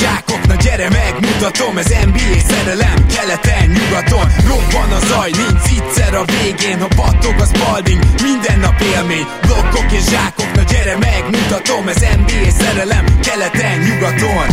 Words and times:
zsákok, 0.00 0.46
na 0.46 0.54
gyere 0.54 0.88
megmutatom 0.88 1.78
Ez 1.78 1.90
NBA 2.08 2.38
szerelem, 2.50 2.98
keleten, 3.14 3.66
nyugaton 3.76 4.26
Robban 4.50 4.90
a 4.98 5.00
zaj, 5.10 5.30
nincs 5.30 5.66
egyszer 5.78 6.14
a 6.14 6.24
végén 6.24 6.78
Ha 6.80 6.88
battog 6.96 7.36
az 7.44 7.52
balding, 7.60 8.02
minden 8.22 8.58
nap 8.58 8.80
élmény 8.94 9.26
Blokkok 9.46 9.92
és 9.92 10.04
zsákok, 10.12 10.50
na 10.54 10.62
gyere 10.62 10.96
megmutatom 10.98 11.88
Ez 11.88 12.02
NBA 12.20 12.50
szerelem, 12.60 13.04
keleten, 13.26 13.78
nyugaton 13.86 14.46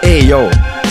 Hey 0.00 0.26
yo! 0.26 0.48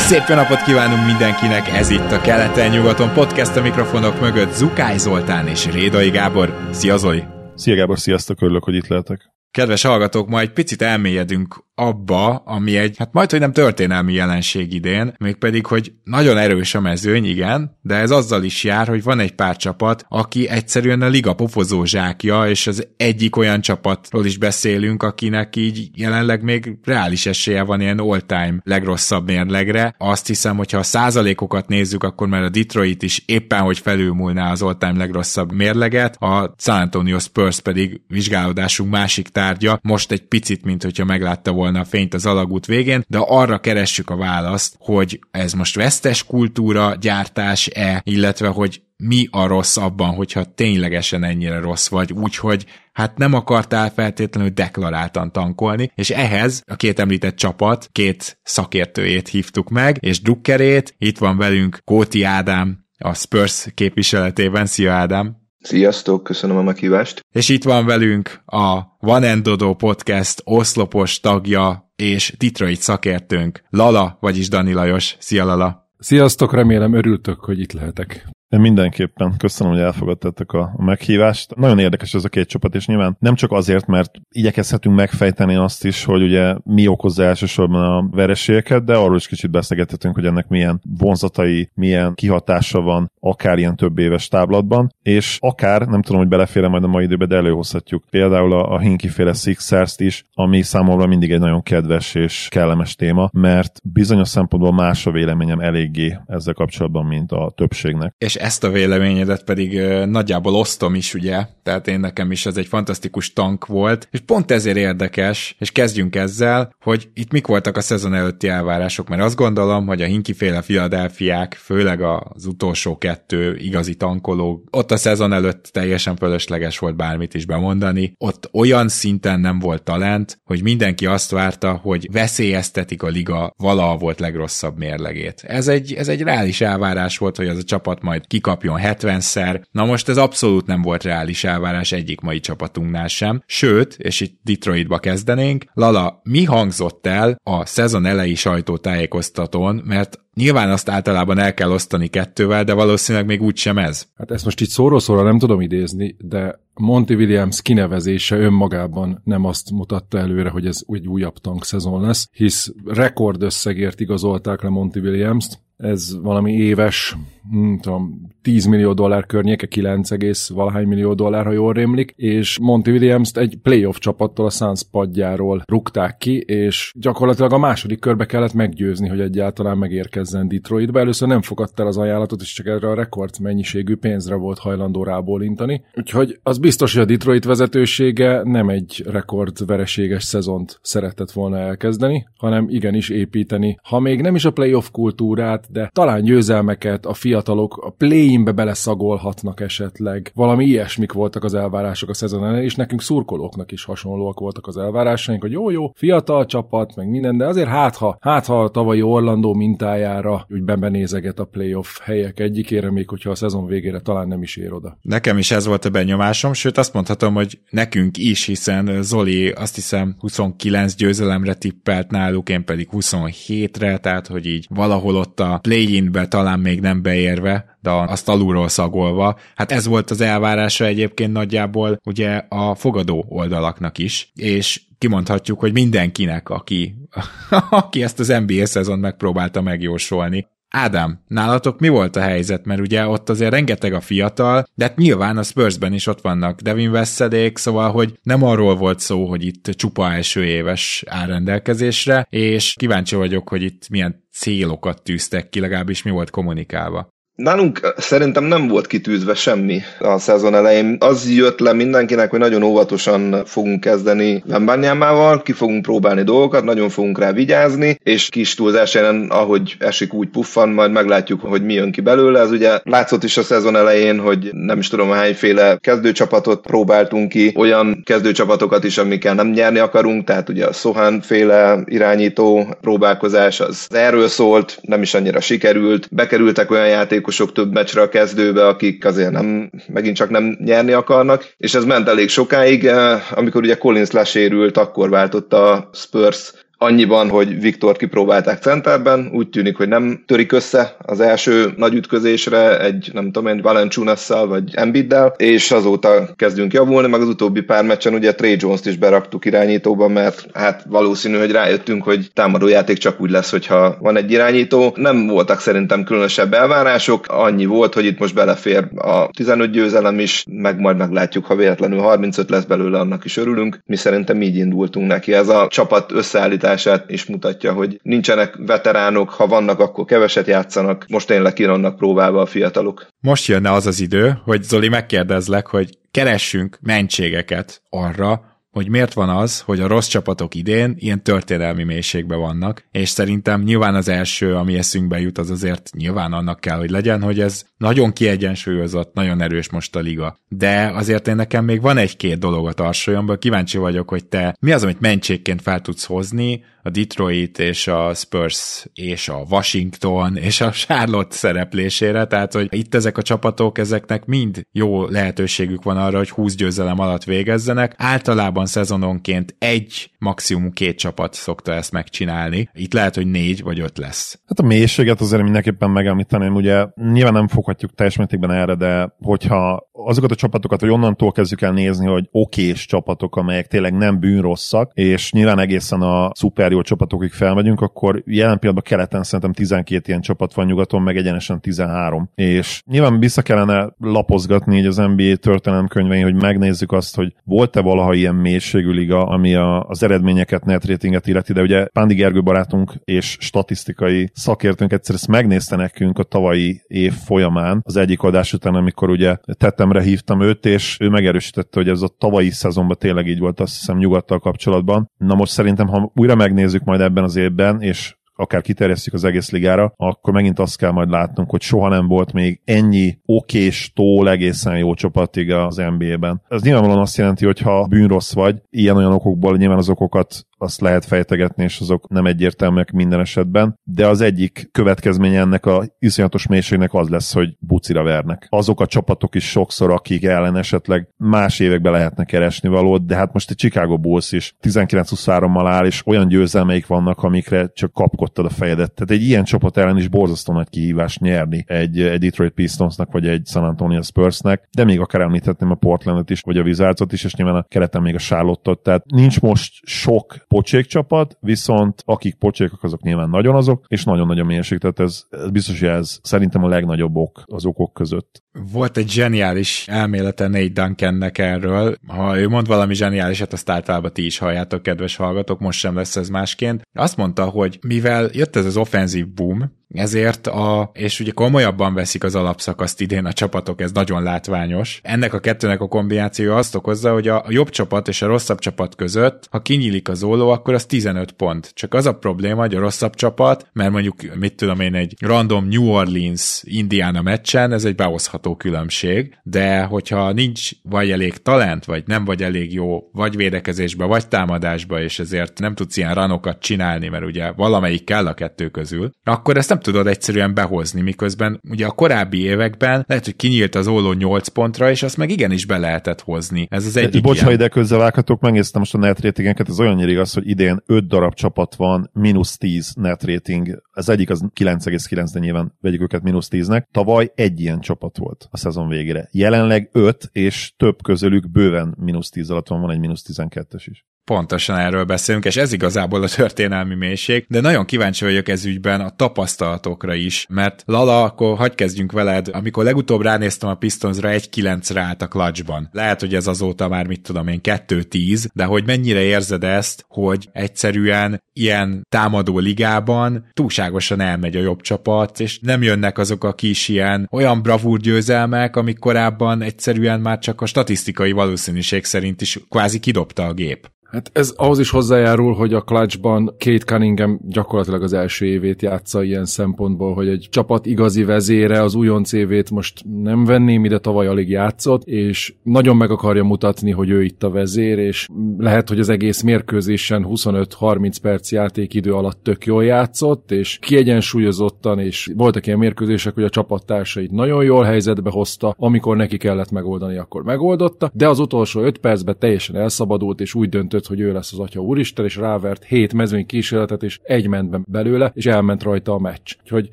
Szép 0.07 0.23
jó 0.27 0.35
napot 0.35 0.63
kívánunk 0.63 1.05
mindenkinek, 1.05 1.67
ez 1.67 1.89
itt 1.89 2.11
a 2.11 2.21
Keleten-nyugaton 2.21 3.13
podcast 3.13 3.55
a 3.55 3.61
mikrofonok 3.61 4.19
mögött 4.19 4.53
Zukály 4.53 4.97
Zoltán 4.97 5.47
és 5.47 5.65
Rédai 5.71 6.09
Gábor. 6.09 6.67
Szia 6.71 6.97
Zoli! 6.97 7.23
Szia 7.55 7.75
Gábor, 7.75 7.99
sziasztok, 7.99 8.41
örülök, 8.41 8.63
hogy 8.63 8.75
itt 8.75 8.87
lehetek. 8.87 9.32
Kedves 9.53 9.83
hallgatók, 9.83 10.27
ma 10.27 10.39
egy 10.39 10.51
picit 10.51 10.81
elmélyedünk 10.81 11.63
abba, 11.75 12.35
ami 12.35 12.77
egy, 12.77 12.97
hát 12.97 13.13
majd, 13.13 13.31
hogy 13.31 13.39
nem 13.39 13.51
történelmi 13.51 14.13
jelenség 14.13 14.73
idén, 14.73 15.13
mégpedig, 15.19 15.65
hogy 15.65 15.93
nagyon 16.03 16.37
erős 16.37 16.75
a 16.75 16.81
mezőny, 16.81 17.25
igen, 17.25 17.77
de 17.81 17.95
ez 17.95 18.11
azzal 18.11 18.43
is 18.43 18.63
jár, 18.63 18.87
hogy 18.87 19.03
van 19.03 19.19
egy 19.19 19.35
pár 19.35 19.55
csapat, 19.55 20.05
aki 20.09 20.47
egyszerűen 20.47 21.01
a 21.01 21.07
liga 21.07 21.33
pofozó 21.33 21.85
zsákja, 21.85 22.49
és 22.49 22.67
az 22.67 22.87
egyik 22.97 23.35
olyan 23.35 23.61
csapatról 23.61 24.25
is 24.25 24.37
beszélünk, 24.37 25.03
akinek 25.03 25.55
így 25.55 25.89
jelenleg 25.93 26.43
még 26.43 26.77
reális 26.83 27.25
esélye 27.25 27.63
van 27.63 27.81
ilyen 27.81 27.99
all-time 27.99 28.59
legrosszabb 28.63 29.25
mérlegre. 29.25 29.95
Azt 29.97 30.27
hiszem, 30.27 30.57
hogy 30.57 30.71
ha 30.71 30.77
a 30.77 30.83
százalékokat 30.83 31.67
nézzük, 31.67 32.03
akkor 32.03 32.27
már 32.27 32.43
a 32.43 32.49
Detroit 32.49 33.03
is 33.03 33.23
éppen, 33.25 33.59
hogy 33.59 33.79
felülmúlná 33.79 34.51
az 34.51 34.61
all-time 34.61 34.97
legrosszabb 34.97 35.51
mérleget, 35.51 36.15
a 36.21 36.53
San 36.57 36.81
Antonio 36.81 37.19
Spurs 37.19 37.59
pedig 37.59 38.01
vizsgálódásunk 38.07 38.91
másik 38.91 39.27
tárgya, 39.27 39.79
most 39.81 40.11
egy 40.11 40.27
picit, 40.27 40.63
mint 40.63 40.83
hogyha 40.83 41.05
meglátta 41.05 41.51
volna 41.51 41.62
volna 41.63 41.79
a 41.79 41.85
fényt 41.85 42.13
az 42.13 42.25
alagút 42.25 42.65
végén, 42.65 43.03
de 43.07 43.17
arra 43.17 43.59
keressük 43.59 44.09
a 44.09 44.15
választ, 44.15 44.75
hogy 44.79 45.19
ez 45.31 45.53
most 45.53 45.75
vesztes 45.75 46.23
kultúra 46.23 46.95
gyártás-e, 46.95 48.01
illetve 48.03 48.47
hogy 48.47 48.81
mi 48.97 49.27
a 49.31 49.47
rossz 49.47 49.77
abban, 49.77 50.13
hogyha 50.13 50.53
ténylegesen 50.53 51.23
ennyire 51.23 51.59
rossz 51.59 51.87
vagy, 51.87 52.13
úgyhogy 52.13 52.65
hát 52.93 53.17
nem 53.17 53.33
akartál 53.33 53.89
feltétlenül 53.89 54.49
deklaráltan 54.49 55.31
tankolni, 55.31 55.91
és 55.95 56.09
ehhez 56.09 56.63
a 56.65 56.75
két 56.75 56.99
említett 56.99 57.35
csapat 57.35 57.89
két 57.91 58.39
szakértőjét 58.43 59.27
hívtuk 59.27 59.69
meg, 59.69 59.97
és 59.99 60.21
drukkerét, 60.21 60.95
itt 60.97 61.17
van 61.17 61.37
velünk 61.37 61.79
Kóti 61.83 62.23
Ádám, 62.23 62.85
a 62.97 63.13
Spurs 63.13 63.67
képviseletében. 63.73 64.65
Szia 64.65 64.93
Ádám! 64.93 65.42
Sziasztok, 65.63 66.23
köszönöm 66.23 66.57
a 66.57 66.61
meghívást. 66.61 67.25
És 67.31 67.49
itt 67.49 67.63
van 67.63 67.85
velünk 67.85 68.41
a 68.45 68.79
Van 68.99 69.23
Endodo 69.23 69.75
Podcast 69.75 70.41
oszlopos 70.43 71.19
tagja 71.19 71.91
és 71.95 72.35
Detroit 72.37 72.81
szakértőnk, 72.81 73.63
Lala, 73.69 74.17
vagyis 74.19 74.49
Dani 74.49 74.73
Lajos. 74.73 75.15
Szia 75.19 75.45
Lala! 75.45 75.89
Sziasztok, 75.99 76.53
remélem 76.53 76.93
örültök, 76.93 77.39
hogy 77.39 77.59
itt 77.59 77.71
lehetek. 77.71 78.27
Én 78.53 78.59
mindenképpen 78.59 79.33
köszönöm, 79.37 79.73
hogy 79.73 79.81
elfogadtátok 79.81 80.53
a, 80.53 80.73
a 80.77 80.83
meghívást. 80.83 81.55
Nagyon 81.55 81.79
érdekes 81.79 82.13
ez 82.13 82.23
a 82.23 82.29
két 82.29 82.47
csapat, 82.47 82.75
és 82.75 82.87
nyilván 82.87 83.17
nem 83.19 83.35
csak 83.35 83.51
azért, 83.51 83.85
mert 83.85 84.11
igyekezhetünk 84.31 84.95
megfejteni 84.95 85.55
azt 85.55 85.85
is, 85.85 86.03
hogy 86.03 86.23
ugye 86.23 86.55
mi 86.63 86.87
okozza 86.87 87.23
elsősorban 87.23 87.83
a 87.83 88.07
vereségeket, 88.11 88.83
de 88.83 88.95
arról 88.95 89.15
is 89.15 89.27
kicsit 89.27 89.51
beszélgethetünk, 89.51 90.15
hogy 90.15 90.25
ennek 90.25 90.47
milyen 90.47 90.81
vonzatai, 90.97 91.69
milyen 91.73 92.13
kihatása 92.13 92.81
van 92.81 93.11
akár 93.19 93.57
ilyen 93.57 93.75
több 93.75 93.97
éves 93.97 94.27
táblatban, 94.27 94.93
és 95.01 95.37
akár, 95.39 95.81
nem 95.81 96.01
tudom, 96.01 96.19
hogy 96.19 96.29
belefér 96.29 96.67
majd 96.67 96.83
a 96.83 96.87
mai 96.87 97.03
időbe, 97.03 97.25
de 97.25 97.35
előhozhatjuk 97.35 98.03
például 98.09 98.53
a, 98.53 98.73
a 98.73 98.79
Hinki-féle 98.79 99.33
Sixers-t 99.33 99.99
is, 99.99 100.25
ami 100.33 100.61
számomra 100.61 101.05
mindig 101.05 101.31
egy 101.31 101.39
nagyon 101.39 101.63
kedves 101.63 102.15
és 102.15 102.47
kellemes 102.49 102.95
téma, 102.95 103.29
mert 103.33 103.79
bizonyos 103.83 104.27
szempontból 104.27 104.73
más 104.73 105.05
a 105.05 105.11
véleményem 105.11 105.59
eléggé 105.59 106.17
ezzel 106.25 106.53
kapcsolatban, 106.53 107.05
mint 107.05 107.31
a 107.31 107.51
többségnek. 107.55 108.15
És 108.17 108.41
ezt 108.43 108.63
a 108.63 108.69
véleményedet 108.69 109.43
pedig 109.43 109.81
nagyjából 110.05 110.55
osztom 110.55 110.95
is, 110.95 111.13
ugye? 111.13 111.45
Tehát 111.63 111.87
én 111.87 111.99
nekem 111.99 112.31
is 112.31 112.45
ez 112.45 112.57
egy 112.57 112.67
fantasztikus 112.67 113.33
tank 113.33 113.65
volt, 113.65 114.07
és 114.11 114.19
pont 114.19 114.51
ezért 114.51 114.77
érdekes, 114.77 115.55
és 115.59 115.71
kezdjünk 115.71 116.15
ezzel, 116.15 116.75
hogy 116.83 117.09
itt 117.13 117.31
mik 117.31 117.47
voltak 117.47 117.77
a 117.77 117.81
szezon 117.81 118.13
előtti 118.13 118.47
elvárások, 118.47 119.09
mert 119.09 119.21
azt 119.21 119.35
gondolom, 119.35 119.85
hogy 119.85 120.01
a 120.01 120.05
Hinki-féle 120.05 120.61
Filadelfiák, 120.61 121.53
főleg 121.53 122.01
az 122.01 122.45
utolsó 122.45 122.97
kettő 122.97 123.55
igazi 123.55 123.95
tankoló, 123.95 124.63
ott 124.71 124.91
a 124.91 124.97
szezon 124.97 125.33
előtt 125.33 125.69
teljesen 125.71 126.15
fölösleges 126.15 126.79
volt 126.79 126.95
bármit 126.95 127.33
is 127.33 127.45
bemondani, 127.45 128.13
ott 128.17 128.49
olyan 128.53 128.87
szinten 128.87 129.39
nem 129.39 129.59
volt 129.59 129.83
talent, 129.83 130.39
hogy 130.43 130.63
mindenki 130.63 131.05
azt 131.05 131.31
várta, 131.31 131.79
hogy 131.83 132.07
veszélyeztetik 132.11 133.03
a 133.03 133.07
liga 133.07 133.53
valaha 133.57 133.97
volt 133.97 134.19
legrosszabb 134.19 134.77
mérlegét. 134.77 135.43
Ez 135.47 135.67
egy, 135.67 135.93
ez 135.93 136.07
egy 136.07 136.21
reális 136.21 136.61
elvárás 136.61 137.17
volt, 137.17 137.37
hogy 137.37 137.47
az 137.47 137.57
a 137.57 137.63
csapat 137.63 138.01
majd 138.01 138.27
kikapjon 138.33 138.79
70-szer. 138.83 139.63
Na 139.71 139.85
most 139.85 140.09
ez 140.09 140.17
abszolút 140.17 140.65
nem 140.65 140.81
volt 140.81 141.03
reális 141.03 141.43
elvárás 141.43 141.91
egyik 141.91 142.21
mai 142.21 142.39
csapatunknál 142.39 143.07
sem. 143.07 143.43
Sőt, 143.45 143.95
és 143.97 144.19
itt 144.19 144.39
Detroitba 144.43 144.99
kezdenénk, 144.99 145.65
Lala, 145.73 146.21
mi 146.23 146.43
hangzott 146.43 147.07
el 147.07 147.39
a 147.43 147.65
szezon 147.65 148.05
elejé 148.05 148.33
sajtótájékoztatón, 148.33 149.81
mert 149.85 150.21
Nyilván 150.33 150.71
azt 150.71 150.89
általában 150.89 151.39
el 151.39 151.53
kell 151.53 151.71
osztani 151.71 152.07
kettővel, 152.07 152.63
de 152.63 152.73
valószínűleg 152.73 153.27
még 153.27 153.41
úgy 153.41 153.57
sem 153.57 153.77
ez. 153.77 154.07
Hát 154.15 154.31
ezt 154.31 154.45
most 154.45 154.61
így 154.61 154.67
szóról-szóra 154.67 155.23
nem 155.23 155.39
tudom 155.39 155.61
idézni, 155.61 156.15
de 156.19 156.59
Monty 156.73 157.13
Williams 157.13 157.61
kinevezése 157.61 158.35
önmagában 158.35 159.21
nem 159.23 159.45
azt 159.45 159.71
mutatta 159.71 160.17
előre, 160.17 160.49
hogy 160.49 160.65
ez 160.65 160.81
egy 160.87 161.07
újabb 161.07 161.37
tank 161.37 161.65
szezon 161.65 162.01
lesz, 162.01 162.29
hisz 162.31 162.73
rekordösszegért 162.85 163.99
igazolták 163.99 164.61
le 164.61 164.69
Monty 164.69 164.97
Williams-t, 164.97 165.59
ez 165.77 166.21
valami 166.21 166.53
éves, 166.53 167.15
nem 167.51 167.79
tudom, 167.81 168.31
10 168.41 168.65
millió 168.65 168.93
dollár 168.93 169.25
környéke, 169.25 169.67
9, 169.67 170.49
valahány 170.49 170.87
millió 170.87 171.13
dollár, 171.13 171.45
ha 171.45 171.51
jól 171.51 171.73
rémlik, 171.73 172.13
és 172.15 172.59
Monty 172.59 172.89
Williams-t 172.89 173.37
egy 173.37 173.57
playoff 173.63 173.97
csapattal 173.97 174.45
a 174.45 174.49
Suns 174.49 174.83
padjáról 174.91 175.63
rúgták 175.67 176.17
ki, 176.17 176.39
és 176.39 176.93
gyakorlatilag 176.99 177.53
a 177.53 177.57
második 177.57 177.99
körbe 177.99 178.25
kellett 178.25 178.53
meggyőzni, 178.53 179.07
hogy 179.07 179.19
egyáltalán 179.19 179.77
megérkezzen 179.77 180.47
Detroitba. 180.47 180.99
Először 180.99 181.27
nem 181.27 181.41
fogadta 181.41 181.81
el 181.81 181.87
az 181.87 181.97
ajánlatot, 181.97 182.41
és 182.41 182.53
csak 182.53 182.65
erre 182.65 182.89
a 182.89 182.95
rekord 182.95 183.39
mennyiségű 183.39 183.95
pénzre 183.95 184.35
volt 184.35 184.59
hajlandó 184.59 185.03
rábólintani. 185.03 185.83
Úgyhogy 185.93 186.39
az 186.43 186.57
biztos, 186.57 186.93
hogy 186.93 187.01
a 187.01 187.05
Detroit 187.05 187.45
vezetősége 187.45 188.41
nem 188.43 188.69
egy 188.69 189.03
rekord 189.05 189.65
vereséges 189.65 190.23
szezont 190.23 190.79
szeretett 190.81 191.31
volna 191.31 191.57
elkezdeni, 191.57 192.27
hanem 192.37 192.65
igenis 192.69 193.09
építeni, 193.09 193.79
ha 193.83 193.99
még 193.99 194.21
nem 194.21 194.35
is 194.35 194.45
a 194.45 194.51
playoff 194.51 194.89
kultúrát, 194.91 195.71
de 195.71 195.89
talán 195.93 196.23
győzelmeket 196.23 197.05
a 197.05 197.13
fiatalok 197.33 197.77
a 197.77 197.89
play-inbe 197.89 198.51
beleszagolhatnak 198.51 199.59
esetleg. 199.59 200.31
Valami 200.33 200.65
ilyesmik 200.65 201.11
voltak 201.11 201.43
az 201.43 201.53
elvárások 201.53 202.09
a 202.09 202.13
szezon 202.13 202.45
elején, 202.45 202.63
és 202.63 202.75
nekünk 202.75 203.01
szurkolóknak 203.01 203.71
is 203.71 203.83
hasonlóak 203.83 204.39
voltak 204.39 204.67
az 204.67 204.77
elvárásaink, 204.77 205.41
hogy 205.41 205.51
jó-jó, 205.51 205.91
fiatal 205.95 206.45
csapat, 206.45 206.95
meg 206.95 207.09
minden, 207.09 207.37
de 207.37 207.45
azért 207.45 207.67
hát 207.67 207.95
ha, 207.95 208.17
hát 208.19 208.45
ha 208.45 208.63
a 208.63 208.69
tavalyi 208.69 209.01
Orlandó 209.01 209.53
mintájára 209.53 210.45
úgy 210.49 210.63
bebenézeget 210.63 211.39
a 211.39 211.45
playoff 211.45 211.99
helyek 211.99 212.39
egyikére, 212.39 212.91
még 212.91 213.09
hogyha 213.09 213.29
a 213.29 213.35
szezon 213.35 213.65
végére 213.65 213.99
talán 213.99 214.27
nem 214.27 214.41
is 214.41 214.55
ér 214.57 214.73
oda. 214.73 214.97
Nekem 215.01 215.37
is 215.37 215.51
ez 215.51 215.65
volt 215.65 215.85
a 215.85 215.89
benyomásom, 215.89 216.53
sőt 216.53 216.77
azt 216.77 216.93
mondhatom, 216.93 217.33
hogy 217.33 217.59
nekünk 217.69 218.17
is, 218.17 218.45
hiszen 218.45 219.01
Zoli 219.01 219.49
azt 219.49 219.75
hiszem 219.75 220.15
29 220.19 220.95
győzelemre 220.95 221.53
tippelt 221.53 222.11
náluk, 222.11 222.49
én 222.49 222.65
pedig 222.65 222.87
27-re, 222.91 223.97
tehát 223.97 224.27
hogy 224.27 224.45
így 224.45 224.67
valahol 224.69 225.15
ott 225.15 225.39
a 225.39 225.59
play-inbe 225.61 226.27
talán 226.27 226.59
még 226.59 226.79
nem 226.79 227.01
beérve, 227.23 227.77
de 227.81 227.91
azt 227.91 228.29
alulról 228.29 228.67
szagolva. 228.67 229.39
Hát 229.55 229.71
ez 229.71 229.87
volt 229.87 230.11
az 230.11 230.21
elvárása 230.21 230.85
egyébként 230.85 231.33
nagyjából 231.33 231.99
ugye 232.05 232.45
a 232.49 232.75
fogadó 232.75 233.25
oldalaknak 233.29 233.97
is, 233.97 234.31
és 234.35 234.81
kimondhatjuk, 234.97 235.59
hogy 235.59 235.73
mindenkinek, 235.73 236.49
aki, 236.49 236.95
aki 237.69 238.03
ezt 238.03 238.19
az 238.19 238.27
NBA 238.45 238.65
szezon 238.65 238.99
megpróbálta 238.99 239.61
megjósolni. 239.61 240.51
Ádám, 240.69 241.23
nálatok 241.27 241.79
mi 241.79 241.87
volt 241.87 242.15
a 242.15 242.21
helyzet? 242.21 242.65
Mert 242.65 242.79
ugye 242.79 243.07
ott 243.07 243.29
azért 243.29 243.51
rengeteg 243.51 243.93
a 243.93 244.01
fiatal, 244.01 244.67
de 244.75 244.85
hát 244.85 244.95
nyilván 244.95 245.37
a 245.37 245.43
Spursben 245.43 245.93
is 245.93 246.07
ott 246.07 246.21
vannak 246.21 246.61
Devin 246.61 246.91
Vessedék, 246.91 247.57
szóval, 247.57 247.91
hogy 247.91 248.19
nem 248.23 248.43
arról 248.43 248.75
volt 248.75 248.99
szó, 248.99 249.25
hogy 249.25 249.45
itt 249.45 249.65
csupa 249.65 250.11
első 250.11 250.45
éves 250.45 251.03
áll 251.07 251.27
rendelkezésre, 251.27 252.27
és 252.29 252.73
kíváncsi 252.77 253.15
vagyok, 253.15 253.49
hogy 253.49 253.61
itt 253.61 253.89
milyen 253.89 254.22
célokat 254.33 255.03
tűztek 255.03 255.49
ki, 255.49 255.59
legalábbis 255.59 256.03
mi 256.03 256.11
volt 256.11 256.29
kommunikálva. 256.29 257.07
Nálunk 257.35 257.93
szerintem 257.97 258.43
nem 258.43 258.67
volt 258.67 258.87
kitűzve 258.87 259.33
semmi 259.33 259.81
a 259.99 260.17
szezon 260.17 260.55
elején. 260.55 260.97
Az 260.99 261.29
jött 261.29 261.59
le 261.59 261.73
mindenkinek, 261.73 262.29
hogy 262.29 262.39
nagyon 262.39 262.63
óvatosan 262.63 263.45
fogunk 263.45 263.79
kezdeni 263.79 264.43
Vembányámával, 264.45 265.41
ki 265.41 265.51
fogunk 265.51 265.81
próbálni 265.81 266.23
dolgokat, 266.23 266.63
nagyon 266.63 266.89
fogunk 266.89 267.19
rá 267.19 267.31
vigyázni, 267.31 267.99
és 268.03 268.29
kis 268.29 268.53
túlzás 268.53 268.95
ellen, 268.95 269.27
ahogy 269.29 269.75
esik, 269.79 270.13
úgy 270.13 270.27
puffan, 270.27 270.69
majd 270.69 270.91
meglátjuk, 270.91 271.41
hogy 271.41 271.63
mi 271.63 271.73
jön 271.73 271.91
ki 271.91 272.01
belőle. 272.01 272.39
Ez 272.39 272.51
ugye 272.51 272.79
látszott 272.83 273.23
is 273.23 273.37
a 273.37 273.43
szezon 273.43 273.75
elején, 273.75 274.19
hogy 274.19 274.49
nem 274.51 274.79
is 274.79 274.87
tudom 274.87 275.09
hányféle 275.09 275.77
kezdőcsapatot 275.81 276.61
próbáltunk 276.61 277.29
ki, 277.29 277.53
olyan 277.55 278.01
kezdőcsapatokat 278.05 278.83
is, 278.83 278.97
amikkel 278.97 279.33
nem 279.33 279.49
nyerni 279.49 279.79
akarunk, 279.79 280.23
tehát 280.23 280.49
ugye 280.49 280.65
a 280.65 280.73
Sohan 280.73 281.21
féle 281.21 281.79
irányító 281.85 282.75
próbálkozás 282.81 283.59
az 283.59 283.87
erről 283.89 284.27
szólt, 284.27 284.79
nem 284.81 285.01
is 285.01 285.13
annyira 285.13 285.39
sikerült. 285.39 286.07
Bekerültek 286.11 286.71
olyan 286.71 286.85
játékosok 287.23 287.51
több 287.51 287.73
meccsre 287.73 288.01
a 288.01 288.09
kezdőbe, 288.09 288.67
akik 288.67 289.05
azért 289.05 289.31
nem, 289.31 289.71
megint 289.93 290.15
csak 290.15 290.29
nem 290.29 290.57
nyerni 290.63 290.91
akarnak, 290.91 291.53
és 291.57 291.73
ez 291.73 291.85
ment 291.85 292.07
elég 292.07 292.29
sokáig, 292.29 292.85
eh, 292.85 293.37
amikor 293.37 293.61
ugye 293.61 293.77
Collins 293.77 294.11
lesérült, 294.11 294.77
akkor 294.77 295.09
váltott 295.09 295.53
a 295.53 295.89
Spurs 295.93 296.53
annyiban, 296.77 297.29
hogy 297.29 297.59
Viktor 297.59 297.97
kipróbálták 297.97 298.61
centerben, 298.61 299.29
úgy 299.33 299.49
tűnik, 299.49 299.77
hogy 299.77 299.87
nem 299.87 300.23
törik 300.25 300.51
össze 300.51 300.95
az 300.99 301.19
első 301.19 301.73
nagy 301.77 301.93
ütközésre 301.93 302.79
egy, 302.79 303.09
nem 303.13 303.31
tudom 303.31 303.47
egy 303.47 303.61
Valenciunasszal 303.61 304.47
vagy 304.47 304.63
Embiiddel, 304.73 305.33
és 305.37 305.71
azóta 305.71 306.29
kezdünk 306.35 306.73
javulni, 306.73 307.07
meg 307.07 307.21
az 307.21 307.27
utóbbi 307.27 307.61
pár 307.61 307.83
meccsen 307.83 308.13
ugye 308.13 308.33
Trey 308.35 308.55
Jones-t 308.59 308.85
is 308.85 308.97
beraktuk 308.97 309.45
irányítóba, 309.45 310.07
mert 310.07 310.45
hát 310.53 310.83
valószínű, 310.89 311.37
hogy 311.37 311.51
rájöttünk, 311.51 312.03
hogy 312.03 312.27
támadójáték 312.33 312.97
csak 312.97 313.21
úgy 313.21 313.29
lesz, 313.29 313.51
hogyha 313.51 313.97
van 313.99 314.17
egy 314.17 314.31
irányító. 314.31 314.93
Nem 314.95 315.27
voltak 315.27 315.59
szerintem 315.59 316.03
különösebb 316.03 316.53
elvárások, 316.53 317.25
annyi 317.27 317.65
volt, 317.65 317.93
hogy 317.93 318.05
itt 318.05 318.19
most 318.19 318.33
belefér 318.33 318.87
a 318.95 319.29
15 319.37 319.71
győzelem 319.71 320.19
is, 320.19 320.43
meg 320.49 320.79
majd 320.79 320.97
meglátjuk, 320.97 321.45
ha 321.45 321.55
véletlenül 321.55 321.99
35 321.99 322.49
lesz 322.49 322.63
belőle, 322.63 322.99
annak 322.99 323.25
is 323.25 323.37
örülünk. 323.37 323.79
Mi 323.85 323.95
szerintem 323.95 324.41
így 324.41 324.55
indultunk 324.55 325.07
neki. 325.07 325.33
Ez 325.33 325.49
a 325.49 325.67
csapat 325.69 326.11
összeállítás 326.11 326.72
mentalitását 326.73 327.09
is 327.09 327.25
mutatja, 327.25 327.73
hogy 327.73 327.99
nincsenek 328.03 328.55
veteránok, 328.57 329.29
ha 329.29 329.47
vannak, 329.47 329.79
akkor 329.79 330.05
keveset 330.05 330.47
játszanak, 330.47 331.05
most 331.07 331.27
tényleg 331.27 331.53
kirannak 331.53 331.95
próbálva 331.95 332.41
a 332.41 332.45
fiatalok. 332.45 333.07
Most 333.19 333.47
jönne 333.47 333.71
az 333.71 333.87
az 333.87 333.99
idő, 333.99 334.37
hogy 334.43 334.63
Zoli 334.63 334.89
megkérdezlek, 334.89 335.67
hogy 335.67 335.97
keressünk 336.11 336.77
mentségeket 336.81 337.81
arra, 337.89 338.52
hogy 338.73 338.89
miért 338.89 339.13
van 339.13 339.29
az, 339.29 339.59
hogy 339.59 339.79
a 339.79 339.87
rossz 339.87 340.07
csapatok 340.07 340.55
idén 340.55 340.95
ilyen 340.97 341.23
történelmi 341.23 341.83
mélységben 341.83 342.39
vannak, 342.39 342.85
és 342.91 343.09
szerintem 343.09 343.61
nyilván 343.61 343.95
az 343.95 344.07
első, 344.07 344.55
ami 344.55 344.77
eszünkbe 344.77 345.19
jut, 345.19 345.37
az 345.37 345.49
azért 345.49 345.89
nyilván 345.97 346.33
annak 346.33 346.59
kell, 346.59 346.77
hogy 346.77 346.89
legyen, 346.89 347.21
hogy 347.21 347.39
ez 347.39 347.65
nagyon 347.77 348.13
kiegyensúlyozott, 348.13 349.13
nagyon 349.13 349.41
erős 349.41 349.69
most 349.69 349.95
a 349.95 349.99
liga. 349.99 350.39
De 350.47 350.91
azért 350.93 351.27
én 351.27 351.35
nekem 351.35 351.65
még 351.65 351.81
van 351.81 351.97
egy-két 351.97 352.39
dolog 352.39 352.67
a 352.67 352.73
tarsolyomban, 352.73 353.39
kíváncsi 353.39 353.77
vagyok, 353.77 354.09
hogy 354.09 354.25
te 354.25 354.55
mi 354.59 354.71
az, 354.71 354.83
amit 354.83 354.99
mentségként 354.99 355.61
fel 355.61 355.81
tudsz 355.81 356.05
hozni, 356.05 356.63
a 356.83 356.89
Detroit 356.89 357.59
és 357.59 357.87
a 357.87 358.13
Spurs 358.13 358.85
és 358.93 359.29
a 359.29 359.43
Washington 359.49 360.37
és 360.37 360.61
a 360.61 360.71
Charlotte 360.71 361.35
szereplésére, 361.35 362.25
tehát 362.25 362.53
hogy 362.53 362.67
itt 362.69 362.95
ezek 362.95 363.17
a 363.17 363.21
csapatok, 363.21 363.77
ezeknek 363.77 364.25
mind 364.25 364.67
jó 364.71 365.05
lehetőségük 365.05 365.83
van 365.83 365.97
arra, 365.97 366.17
hogy 366.17 366.29
20 366.29 366.55
győzelem 366.55 366.99
alatt 366.99 367.23
végezzenek. 367.23 367.93
Általában 367.97 368.65
szezononként 368.65 369.55
egy, 369.59 370.11
maximum 370.17 370.71
két 370.71 370.97
csapat 370.97 371.33
szokta 371.33 371.73
ezt 371.73 371.91
megcsinálni. 371.91 372.69
Itt 372.73 372.93
lehet, 372.93 373.15
hogy 373.15 373.27
négy 373.27 373.63
vagy 373.63 373.79
öt 373.79 373.97
lesz. 373.97 374.39
Hát 374.47 374.59
a 374.59 374.63
mélységet 374.63 375.21
azért 375.21 375.43
mindenképpen 375.43 375.89
megemlíteném, 375.89 376.55
ugye 376.55 376.85
nyilván 376.95 377.33
nem 377.33 377.47
foghatjuk 377.47 377.93
teljes 377.93 378.17
mértékben 378.17 378.51
erre, 378.51 378.75
de 378.75 379.15
hogyha 379.21 379.89
azokat 379.91 380.31
a 380.31 380.35
csapatokat, 380.35 380.79
hogy 380.79 380.89
onnantól 380.89 381.31
kezdjük 381.31 381.61
el 381.61 381.71
nézni, 381.71 382.05
hogy 382.05 382.27
okés 382.31 382.85
csapatok, 382.85 383.35
amelyek 383.35 383.67
tényleg 383.67 383.93
nem 383.93 384.19
bűnrosszak, 384.19 384.91
és 384.93 385.31
nyilván 385.31 385.59
egészen 385.59 386.01
a 386.01 386.31
szuper 386.33 386.72
jó 386.73 386.81
csapatokig 386.81 387.31
felmegyünk, 387.31 387.81
akkor 387.81 388.23
jelen 388.25 388.59
pillanatban 388.59 388.97
keleten 388.97 389.23
szerintem 389.23 389.53
12 389.53 390.03
ilyen 390.07 390.21
csapat 390.21 390.53
van, 390.53 390.65
nyugaton 390.65 391.01
meg 391.01 391.17
egyenesen 391.17 391.61
13. 391.61 392.29
És 392.35 392.81
nyilván 392.85 393.19
vissza 393.19 393.41
kellene 393.41 393.93
lapozgatni 393.97 394.77
így 394.77 394.85
az 394.85 394.97
NBA 394.97 395.35
történelemkönyvein, 395.35 396.23
hogy 396.23 396.35
megnézzük 396.35 396.91
azt, 396.91 397.15
hogy 397.15 397.35
volt-e 397.43 397.81
valaha 397.81 398.13
ilyen 398.13 398.35
mélységű 398.35 398.91
liga, 398.91 399.25
ami 399.25 399.55
a, 399.55 399.83
az 399.83 400.03
eredményeket, 400.03 400.65
net 400.65 400.85
ratinget 400.85 401.27
illeti, 401.27 401.53
de 401.53 401.61
ugye 401.61 401.85
Pándi 401.85 402.13
Gergő 402.13 402.41
barátunk 402.43 402.93
és 403.03 403.37
statisztikai 403.39 404.29
szakértőnk 404.33 404.91
egyszer 404.91 405.15
ezt 405.15 405.27
megnézte 405.27 405.75
nekünk 405.75 406.19
a 406.19 406.23
tavalyi 406.23 406.81
év 406.87 407.13
folyamán, 407.13 407.81
az 407.85 407.95
egyik 407.95 408.21
adás 408.21 408.53
után, 408.53 408.75
amikor 408.75 409.09
ugye 409.09 409.37
tettemre 409.57 410.01
hívtam 410.01 410.41
őt, 410.41 410.65
és 410.65 410.97
ő 410.99 411.09
megerősítette, 411.09 411.79
hogy 411.79 411.89
ez 411.89 412.01
a 412.01 412.15
tavalyi 412.17 412.49
szezonban 412.49 412.97
tényleg 412.99 413.27
így 413.27 413.39
volt, 413.39 413.59
azt 413.59 413.77
hiszem 413.77 413.97
nyugattal 413.97 414.39
kapcsolatban. 414.39 415.11
Na 415.17 415.35
most 415.35 415.51
szerintem, 415.51 415.87
ha 415.87 416.11
újra 416.15 416.35
megnézzük 416.35 416.62
majd 416.83 417.01
ebben 417.01 417.23
az 417.23 417.35
évben, 417.35 417.81
és 417.81 418.15
akár 418.35 418.61
kiterjesztjük 418.61 419.13
az 419.13 419.23
egész 419.23 419.51
ligára, 419.51 419.93
akkor 419.97 420.33
megint 420.33 420.59
azt 420.59 420.77
kell 420.77 420.91
majd 420.91 421.09
látnunk, 421.09 421.49
hogy 421.49 421.61
soha 421.61 421.89
nem 421.89 422.07
volt 422.07 422.33
még 422.33 422.61
ennyi 422.65 423.17
okés-tól 423.25 424.29
egészen 424.29 424.77
jó 424.77 424.93
csapatig 424.93 425.51
az 425.51 425.75
NBA-ben. 425.75 426.41
Ez 426.47 426.61
nyilvánvalóan 426.61 427.01
azt 427.01 427.17
jelenti, 427.17 427.45
hogy 427.45 427.59
ha 427.59 427.85
bűnrossz 427.85 428.33
vagy, 428.33 428.61
ilyen-olyan 428.69 429.13
okokból 429.13 429.57
nyilván 429.57 429.77
az 429.77 429.89
okokat 429.89 430.45
azt 430.63 430.81
lehet 430.81 431.05
fejtegetni, 431.05 431.63
és 431.63 431.79
azok 431.79 432.09
nem 432.09 432.25
egyértelműek 432.25 432.91
minden 432.91 433.19
esetben, 433.19 433.79
de 433.83 434.07
az 434.07 434.21
egyik 434.21 434.69
következménye 434.71 435.39
ennek 435.39 435.65
a 435.65 435.83
iszonyatos 435.99 436.47
mélységnek 436.47 436.93
az 436.93 437.09
lesz, 437.09 437.33
hogy 437.33 437.55
bucira 437.59 438.03
vernek. 438.03 438.47
Azok 438.49 438.81
a 438.81 438.85
csapatok 438.85 439.35
is 439.35 439.49
sokszor, 439.49 439.91
akik 439.91 440.23
ellen 440.23 440.57
esetleg 440.57 441.07
más 441.17 441.59
években 441.59 441.91
lehetne 441.91 442.23
keresni 442.25 442.69
valót, 442.69 443.05
de 443.05 443.15
hát 443.15 443.33
most 443.33 443.51
a 443.51 443.53
Chicago 443.53 443.97
Bulls 443.97 444.31
is 444.31 444.55
19-23-mal 444.61 445.65
áll, 445.67 445.85
és 445.85 446.01
olyan 446.05 446.27
győzelmeik 446.27 446.87
vannak, 446.87 447.23
amikre 447.23 447.71
csak 447.73 447.93
kapkodtad 447.93 448.45
a 448.45 448.49
fejedet. 448.49 448.91
Tehát 448.91 449.11
egy 449.11 449.27
ilyen 449.27 449.43
csapat 449.43 449.77
ellen 449.77 449.97
is 449.97 450.07
borzasztó 450.07 450.53
nagy 450.53 450.69
kihívás 450.69 451.17
nyerni 451.17 451.63
egy, 451.67 451.99
egy 452.01 452.19
Detroit 452.19 452.53
Pistonsnak, 452.53 453.11
vagy 453.11 453.27
egy 453.27 453.47
San 453.47 453.63
Antonio 453.63 454.01
Spursnek, 454.01 454.67
de 454.71 454.83
még 454.83 454.99
akár 454.99 455.21
említhetném 455.21 455.71
a 455.71 455.75
Portlandet 455.75 456.29
is, 456.29 456.41
vagy 456.41 456.57
a 456.57 456.63
Wizardsot 456.63 457.13
is, 457.13 457.23
és 457.23 457.35
nyilván 457.35 457.55
a 457.55 457.65
kereten 457.69 458.01
még 458.01 458.15
a 458.15 458.19
charlotte 458.19 458.75
Tehát 458.83 459.05
nincs 459.05 459.41
most 459.41 459.73
sok 459.85 460.35
pocsék 460.53 460.85
csapat, 460.85 461.37
viszont 461.39 462.03
akik 462.05 462.35
pocsékok, 462.35 462.83
azok 462.83 463.01
nyilván 463.01 463.29
nagyon 463.29 463.55
azok, 463.55 463.85
és 463.87 464.03
nagyon 464.03 464.27
nagy 464.27 464.39
a 464.39 464.43
mélység, 464.43 464.77
tehát 464.77 464.99
ez, 464.99 465.23
ez 465.29 465.49
biztos, 465.49 465.79
hogy 465.79 465.89
ez 465.89 466.19
szerintem 466.23 466.63
a 466.63 466.67
legnagyobb 466.67 467.15
ok 467.15 467.43
az 467.45 467.65
okok 467.65 467.93
között. 467.93 468.43
Volt 468.71 468.97
egy 468.97 469.09
zseniális 469.09 469.87
elmélete 469.87 470.47
Nate 470.47 470.85
Duncannek 470.85 471.37
erről. 471.37 471.95
Ha 472.07 472.39
ő 472.39 472.47
mond 472.47 472.67
valami 472.67 472.93
zseniálisat, 472.93 473.53
azt 473.53 473.69
általában 473.69 474.13
ti 474.13 474.25
is 474.25 474.37
halljátok, 474.37 474.83
kedves 474.83 475.15
hallgatók, 475.15 475.59
most 475.59 475.79
sem 475.79 475.95
lesz 475.95 476.15
ez 476.15 476.29
másként. 476.29 476.81
Azt 476.93 477.17
mondta, 477.17 477.45
hogy 477.45 477.79
mivel 477.87 478.29
jött 478.33 478.55
ez 478.55 478.65
az 478.65 478.77
offenzív 478.77 479.33
boom, 479.33 479.71
ezért 479.93 480.47
a, 480.47 480.91
és 480.93 481.19
ugye 481.19 481.31
komolyabban 481.31 481.93
veszik 481.93 482.23
az 482.23 482.35
alapszakaszt 482.35 483.01
idén 483.01 483.25
a 483.25 483.33
csapatok, 483.33 483.81
ez 483.81 483.91
nagyon 483.91 484.23
látványos. 484.23 484.99
Ennek 485.03 485.33
a 485.33 485.39
kettőnek 485.39 485.81
a 485.81 485.87
kombinációja 485.87 486.55
azt 486.55 486.75
okozza, 486.75 487.13
hogy 487.13 487.27
a 487.27 487.45
jobb 487.49 487.69
csapat 487.69 488.07
és 488.07 488.21
a 488.21 488.27
rosszabb 488.27 488.59
csapat 488.59 488.95
között, 488.95 489.47
ha 489.51 489.61
kinyílik 489.61 490.09
az 490.09 490.23
óló, 490.23 490.49
akkor 490.49 490.73
az 490.73 490.85
15 490.85 491.31
pont. 491.31 491.71
Csak 491.73 491.93
az 491.93 492.05
a 492.05 492.15
probléma, 492.15 492.61
hogy 492.61 492.75
a 492.75 492.79
rosszabb 492.79 493.15
csapat, 493.15 493.67
mert 493.73 493.91
mondjuk, 493.91 494.15
mit 494.39 494.55
tudom 494.55 494.79
én, 494.79 494.95
egy 494.95 495.15
random 495.19 495.67
New 495.67 495.85
Orleans 495.85 496.61
Indiana 496.63 497.21
meccsen, 497.21 497.71
ez 497.71 497.85
egy 497.85 497.95
behozható 497.95 498.55
különbség, 498.55 499.37
de 499.43 499.83
hogyha 499.83 500.31
nincs 500.31 500.71
vagy 500.83 501.11
elég 501.11 501.37
talent, 501.37 501.85
vagy 501.85 502.03
nem 502.05 502.25
vagy 502.25 502.43
elég 502.43 502.73
jó, 502.73 503.09
vagy 503.11 503.35
védekezésbe, 503.35 504.05
vagy 504.05 504.27
támadásba, 504.27 505.01
és 505.01 505.19
ezért 505.19 505.59
nem 505.59 505.75
tudsz 505.75 505.97
ilyen 505.97 506.13
ranokat 506.13 506.59
csinálni, 506.59 507.07
mert 507.07 507.25
ugye 507.25 507.51
valamelyik 507.51 508.03
kell 508.03 508.27
a 508.27 508.33
kettő 508.33 508.69
közül, 508.69 509.11
akkor 509.23 509.57
ezt 509.57 509.69
nem 509.69 509.79
tudod 509.83 510.07
egyszerűen 510.07 510.53
behozni, 510.53 511.01
miközben 511.01 511.61
ugye 511.69 511.85
a 511.85 511.91
korábbi 511.91 512.43
években 512.43 513.05
lehet, 513.07 513.25
hogy 513.25 513.35
kinyílt 513.35 513.75
az 513.75 513.87
óló 513.87 514.13
8 514.13 514.47
pontra, 514.47 514.89
és 514.89 515.03
azt 515.03 515.17
meg 515.17 515.29
igenis 515.29 515.65
be 515.65 515.77
lehetett 515.77 516.21
hozni. 516.21 516.67
Ez 516.69 516.85
az 516.85 516.97
egyik 516.97 517.21
Bocs, 517.21 517.41
ha 517.41 517.51
ide 517.51 517.69
vághatok, 517.89 518.41
megnéztem 518.41 518.81
most 518.81 518.93
a 518.93 518.97
net 518.97 519.21
ratingenket, 519.21 519.69
ez 519.69 519.79
olyan 519.79 520.09
igaz, 520.09 520.33
hogy 520.33 520.49
idén 520.49 520.83
5 520.85 521.07
darab 521.07 521.33
csapat 521.33 521.75
van, 521.75 522.09
mínusz 522.13 522.57
10 522.57 522.93
net 522.95 523.23
rating. 523.23 523.81
Az 523.91 524.09
egyik 524.09 524.29
az 524.29 524.45
9,9, 524.59 525.29
de 525.33 525.39
nyilván 525.39 525.73
vegyük 525.81 526.01
őket 526.01 526.21
mínusz 526.21 526.47
10-nek. 526.51 526.83
Tavaly 526.91 527.31
egy 527.35 527.59
ilyen 527.59 527.79
csapat 527.79 528.17
volt 528.17 528.47
a 528.51 528.57
szezon 528.57 528.87
végére. 528.87 529.27
Jelenleg 529.31 529.89
5, 529.91 530.29
és 530.31 530.73
több 530.77 531.03
közülük 531.03 531.51
bőven 531.51 531.95
mínusz 531.99 532.29
10 532.29 532.49
alatt 532.49 532.67
van, 532.67 532.81
van 532.81 532.91
egy 532.91 532.99
mínusz 532.99 533.25
12-es 533.33 533.83
is. 533.85 534.05
Pontosan 534.25 534.77
erről 534.77 535.03
beszélünk, 535.03 535.45
és 535.45 535.57
ez 535.57 535.73
igazából 535.73 536.23
a 536.23 536.27
történelmi 536.27 536.95
mélység, 536.95 537.45
de 537.49 537.61
nagyon 537.61 537.85
kíváncsi 537.85 538.25
vagyok 538.25 538.47
ez 538.47 538.65
ügyben 538.65 539.01
a 539.01 539.09
tapasztalatokra 539.09 540.13
is, 540.13 540.45
mert 540.49 540.83
Lala, 540.85 541.23
akkor 541.23 541.57
hagyj 541.57 541.75
kezdjünk 541.75 542.11
veled, 542.11 542.47
amikor 542.51 542.83
legutóbb 542.83 543.21
ránéztem 543.21 543.69
a 543.69 543.75
Pistonsra, 543.75 544.29
egy 544.29 544.49
9 544.49 544.95
állt 544.95 545.21
a 545.21 545.27
klacsban. 545.27 545.89
Lehet, 545.91 546.19
hogy 546.19 546.35
ez 546.35 546.47
azóta 546.47 546.87
már 546.87 547.07
mit 547.07 547.21
tudom 547.21 547.47
én, 547.47 547.59
2-10, 547.63 548.45
de 548.53 548.63
hogy 548.63 548.85
mennyire 548.85 549.21
érzed 549.21 549.63
ezt, 549.63 550.05
hogy 550.07 550.49
egyszerűen 550.51 551.41
ilyen 551.53 552.05
támadó 552.09 552.59
ligában 552.59 553.49
túlságosan 553.53 554.19
elmegy 554.19 554.55
a 554.55 554.61
jobb 554.61 554.81
csapat, 554.81 555.39
és 555.39 555.59
nem 555.59 555.81
jönnek 555.81 556.17
azok 556.17 556.43
a 556.43 556.53
kis 556.53 556.87
ilyen 556.87 557.27
olyan 557.31 557.61
bravúr 557.61 557.99
győzelmek, 557.99 558.75
amik 558.75 558.99
korábban 558.99 559.61
egyszerűen 559.61 560.19
már 560.19 560.39
csak 560.39 560.61
a 560.61 560.65
statisztikai 560.65 561.31
valószínűség 561.31 562.03
szerint 562.03 562.41
is 562.41 562.59
kvázi 562.69 562.99
kidobta 562.99 563.45
a 563.45 563.53
gép. 563.53 563.91
Hát 564.13 564.29
ez 564.33 564.53
ahhoz 564.55 564.79
is 564.79 564.89
hozzájárul, 564.89 565.53
hogy 565.53 565.73
a 565.73 565.81
clutchban 565.81 566.45
Kate 566.45 566.85
Cunningham 566.85 567.39
gyakorlatilag 567.47 568.03
az 568.03 568.13
első 568.13 568.45
évét 568.45 568.81
játsza 568.81 569.23
ilyen 569.23 569.45
szempontból, 569.45 570.13
hogy 570.13 570.27
egy 570.27 570.47
csapat 570.49 570.85
igazi 570.85 571.23
vezére 571.23 571.81
az 571.81 571.95
újonc 571.95 572.33
évét 572.33 572.69
most 572.69 573.03
nem 573.21 573.45
venném, 573.45 573.85
ide 573.85 573.97
tavaly 573.97 574.27
alig 574.27 574.49
játszott, 574.49 575.03
és 575.03 575.53
nagyon 575.63 575.97
meg 575.97 576.11
akarja 576.11 576.43
mutatni, 576.43 576.91
hogy 576.91 577.09
ő 577.09 577.23
itt 577.23 577.43
a 577.43 577.49
vezér, 577.49 577.97
és 577.97 578.27
lehet, 578.57 578.89
hogy 578.89 578.99
az 578.99 579.09
egész 579.09 579.41
mérkőzésen 579.41 580.25
25-30 580.29 581.15
perc 581.21 581.51
játékidő 581.51 582.13
alatt 582.13 582.43
tök 582.43 582.65
jól 582.65 582.83
játszott, 582.83 583.51
és 583.51 583.77
kiegyensúlyozottan, 583.81 584.99
és 584.99 585.31
voltak 585.35 585.65
ilyen 585.67 585.79
mérkőzések, 585.79 586.33
hogy 586.33 586.43
a 586.43 586.49
csapattársait 586.49 587.31
nagyon 587.31 587.63
jól 587.63 587.83
helyzetbe 587.83 588.29
hozta, 588.29 588.75
amikor 588.77 589.15
neki 589.17 589.37
kellett 589.37 589.71
megoldani, 589.71 590.17
akkor 590.17 590.43
megoldotta, 590.43 591.11
de 591.13 591.29
az 591.29 591.39
utolsó 591.39 591.81
5 591.81 591.97
percben 591.97 592.35
teljesen 592.39 592.75
elszabadult, 592.75 593.41
és 593.41 593.53
úgy 593.53 593.69
döntött, 593.69 594.01
döntött, 594.03 594.07
hogy 594.07 594.19
ő 594.19 594.33
lesz 594.33 594.53
az 594.53 594.59
atya 594.59 594.79
úristen, 594.79 595.25
és 595.25 595.35
rávert 595.35 595.83
hét 595.83 596.13
mezőny 596.13 596.45
kísérletet, 596.45 597.03
és 597.03 597.19
egy 597.23 597.47
ment 597.47 597.91
belőle, 597.91 598.31
és 598.33 598.45
elment 598.45 598.83
rajta 598.83 599.13
a 599.13 599.19
meccs. 599.19 599.55
Úgyhogy 599.61 599.89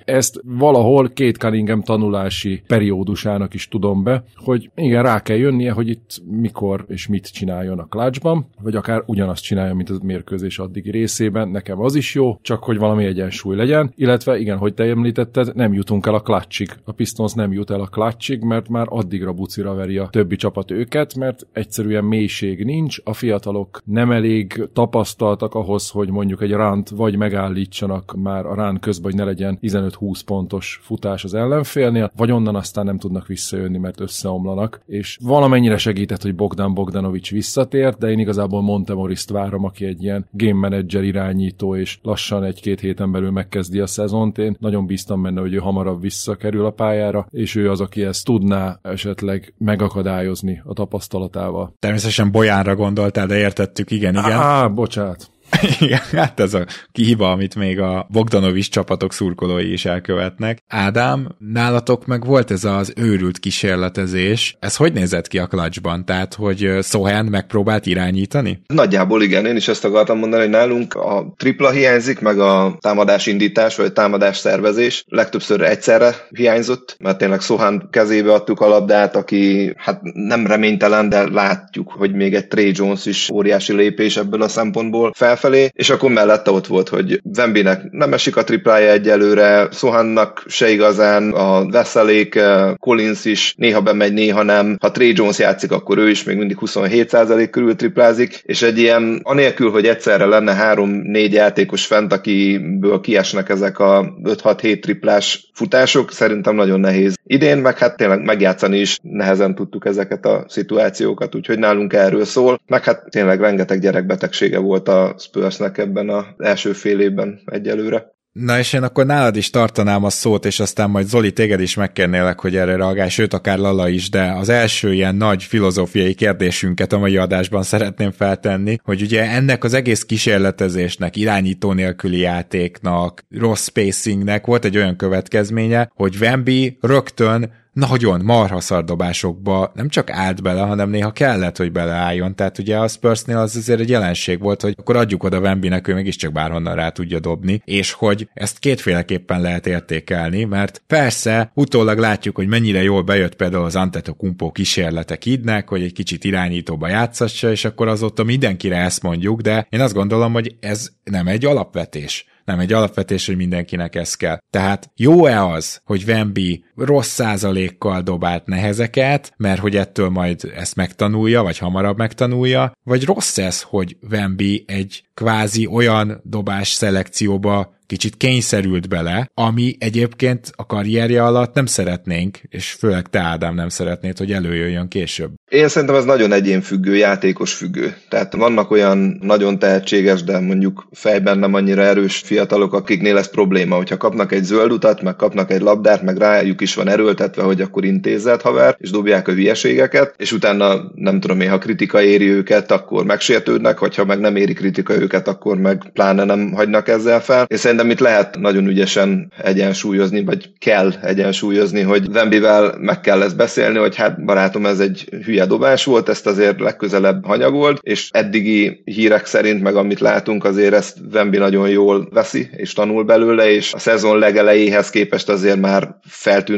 ezt 0.04 0.40
valahol 0.44 1.08
két 1.08 1.36
Cunningham 1.36 1.82
tanulási 1.82 2.62
periódusának 2.66 3.54
is 3.54 3.68
tudom 3.68 4.02
be, 4.02 4.24
hogy 4.34 4.70
igen, 4.74 5.02
rá 5.02 5.22
kell 5.22 5.36
jönnie, 5.36 5.72
hogy 5.72 5.88
itt 5.88 6.22
mikor 6.30 6.84
és 6.88 7.06
mit 7.06 7.32
csináljon 7.32 7.78
a 7.78 7.86
klácsban, 7.86 8.46
vagy 8.62 8.76
akár 8.76 9.02
ugyanazt 9.06 9.42
csinálja, 9.42 9.74
mint 9.74 9.90
a 9.90 9.98
mérkőzés 10.02 10.58
addigi 10.58 10.90
részében. 10.90 11.48
Nekem 11.48 11.80
az 11.80 11.94
is 11.94 12.14
jó, 12.14 12.38
csak 12.42 12.64
hogy 12.64 12.78
valami 12.78 13.04
egyensúly 13.04 13.56
legyen, 13.56 13.92
illetve 13.96 14.38
igen, 14.38 14.58
hogy 14.58 14.74
te 14.74 14.84
említetted, 14.84 15.54
nem 15.54 15.72
jutunk 15.72 16.06
el 16.06 16.14
a 16.14 16.20
klácsig. 16.20 16.68
A 16.84 16.92
Pistons 16.92 17.32
nem 17.32 17.52
jut 17.52 17.70
el 17.70 17.80
a 17.80 17.86
klácsig, 17.86 18.42
mert 18.42 18.68
már 18.68 18.86
addigra 18.88 19.32
bucira 19.32 19.74
veri 19.74 19.98
a 19.98 20.08
többi 20.10 20.36
csapat 20.36 20.70
őket, 20.70 21.14
mert 21.14 21.46
egyszerűen 21.52 22.04
mélység 22.04 22.64
nincs, 22.64 22.98
a 23.04 23.12
fiatalok 23.12 23.80
nem 23.84 23.99
elég 24.08 24.68
tapasztaltak 24.72 25.54
ahhoz, 25.54 25.90
hogy 25.90 26.10
mondjuk 26.10 26.42
egy 26.42 26.50
ránt 26.50 26.88
vagy 26.88 27.16
megállítsanak 27.16 28.14
már 28.16 28.46
a 28.46 28.54
rán 28.54 28.80
közben, 28.80 29.10
hogy 29.10 29.20
ne 29.20 29.26
legyen 29.26 29.58
15-20 29.62 30.20
pontos 30.24 30.80
futás 30.82 31.24
az 31.24 31.34
ellenfélnél, 31.34 32.12
vagy 32.16 32.30
onnan 32.30 32.56
aztán 32.56 32.84
nem 32.84 32.98
tudnak 32.98 33.26
visszajönni, 33.26 33.78
mert 33.78 34.00
összeomlanak. 34.00 34.80
És 34.86 35.18
valamennyire 35.22 35.76
segített, 35.76 36.22
hogy 36.22 36.34
Bogdan 36.34 36.74
Bogdanovics 36.74 37.30
visszatért, 37.30 37.98
de 37.98 38.10
én 38.10 38.18
igazából 38.18 38.62
Montemoriszt 38.62 39.30
várom, 39.30 39.64
aki 39.64 39.84
egy 39.84 40.02
ilyen 40.02 40.26
game 40.30 40.68
manager 40.68 41.02
irányító, 41.02 41.76
és 41.76 41.98
lassan 42.02 42.44
egy-két 42.44 42.80
héten 42.80 43.12
belül 43.12 43.30
megkezdi 43.30 43.80
a 43.80 43.86
szezont. 43.86 44.38
Én 44.38 44.56
nagyon 44.60 44.86
bíztam 44.86 45.22
benne, 45.22 45.40
hogy 45.40 45.54
ő 45.54 45.58
hamarabb 45.58 46.00
visszakerül 46.00 46.64
a 46.64 46.70
pályára, 46.70 47.26
és 47.30 47.54
ő 47.54 47.70
az, 47.70 47.80
aki 47.80 48.02
ezt 48.02 48.24
tudná 48.24 48.78
esetleg 48.82 49.54
megakadályozni 49.58 50.62
a 50.64 50.72
tapasztalatával. 50.72 51.74
Természetesen 51.78 52.30
Bolyánra 52.30 52.74
gondoltál, 52.76 53.26
de 53.26 53.38
értettük, 53.38 53.89
igen, 53.90 54.14
igen. 54.14 54.38
Á, 54.38 54.68
bocsánat. 54.68 55.30
Igen, 55.80 56.00
hát 56.12 56.40
ez 56.40 56.54
a 56.54 56.66
kihiba, 56.92 57.30
amit 57.30 57.54
még 57.54 57.80
a 57.80 58.06
Bogdanovics 58.10 58.70
csapatok 58.70 59.12
szurkolói 59.12 59.72
is 59.72 59.84
elkövetnek. 59.84 60.58
Ádám, 60.68 61.28
nálatok 61.38 62.06
meg 62.06 62.24
volt 62.24 62.50
ez 62.50 62.64
az 62.64 62.92
őrült 62.96 63.38
kísérletezés. 63.38 64.56
Ez 64.60 64.76
hogy 64.76 64.92
nézett 64.92 65.28
ki 65.28 65.38
a 65.38 65.46
klacsban? 65.46 66.04
Tehát, 66.04 66.34
hogy 66.34 66.78
Sohan 66.82 67.24
megpróbált 67.26 67.86
irányítani? 67.86 68.62
Nagyjából 68.66 69.22
igen, 69.22 69.46
én 69.46 69.56
is 69.56 69.68
ezt 69.68 69.84
akartam 69.84 70.18
mondani, 70.18 70.42
hogy 70.42 70.50
nálunk 70.50 70.94
a 70.94 71.32
tripla 71.36 71.70
hiányzik, 71.70 72.20
meg 72.20 72.38
a 72.38 72.76
támadás 72.80 73.26
indítás, 73.26 73.76
vagy 73.76 73.86
a 73.86 73.92
támadás 73.92 74.36
szervezés. 74.36 75.04
Legtöbbször 75.06 75.62
egyszerre 75.62 76.14
hiányzott, 76.28 76.96
mert 76.98 77.18
tényleg 77.18 77.40
Sohan 77.40 77.88
kezébe 77.90 78.32
adtuk 78.32 78.60
a 78.60 78.68
labdát, 78.68 79.16
aki 79.16 79.72
hát 79.76 80.00
nem 80.02 80.46
reménytelen, 80.46 81.08
de 81.08 81.30
látjuk, 81.30 81.92
hogy 81.92 82.14
még 82.14 82.34
egy 82.34 82.48
Trey 82.48 82.72
Jones 82.74 83.06
is 83.06 83.30
óriási 83.30 83.72
lépés 83.72 84.16
ebből 84.16 84.42
a 84.42 84.48
szempontból 84.48 85.12
fel 85.14 85.36
felfelé, 85.40 85.70
és 85.72 85.90
akkor 85.90 86.10
mellette 86.10 86.50
ott 86.50 86.66
volt, 86.66 86.88
hogy 86.88 87.20
Vembinek 87.22 87.90
nem 87.90 88.12
esik 88.12 88.36
a 88.36 88.44
triplája 88.44 88.90
egyelőre, 88.90 89.68
Sohannak 89.72 90.44
se 90.46 90.70
igazán, 90.70 91.32
a 91.32 91.70
Veszelék, 91.70 92.34
eh, 92.34 92.74
Collins 92.74 93.24
is 93.24 93.54
néha 93.56 93.80
bemegy, 93.80 94.12
néha 94.12 94.42
nem. 94.42 94.76
Ha 94.80 94.90
Trey 94.90 95.12
Jones 95.16 95.38
játszik, 95.38 95.72
akkor 95.72 95.98
ő 95.98 96.10
is 96.10 96.24
még 96.24 96.36
mindig 96.36 96.56
27% 96.60 97.50
körül 97.50 97.76
triplázik, 97.76 98.40
és 98.42 98.62
egy 98.62 98.78
ilyen, 98.78 99.20
anélkül, 99.22 99.70
hogy 99.70 99.86
egyszerre 99.86 100.24
lenne 100.24 100.54
három-négy 100.54 101.32
játékos 101.32 101.86
fent, 101.86 102.12
akiből 102.12 103.00
kiesnek 103.00 103.48
ezek 103.48 103.78
a 103.78 104.14
5-6-7 104.24 104.80
triplás 104.80 105.50
futások, 105.52 106.12
szerintem 106.12 106.54
nagyon 106.54 106.80
nehéz. 106.80 107.14
Idén 107.24 107.58
meg 107.58 107.78
hát 107.78 107.96
tényleg 107.96 108.24
megjátszani 108.24 108.78
is 108.78 108.98
nehezen 109.02 109.54
tudtuk 109.54 109.86
ezeket 109.86 110.26
a 110.26 110.44
szituációkat, 110.48 111.34
úgyhogy 111.34 111.58
nálunk 111.58 111.92
erről 111.92 112.24
szól, 112.24 112.60
meg 112.66 112.84
hát 112.84 113.10
tényleg 113.10 113.40
rengeteg 113.40 113.80
gyerekbetegsége 113.80 114.58
volt 114.58 114.88
a 114.88 115.14
Spursnek 115.30 115.78
ebben 115.78 116.08
az 116.08 116.24
első 116.38 116.72
fél 116.72 117.00
évben 117.00 117.40
egyelőre. 117.44 118.18
Na 118.32 118.58
és 118.58 118.72
én 118.72 118.82
akkor 118.82 119.06
nálad 119.06 119.36
is 119.36 119.50
tartanám 119.50 120.04
a 120.04 120.10
szót, 120.10 120.44
és 120.44 120.60
aztán 120.60 120.90
majd 120.90 121.06
Zoli, 121.06 121.32
téged 121.32 121.60
is 121.60 121.74
megkérnélek, 121.74 122.40
hogy 122.40 122.56
erre 122.56 122.76
reagálj, 122.76 123.08
sőt 123.08 123.34
akár 123.34 123.58
Lala 123.58 123.88
is, 123.88 124.10
de 124.10 124.32
az 124.32 124.48
első 124.48 124.92
ilyen 124.92 125.14
nagy 125.14 125.42
filozófiai 125.42 126.14
kérdésünket 126.14 126.92
a 126.92 126.98
mai 126.98 127.16
adásban 127.16 127.62
szeretném 127.62 128.10
feltenni, 128.10 128.78
hogy 128.82 129.02
ugye 129.02 129.30
ennek 129.30 129.64
az 129.64 129.74
egész 129.74 130.04
kísérletezésnek, 130.04 131.16
irányító 131.16 131.72
nélküli 131.72 132.18
játéknak, 132.18 133.24
rossz 133.30 133.66
spacingnek 133.66 134.46
volt 134.46 134.64
egy 134.64 134.76
olyan 134.76 134.96
következménye, 134.96 135.90
hogy 135.94 136.16
Wemby 136.20 136.78
rögtön 136.80 137.52
nagyon 137.72 138.20
marha 138.24 138.60
szardobásokba 138.60 139.72
nem 139.74 139.88
csak 139.88 140.10
állt 140.10 140.42
bele, 140.42 140.60
hanem 140.60 140.90
néha 140.90 141.10
kellett, 141.10 141.56
hogy 141.56 141.72
beleálljon. 141.72 142.34
Tehát 142.34 142.58
ugye 142.58 142.78
a 142.78 142.88
Spursnél 142.88 143.36
az 143.36 143.56
azért 143.56 143.80
egy 143.80 143.88
jelenség 143.88 144.40
volt, 144.40 144.62
hogy 144.62 144.74
akkor 144.78 144.96
adjuk 144.96 145.22
oda 145.22 145.40
Wembinek, 145.40 145.88
ő 145.88 145.94
mégiscsak 145.94 146.32
bárhonnan 146.32 146.74
rá 146.74 146.88
tudja 146.88 147.20
dobni, 147.20 147.62
és 147.64 147.92
hogy 147.92 148.28
ezt 148.34 148.58
kétféleképpen 148.58 149.40
lehet 149.40 149.66
értékelni, 149.66 150.44
mert 150.44 150.82
persze 150.86 151.50
utólag 151.54 151.98
látjuk, 151.98 152.36
hogy 152.36 152.46
mennyire 152.46 152.82
jól 152.82 153.02
bejött 153.02 153.34
például 153.34 153.64
az 153.64 153.76
Antetokumpo 153.76 154.50
kísérletek 154.50 155.26
idnek, 155.26 155.68
hogy 155.68 155.82
egy 155.82 155.92
kicsit 155.92 156.24
irányítóba 156.24 156.88
játszassa, 156.88 157.50
és 157.50 157.64
akkor 157.64 157.88
azóta 157.88 158.24
mindenkire 158.24 158.76
ezt 158.76 159.02
mondjuk, 159.02 159.40
de 159.40 159.66
én 159.70 159.80
azt 159.80 159.94
gondolom, 159.94 160.32
hogy 160.32 160.56
ez 160.60 160.88
nem 161.04 161.26
egy 161.26 161.44
alapvetés 161.44 162.24
nem 162.50 162.58
egy 162.58 162.72
alapvetés, 162.72 163.26
hogy 163.26 163.36
mindenkinek 163.36 163.94
ez 163.94 164.14
kell. 164.14 164.38
Tehát 164.50 164.90
jó-e 164.96 165.44
az, 165.44 165.80
hogy 165.84 166.04
Wemby 166.06 166.64
rossz 166.80 167.08
százalékkal 167.08 168.02
dobált 168.02 168.46
nehezeket, 168.46 169.32
mert 169.36 169.60
hogy 169.60 169.76
ettől 169.76 170.08
majd 170.08 170.52
ezt 170.56 170.76
megtanulja, 170.76 171.42
vagy 171.42 171.58
hamarabb 171.58 171.96
megtanulja, 171.96 172.72
vagy 172.84 173.04
rossz 173.04 173.38
ez, 173.38 173.62
hogy 173.62 173.96
Wemby 174.10 174.64
egy 174.66 175.02
kvázi 175.14 175.66
olyan 175.66 176.20
dobás 176.24 176.68
szelekcióba 176.68 177.78
kicsit 177.90 178.16
kényszerült 178.16 178.88
bele, 178.88 179.30
ami 179.34 179.76
egyébként 179.78 180.52
a 180.56 180.66
karrierje 180.66 181.24
alatt 181.24 181.54
nem 181.54 181.66
szeretnénk, 181.66 182.38
és 182.48 182.70
főleg 182.70 183.08
te 183.08 183.20
Ádám 183.20 183.54
nem 183.54 183.68
szeretnéd, 183.68 184.18
hogy 184.18 184.32
előjöjjön 184.32 184.88
később. 184.88 185.30
Én 185.50 185.68
szerintem 185.68 185.96
ez 185.96 186.04
nagyon 186.04 186.32
egyénfüggő, 186.32 186.96
játékos 186.96 187.52
függő. 187.52 187.94
Tehát 188.08 188.34
vannak 188.34 188.70
olyan 188.70 189.18
nagyon 189.20 189.58
tehetséges, 189.58 190.22
de 190.22 190.40
mondjuk 190.40 190.88
fejben 190.92 191.38
nem 191.38 191.54
annyira 191.54 191.82
erős 191.82 192.16
fiatalok, 192.16 192.74
akiknél 192.74 193.16
ez 193.16 193.30
probléma, 193.30 193.76
hogyha 193.76 193.96
kapnak 193.96 194.32
egy 194.32 194.44
zöld 194.44 194.72
utat, 194.72 195.02
meg 195.02 195.16
kapnak 195.16 195.50
egy 195.50 195.60
labdát, 195.60 196.02
meg 196.02 196.16
rájuk 196.16 196.60
is 196.60 196.69
van 196.74 196.88
erőltetve, 196.88 197.42
hogy 197.42 197.60
akkor 197.60 197.84
intézet 197.84 198.42
haver, 198.42 198.76
és 198.78 198.90
dobják 198.90 199.28
a 199.28 199.32
hülyeségeket, 199.32 200.14
és 200.16 200.32
utána 200.32 200.90
nem 200.94 201.20
tudom 201.20 201.40
én, 201.40 201.50
ha 201.50 201.58
kritika 201.58 202.02
éri 202.02 202.28
őket, 202.28 202.70
akkor 202.70 203.04
megsértődnek, 203.04 203.78
vagy 203.78 203.94
ha 203.96 204.04
meg 204.04 204.20
nem 204.20 204.36
éri 204.36 204.52
kritika 204.52 204.94
őket, 204.94 205.28
akkor 205.28 205.56
meg 205.56 205.90
pláne 205.92 206.24
nem 206.24 206.52
hagynak 206.52 206.88
ezzel 206.88 207.20
fel. 207.20 207.44
És 207.48 207.60
szerintem 207.60 207.90
itt 207.90 207.98
lehet 207.98 208.38
nagyon 208.38 208.66
ügyesen 208.66 209.32
egyensúlyozni, 209.42 210.24
vagy 210.24 210.50
kell 210.58 210.92
egyensúlyozni, 211.02 211.80
hogy 211.80 212.12
Vembivel 212.12 212.74
meg 212.80 213.00
kell 213.00 213.22
ezt 213.22 213.36
beszélni, 213.36 213.78
hogy 213.78 213.96
hát 213.96 214.24
barátom, 214.24 214.66
ez 214.66 214.80
egy 214.80 215.08
hülye 215.24 215.46
dobás 215.46 215.84
volt, 215.84 216.08
ezt 216.08 216.26
azért 216.26 216.60
legközelebb 216.60 217.24
hanyagolt, 217.24 217.78
és 217.82 218.08
eddigi 218.10 218.82
hírek 218.84 219.26
szerint, 219.26 219.62
meg 219.62 219.76
amit 219.76 220.00
látunk, 220.00 220.44
azért 220.44 220.74
ezt 220.74 220.96
Vembi 221.12 221.38
nagyon 221.38 221.68
jól 221.68 222.08
veszi, 222.12 222.48
és 222.56 222.72
tanul 222.72 223.04
belőle, 223.04 223.50
és 223.50 223.72
a 223.72 223.78
szezon 223.78 224.18
legelejéhez 224.18 224.90
képest 224.90 225.28
azért 225.28 225.60
már 225.60 225.96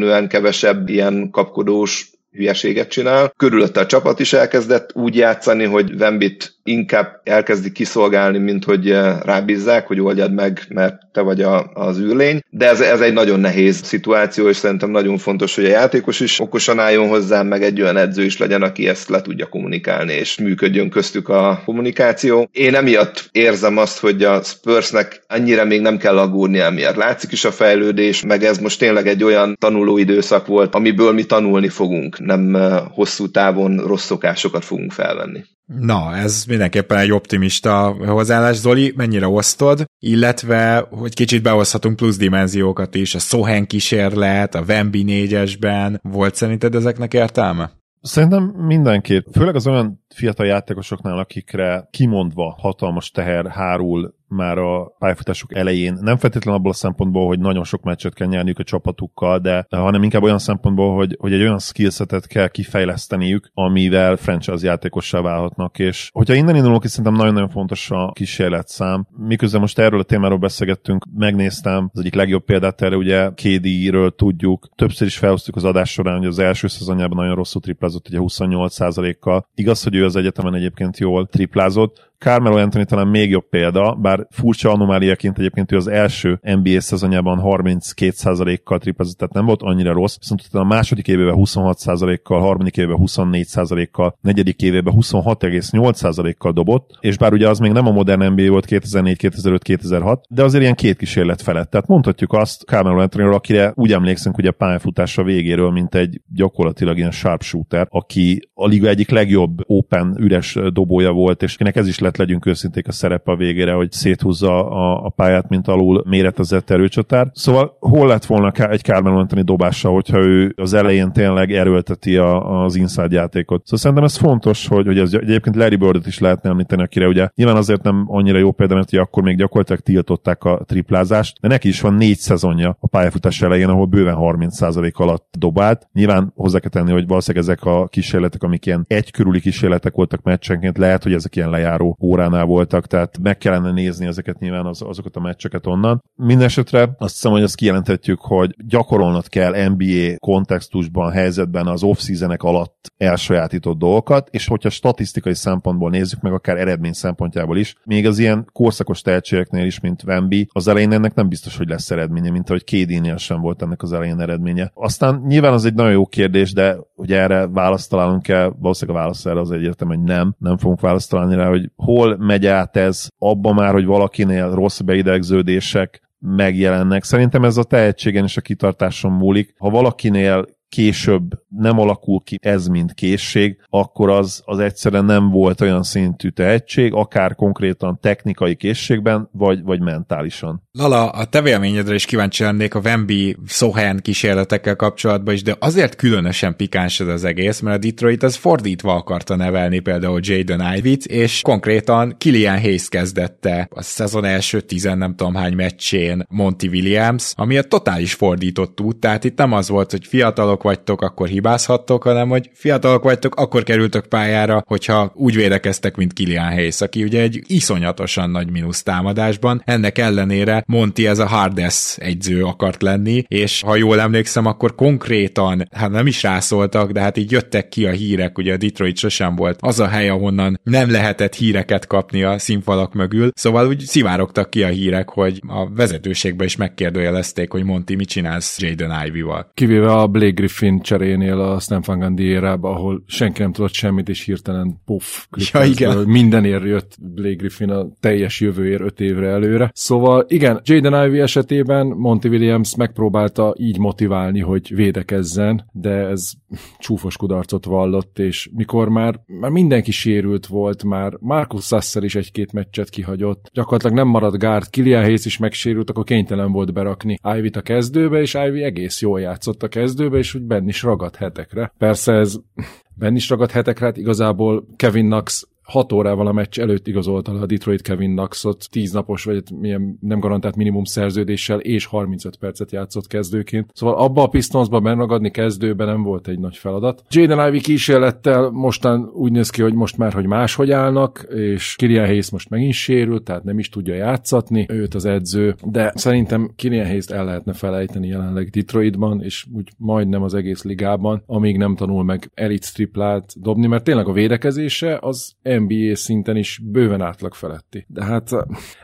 feltűnően 0.02 0.28
kevesebb 0.28 0.88
ilyen 0.88 1.30
kapkodós 1.30 2.10
hülyeséget 2.32 2.88
csinál. 2.90 3.32
Körülötte 3.36 3.80
a 3.80 3.86
csapat 3.86 4.20
is 4.20 4.32
elkezdett 4.32 4.90
úgy 4.94 5.16
játszani, 5.16 5.64
hogy 5.64 5.96
Vembit 5.98 6.54
inkább 6.64 7.20
elkezdi 7.24 7.72
kiszolgálni, 7.72 8.38
mint 8.38 8.64
hogy 8.64 8.90
rábízzák, 9.24 9.86
hogy 9.86 10.00
oldjad 10.00 10.32
meg, 10.32 10.60
mert 10.68 11.00
te 11.12 11.20
vagy 11.20 11.42
a, 11.42 11.70
az 11.74 11.98
űrlény. 11.98 12.40
De 12.50 12.68
ez, 12.68 12.80
ez 12.80 13.00
egy 13.00 13.12
nagyon 13.12 13.40
nehéz 13.40 13.80
szituáció, 13.84 14.48
és 14.48 14.56
szerintem 14.56 14.90
nagyon 14.90 15.18
fontos, 15.18 15.54
hogy 15.54 15.64
a 15.64 15.68
játékos 15.68 16.20
is 16.20 16.40
okosan 16.40 16.78
álljon 16.78 17.08
hozzá, 17.08 17.42
meg 17.42 17.62
egy 17.62 17.80
olyan 17.80 17.96
edző 17.96 18.24
is 18.24 18.38
legyen, 18.38 18.62
aki 18.62 18.88
ezt 18.88 19.08
le 19.08 19.20
tudja 19.20 19.46
kommunikálni, 19.46 20.12
és 20.12 20.38
működjön 20.38 20.90
köztük 20.90 21.28
a 21.28 21.62
kommunikáció. 21.64 22.48
Én 22.52 22.74
emiatt 22.74 23.28
érzem 23.32 23.76
azt, 23.76 23.98
hogy 23.98 24.24
a 24.24 24.42
Spursnek 24.42 25.24
annyira 25.28 25.64
még 25.64 25.80
nem 25.80 25.96
kell 25.96 26.18
aggódni 26.18 26.58
emiatt. 26.58 26.96
Látszik 26.96 27.32
is 27.32 27.44
a 27.44 27.52
fejlődés, 27.52 28.22
meg 28.22 28.44
ez 28.44 28.58
most 28.58 28.78
tényleg 28.78 29.06
egy 29.06 29.24
olyan 29.24 29.56
tanuló 29.60 29.98
időszak 29.98 30.46
volt, 30.46 30.74
amiből 30.74 31.12
mi 31.12 31.24
tanulni 31.24 31.68
fogunk, 31.68 32.18
nem 32.18 32.56
hosszú 32.94 33.30
távon 33.30 33.76
rossz 33.86 34.04
szokásokat 34.04 34.64
fogunk 34.64 34.92
felvenni. 34.92 35.40
Na, 35.78 36.16
ez 36.16 36.44
mindenképpen 36.44 36.98
egy 36.98 37.12
optimista 37.12 37.96
hozzáállás, 38.06 38.56
Zoli, 38.56 38.92
mennyire 38.96 39.28
osztod, 39.28 39.84
illetve, 39.98 40.86
hogy 40.90 41.14
kicsit 41.14 41.42
behozhatunk 41.42 41.96
plusz 41.96 42.16
dimenziókat 42.16 42.94
is, 42.94 43.14
a 43.14 43.18
Sohen 43.18 43.66
kísérlet, 43.66 44.54
a 44.54 44.64
Wemby 44.68 45.02
négyesben, 45.02 46.00
volt 46.02 46.34
szerinted 46.34 46.74
ezeknek 46.74 47.14
értelme? 47.14 47.70
Szerintem 48.00 48.42
mindenképp, 48.44 49.26
főleg 49.32 49.54
az 49.54 49.66
olyan 49.66 50.04
fiatal 50.14 50.46
játékosoknál, 50.46 51.18
akikre 51.18 51.88
kimondva 51.90 52.56
hatalmas 52.58 53.10
teher 53.10 53.46
hárul 53.46 54.14
már 54.32 54.58
a 54.58 54.94
pályafutásuk 54.98 55.54
elején, 55.54 55.98
nem 56.00 56.16
feltétlenül 56.16 56.58
abból 56.58 56.72
a 56.72 56.74
szempontból, 56.74 57.26
hogy 57.26 57.38
nagyon 57.38 57.64
sok 57.64 57.82
meccset 57.82 58.14
kell 58.14 58.28
nyerniük 58.28 58.58
a 58.58 58.62
csapatukkal, 58.62 59.38
de 59.38 59.66
hanem 59.70 60.02
inkább 60.02 60.22
olyan 60.22 60.38
szempontból, 60.38 60.94
hogy, 60.94 61.16
hogy 61.20 61.32
egy 61.32 61.40
olyan 61.40 61.58
skillsetet 61.58 62.26
kell 62.26 62.48
kifejleszteniük, 62.48 63.50
amivel 63.54 64.16
franchise 64.16 64.66
játékossá 64.66 65.20
válhatnak, 65.20 65.78
és 65.78 66.10
hogyha 66.12 66.34
innen 66.34 66.56
indulunk, 66.56 66.86
szerintem 66.86 67.14
nagyon-nagyon 67.14 67.48
fontos 67.48 67.90
a 67.90 68.12
kísérletszám. 68.12 69.06
Miközben 69.16 69.60
most 69.60 69.78
erről 69.78 70.00
a 70.00 70.02
témáról 70.02 70.38
beszélgettünk, 70.38 71.04
megnéztem 71.14 71.90
az 71.92 72.00
egyik 72.00 72.14
legjobb 72.14 72.44
példát 72.44 72.82
erre, 72.82 72.96
ugye 72.96 73.28
KD-ről 73.28 74.14
tudjuk, 74.14 74.68
többször 74.74 75.06
is 75.06 75.18
felhoztuk 75.18 75.56
az 75.56 75.64
adás 75.64 75.90
során, 75.90 76.18
hogy 76.18 76.26
az 76.26 76.38
első 76.38 76.66
szezonjában 76.66 77.16
nagyon 77.16 77.34
rosszul 77.34 77.60
triplázott, 77.60 78.08
ugye 78.08 78.18
28%-kal. 78.20 79.48
Igaz, 79.54 79.82
hogy 79.82 79.94
ő 79.94 80.04
az 80.04 80.16
egyetemen 80.16 80.54
egyébként 80.54 80.98
jól 80.98 81.26
triplázott, 81.26 82.11
Carmelo 82.22 82.56
Anthony 82.56 82.84
talán 82.84 83.06
még 83.06 83.30
jobb 83.30 83.48
példa, 83.48 83.94
bár 83.94 84.26
furcsa 84.30 84.70
anomáliaként 84.70 85.38
egyébként 85.38 85.72
ő 85.72 85.76
az 85.76 85.88
első 85.88 86.38
NBA 86.40 86.80
szezonjában 86.80 87.40
32%-kal 87.42 88.78
triplázott, 88.78 89.16
tehát 89.16 89.34
nem 89.34 89.44
volt 89.44 89.62
annyira 89.62 89.92
rossz, 89.92 90.16
viszont 90.18 90.42
a 90.52 90.64
második 90.64 91.08
évében 91.08 91.34
26%-kal, 91.36 92.40
harmadik 92.40 92.76
évében 92.76 92.98
24%-kal, 93.00 94.16
negyedik 94.20 94.62
évében 94.62 94.94
26,8%-kal 94.96 96.52
dobott, 96.52 96.96
és 97.00 97.18
bár 97.18 97.32
ugye 97.32 97.48
az 97.48 97.58
még 97.58 97.72
nem 97.72 97.86
a 97.86 97.90
modern 97.92 98.32
NBA 98.32 98.50
volt 98.50 98.64
2004, 98.64 99.16
2005, 99.16 99.62
2006, 99.62 100.24
de 100.28 100.42
azért 100.42 100.62
ilyen 100.62 100.74
két 100.74 100.96
kísérlet 100.96 101.42
felett. 101.42 101.70
Tehát 101.70 101.86
mondhatjuk 101.86 102.32
azt 102.32 102.62
Carmelo 102.62 103.00
Anthony, 103.00 103.24
akire 103.24 103.72
úgy 103.74 103.92
emlékszünk 103.92 104.38
ugye 104.38 104.48
a 104.48 104.52
pályafutása 104.52 105.22
végéről, 105.22 105.70
mint 105.70 105.94
egy 105.94 106.20
gyakorlatilag 106.34 106.96
ilyen 106.96 107.10
sharpshooter, 107.10 107.86
aki 107.90 108.48
a 108.54 108.66
liga 108.66 108.88
egyik 108.88 109.10
legjobb 109.10 109.58
open 109.66 110.16
üres 110.18 110.58
dobója 110.72 111.12
volt, 111.12 111.42
és 111.42 111.56
kinek 111.56 111.76
ez 111.76 111.88
is 111.88 111.98
lett 111.98 112.11
lehet 112.12 112.30
legyünk 112.30 112.46
őszinték 112.46 112.88
a 112.88 112.92
szerepe 112.92 113.32
a 113.32 113.36
végére, 113.36 113.72
hogy 113.72 113.92
széthúzza 113.92 114.70
a, 114.70 115.04
a 115.04 115.08
pályát, 115.08 115.48
mint 115.48 115.68
alul 115.68 116.02
méretezett 116.06 116.70
erőcsatár. 116.70 117.30
Szóval 117.32 117.76
hol 117.80 118.06
lett 118.06 118.24
volna 118.24 118.50
egy 118.50 118.82
Carmelo 118.82 119.18
Anthony 119.18 119.44
dobása, 119.44 119.88
hogyha 119.88 120.18
ő 120.18 120.52
az 120.56 120.72
elején 120.72 121.12
tényleg 121.12 121.52
erőlteti 121.52 122.16
a, 122.16 122.62
az 122.62 122.76
inside 122.76 123.14
játékot. 123.14 123.62
Szóval 123.64 123.78
szerintem 123.78 124.04
ez 124.04 124.16
fontos, 124.16 124.66
hogy, 124.66 124.86
hogy 124.86 124.98
ez 124.98 125.12
egyébként 125.14 125.56
Larry 125.56 125.76
Bird-et 125.76 126.06
is 126.06 126.18
lehetne 126.18 126.50
említeni, 126.50 126.82
akire 126.82 127.06
ugye 127.06 127.28
nyilván 127.34 127.56
azért 127.56 127.82
nem 127.82 128.04
annyira 128.06 128.38
jó 128.38 128.52
példa, 128.52 128.74
mert 128.74 128.92
akkor 128.92 129.22
még 129.22 129.36
gyakorlatilag 129.36 129.80
tiltották 129.80 130.44
a 130.44 130.62
triplázást, 130.66 131.40
de 131.40 131.48
neki 131.48 131.68
is 131.68 131.80
van 131.80 131.94
négy 131.94 132.18
szezonja 132.18 132.76
a 132.80 132.86
pályafutás 132.86 133.42
elején, 133.42 133.68
ahol 133.68 133.86
bőven 133.86 134.16
30% 134.18 134.92
alatt 134.92 135.34
dobált. 135.38 135.88
Nyilván 135.92 136.32
hozzá 136.34 136.58
kell 136.58 136.70
tenni, 136.70 136.92
hogy 136.92 137.06
valószínűleg 137.06 137.48
ezek 137.48 137.64
a 137.64 137.86
kísérletek, 137.86 138.42
amik 138.42 138.66
ilyen 138.66 138.84
egy 138.88 139.10
körüli 139.10 139.40
kísérletek 139.40 139.94
voltak 139.94 140.22
meccsenként, 140.22 140.78
lehet, 140.78 141.02
hogy 141.02 141.12
ezek 141.12 141.36
ilyen 141.36 141.50
lejáró 141.50 141.96
óránál 142.02 142.44
voltak, 142.44 142.86
tehát 142.86 143.18
meg 143.22 143.38
kellene 143.38 143.72
nézni 143.72 144.06
ezeket 144.06 144.38
nyilván 144.38 144.66
az, 144.66 144.82
azokat 144.82 145.16
a 145.16 145.20
meccseket 145.20 145.66
onnan. 145.66 146.02
Mindenesetre 146.14 146.94
azt 146.98 147.14
hiszem, 147.14 147.32
hogy 147.32 147.42
azt 147.42 147.54
kijelenthetjük, 147.54 148.20
hogy 148.20 148.54
gyakorolnod 148.66 149.28
kell 149.28 149.68
NBA 149.68 150.16
kontextusban, 150.18 151.12
helyzetben 151.12 151.66
az 151.66 151.82
off 151.82 152.00
alatt 152.36 152.92
elsajátított 152.96 153.78
dolgokat, 153.78 154.28
és 154.30 154.46
hogyha 154.46 154.70
statisztikai 154.70 155.34
szempontból 155.34 155.90
nézzük 155.90 156.20
meg, 156.20 156.32
akár 156.32 156.56
eredmény 156.56 156.92
szempontjából 156.92 157.58
is, 157.58 157.74
még 157.84 158.06
az 158.06 158.18
ilyen 158.18 158.48
korszakos 158.52 159.00
tehetségeknél 159.00 159.64
is, 159.64 159.80
mint 159.80 160.02
Wemby, 160.02 160.48
az 160.52 160.68
elején 160.68 160.92
ennek 160.92 161.14
nem 161.14 161.28
biztos, 161.28 161.56
hogy 161.56 161.68
lesz 161.68 161.90
eredménye, 161.90 162.30
mint 162.30 162.48
ahogy 162.48 162.64
KD-nél 162.64 163.16
sem 163.16 163.40
volt 163.40 163.62
ennek 163.62 163.82
az 163.82 163.92
elején 163.92 164.20
eredménye. 164.20 164.70
Aztán 164.74 165.22
nyilván 165.26 165.52
az 165.52 165.64
egy 165.64 165.74
nagyon 165.74 165.92
jó 165.92 166.06
kérdés, 166.06 166.52
de 166.52 166.76
hogy 166.94 167.12
erre 167.12 167.46
választ 167.46 167.90
találunk 167.90 168.22
kell, 168.22 168.52
valószínűleg 168.58 169.00
a 169.00 169.02
válasz 169.02 169.26
erre 169.26 169.40
az 169.40 169.50
egyértelmű, 169.50 169.94
hogy 169.94 170.04
nem, 170.04 170.34
nem 170.38 170.56
fogunk 170.56 170.80
választ 170.80 171.10
találni 171.10 171.34
rá, 171.34 171.48
hogy 171.48 171.70
hol 171.96 172.16
megy 172.16 172.46
át 172.46 172.76
ez, 172.76 173.08
abba 173.18 173.52
már, 173.52 173.72
hogy 173.72 173.84
valakinél 173.84 174.54
rossz 174.54 174.80
beidegződések 174.80 176.00
megjelennek. 176.18 177.04
Szerintem 177.04 177.44
ez 177.44 177.56
a 177.56 177.64
tehetségen 177.64 178.24
és 178.24 178.36
a 178.36 178.40
kitartáson 178.40 179.12
múlik. 179.12 179.54
Ha 179.58 179.70
valakinél 179.70 180.46
később 180.72 181.22
nem 181.48 181.78
alakul 181.78 182.20
ki 182.24 182.38
ez, 182.42 182.66
mint 182.66 182.94
készség, 182.94 183.56
akkor 183.70 184.10
az, 184.10 184.42
az 184.44 184.58
egyszerűen 184.58 185.04
nem 185.04 185.30
volt 185.30 185.60
olyan 185.60 185.82
szintű 185.82 186.28
tehetség, 186.28 186.92
akár 186.92 187.34
konkrétan 187.34 187.98
technikai 188.00 188.54
készségben, 188.54 189.28
vagy, 189.32 189.62
vagy 189.62 189.80
mentálisan. 189.80 190.62
Lala, 190.72 191.10
a 191.10 191.24
te 191.24 191.42
véleményedre 191.42 191.94
is 191.94 192.04
kíváncsi 192.04 192.42
lennék 192.42 192.74
a 192.74 192.80
Wemby 192.80 193.36
Sohan 193.46 193.96
kísérletekkel 193.96 194.76
kapcsolatban 194.76 195.34
is, 195.34 195.42
de 195.42 195.56
azért 195.58 195.96
különösen 195.96 196.56
pikáns 196.56 197.00
ez 197.00 197.06
az 197.06 197.24
egész, 197.24 197.60
mert 197.60 197.76
a 197.76 197.86
Detroit 197.86 198.22
az 198.22 198.34
fordítva 198.34 198.94
akarta 198.94 199.36
nevelni 199.36 199.78
például 199.78 200.20
Jaden 200.22 200.74
Ivy-t, 200.76 201.04
és 201.04 201.40
konkrétan 201.40 202.14
Kilian 202.18 202.60
Hayes 202.60 202.88
kezdette 202.88 203.68
a 203.70 203.82
szezon 203.82 204.24
első 204.24 204.60
tizen 204.60 204.98
nem 204.98 205.14
tudom 205.14 205.34
hány 205.34 205.54
meccsén 205.54 206.26
Monty 206.28 206.66
Williams, 206.66 207.32
ami 207.36 207.58
a 207.58 207.62
totális 207.62 208.14
fordított 208.14 208.80
út, 208.80 208.96
tehát 208.96 209.24
itt 209.24 209.38
nem 209.38 209.52
az 209.52 209.68
volt, 209.68 209.90
hogy 209.90 210.06
fiatalok 210.06 210.61
vagytok, 210.62 211.02
akkor 211.02 211.28
hibázhattok, 211.28 212.02
hanem 212.02 212.28
hogy 212.28 212.50
fiatalok 212.52 213.02
vagytok, 213.02 213.34
akkor 213.34 213.62
kerültök 213.62 214.06
pályára, 214.06 214.62
hogyha 214.66 215.12
úgy 215.14 215.34
védekeztek, 215.34 215.96
mint 215.96 216.12
Kilian 216.12 216.52
Hayes, 216.52 216.80
aki 216.80 217.02
ugye 217.02 217.20
egy 217.20 217.42
iszonyatosan 217.46 218.30
nagy 218.30 218.50
mínusz 218.50 218.82
támadásban. 218.82 219.62
Ennek 219.64 219.98
ellenére 219.98 220.64
Monti 220.66 221.06
ez 221.06 221.18
a 221.18 221.26
Hardes 221.26 221.96
egyző 221.98 222.44
akart 222.44 222.82
lenni, 222.82 223.24
és 223.28 223.62
ha 223.62 223.76
jól 223.76 224.00
emlékszem, 224.00 224.46
akkor 224.46 224.74
konkrétan, 224.74 225.68
hát 225.70 225.90
nem 225.90 226.06
is 226.06 226.22
rászóltak, 226.22 226.90
de 226.90 227.00
hát 227.00 227.16
így 227.16 227.30
jöttek 227.30 227.68
ki 227.68 227.86
a 227.86 227.90
hírek, 227.90 228.38
ugye 228.38 228.52
a 228.52 228.56
Detroit 228.56 228.96
sosem 228.96 229.34
volt 229.34 229.58
az 229.60 229.80
a 229.80 229.86
hely, 229.86 230.08
ahonnan 230.08 230.60
nem 230.62 230.90
lehetett 230.90 231.34
híreket 231.34 231.86
kapni 231.86 232.22
a 232.22 232.38
színfalak 232.38 232.94
mögül, 232.94 233.30
szóval 233.34 233.66
úgy 233.66 233.80
szivárogtak 233.80 234.50
ki 234.50 234.62
a 234.62 234.68
hírek, 234.68 235.08
hogy 235.08 235.40
a 235.48 235.74
vezetőségbe 235.74 236.44
is 236.44 236.56
megkérdőjelezték, 236.56 237.50
hogy 237.50 237.64
Monti 237.64 237.94
mit 237.94 238.08
csinálsz 238.08 238.60
Jaden 238.60 239.06
Ivy-val. 239.06 239.50
Kivéve 239.54 239.92
a 239.92 240.06
Blake 240.06 240.30
Griffin 240.30 240.51
cserénél 240.80 241.40
a 241.40 241.58
Stan 241.58 241.82
Van 241.86 241.98
Gundy 241.98 242.22
érába, 242.22 242.70
ahol 242.70 243.02
senki 243.06 243.42
nem 243.42 243.52
tudott 243.52 243.72
semmit, 243.72 244.08
és 244.08 244.24
hirtelen 244.24 244.80
puff, 244.84 245.26
ja, 245.52 245.64
igen. 245.64 245.98
mindenért 245.98 246.64
jött 246.64 246.96
Blake 247.00 247.34
Griffin 247.34 247.70
a 247.70 247.86
teljes 248.00 248.40
jövőért 248.40 248.80
öt 248.80 249.00
évre 249.00 249.28
előre. 249.28 249.70
Szóval 249.74 250.24
igen, 250.28 250.60
Jaden 250.64 251.06
Ivey 251.06 251.20
esetében 251.20 251.86
Monty 251.86 252.26
Williams 252.26 252.76
megpróbálta 252.76 253.54
így 253.58 253.78
motiválni, 253.78 254.40
hogy 254.40 254.74
védekezzen, 254.74 255.68
de 255.72 255.90
ez 255.90 256.32
csúfos 256.78 257.16
kudarcot 257.16 257.64
vallott, 257.64 258.18
és 258.18 258.50
mikor 258.56 258.88
már, 258.88 259.20
már 259.26 259.50
mindenki 259.50 259.90
sérült 259.90 260.46
volt, 260.46 260.84
már 260.84 261.12
Marcus 261.20 261.64
Sasser 261.64 262.02
is 262.02 262.14
egy-két 262.14 262.52
meccset 262.52 262.88
kihagyott, 262.88 263.50
gyakorlatilag 263.52 263.96
nem 263.96 264.08
maradt 264.08 264.38
gárd, 264.38 264.70
Kilian 264.70 265.02
Hayes 265.02 265.24
is 265.24 265.38
megsérült, 265.38 265.90
akkor 265.90 266.04
kénytelen 266.04 266.52
volt 266.52 266.72
berakni 266.72 267.18
Ivy-t 267.36 267.56
a 267.56 267.60
kezdőbe, 267.62 268.20
és 268.20 268.34
Ivy 268.34 268.62
egész 268.62 269.00
jól 269.00 269.20
játszott 269.20 269.62
a 269.62 269.68
kezdőbe, 269.68 270.18
és 270.18 270.38
úgy 270.42 270.48
benn 270.48 270.68
is 270.68 270.82
ragadt 270.82 271.16
hetekre. 271.16 271.72
Persze 271.78 272.12
ez 272.12 272.34
benn 273.00 273.14
is 273.14 273.28
ragadt 273.28 273.50
hetekre, 273.50 273.86
hát 273.86 273.96
igazából 273.96 274.66
Kevin 274.76 275.06
Knox 275.06 275.48
6 275.72 275.92
órával 275.92 276.26
a 276.26 276.32
meccs 276.32 276.60
előtt 276.60 276.86
igazolta 276.86 277.32
a 277.32 277.46
Detroit 277.46 277.82
Kevin 277.82 278.10
Knoxot 278.10 278.66
10 278.70 278.92
napos, 278.92 279.24
vagy 279.24 279.42
milyen 279.60 279.98
nem 280.00 280.20
garantált 280.20 280.56
minimum 280.56 280.84
szerződéssel, 280.84 281.60
és 281.60 281.86
35 281.86 282.36
percet 282.36 282.72
játszott 282.72 283.06
kezdőként. 283.06 283.70
Szóval 283.74 283.94
abba 283.94 284.22
a 284.22 284.26
Pistonsba 284.26 284.80
benragadni 284.80 285.30
kezdőben 285.30 285.86
nem 285.86 286.02
volt 286.02 286.28
egy 286.28 286.38
nagy 286.38 286.56
feladat. 286.56 287.02
Jaden 287.10 287.46
Ivey 287.46 287.60
kísérlettel 287.60 288.50
mostan 288.50 289.10
úgy 289.14 289.32
néz 289.32 289.50
ki, 289.50 289.62
hogy 289.62 289.74
most 289.74 289.96
már, 289.96 290.12
hogy 290.12 290.26
máshogy 290.26 290.70
állnak, 290.70 291.26
és 291.34 291.74
Kirian 291.76 292.06
Hayes 292.06 292.30
most 292.30 292.50
megint 292.50 292.72
sérült, 292.72 293.24
tehát 293.24 293.44
nem 293.44 293.58
is 293.58 293.68
tudja 293.68 293.94
játszatni 293.94 294.66
őt 294.68 294.94
az 294.94 295.04
edző, 295.04 295.54
de 295.64 295.92
szerintem 295.94 296.50
Kirian 296.56 296.86
Hayes-t 296.86 297.10
el 297.10 297.24
lehetne 297.24 297.52
felejteni 297.52 298.06
jelenleg 298.06 298.48
Detroitban, 298.48 299.22
és 299.22 299.46
úgy 299.54 299.68
majdnem 299.76 300.22
az 300.22 300.34
egész 300.34 300.62
ligában, 300.62 301.22
amíg 301.26 301.56
nem 301.56 301.76
tanul 301.76 302.04
meg 302.04 302.30
elit 302.34 302.74
triplát 302.74 303.40
dobni, 303.40 303.66
mert 303.66 303.84
tényleg 303.84 304.08
a 304.08 304.12
védekezése 304.12 304.98
az 305.00 305.34
All-NBA 305.62 305.96
szinten 305.96 306.36
is 306.36 306.60
bőven 306.64 307.00
átlag 307.00 307.34
feletti. 307.34 307.84
De 307.88 308.04
hát 308.04 308.30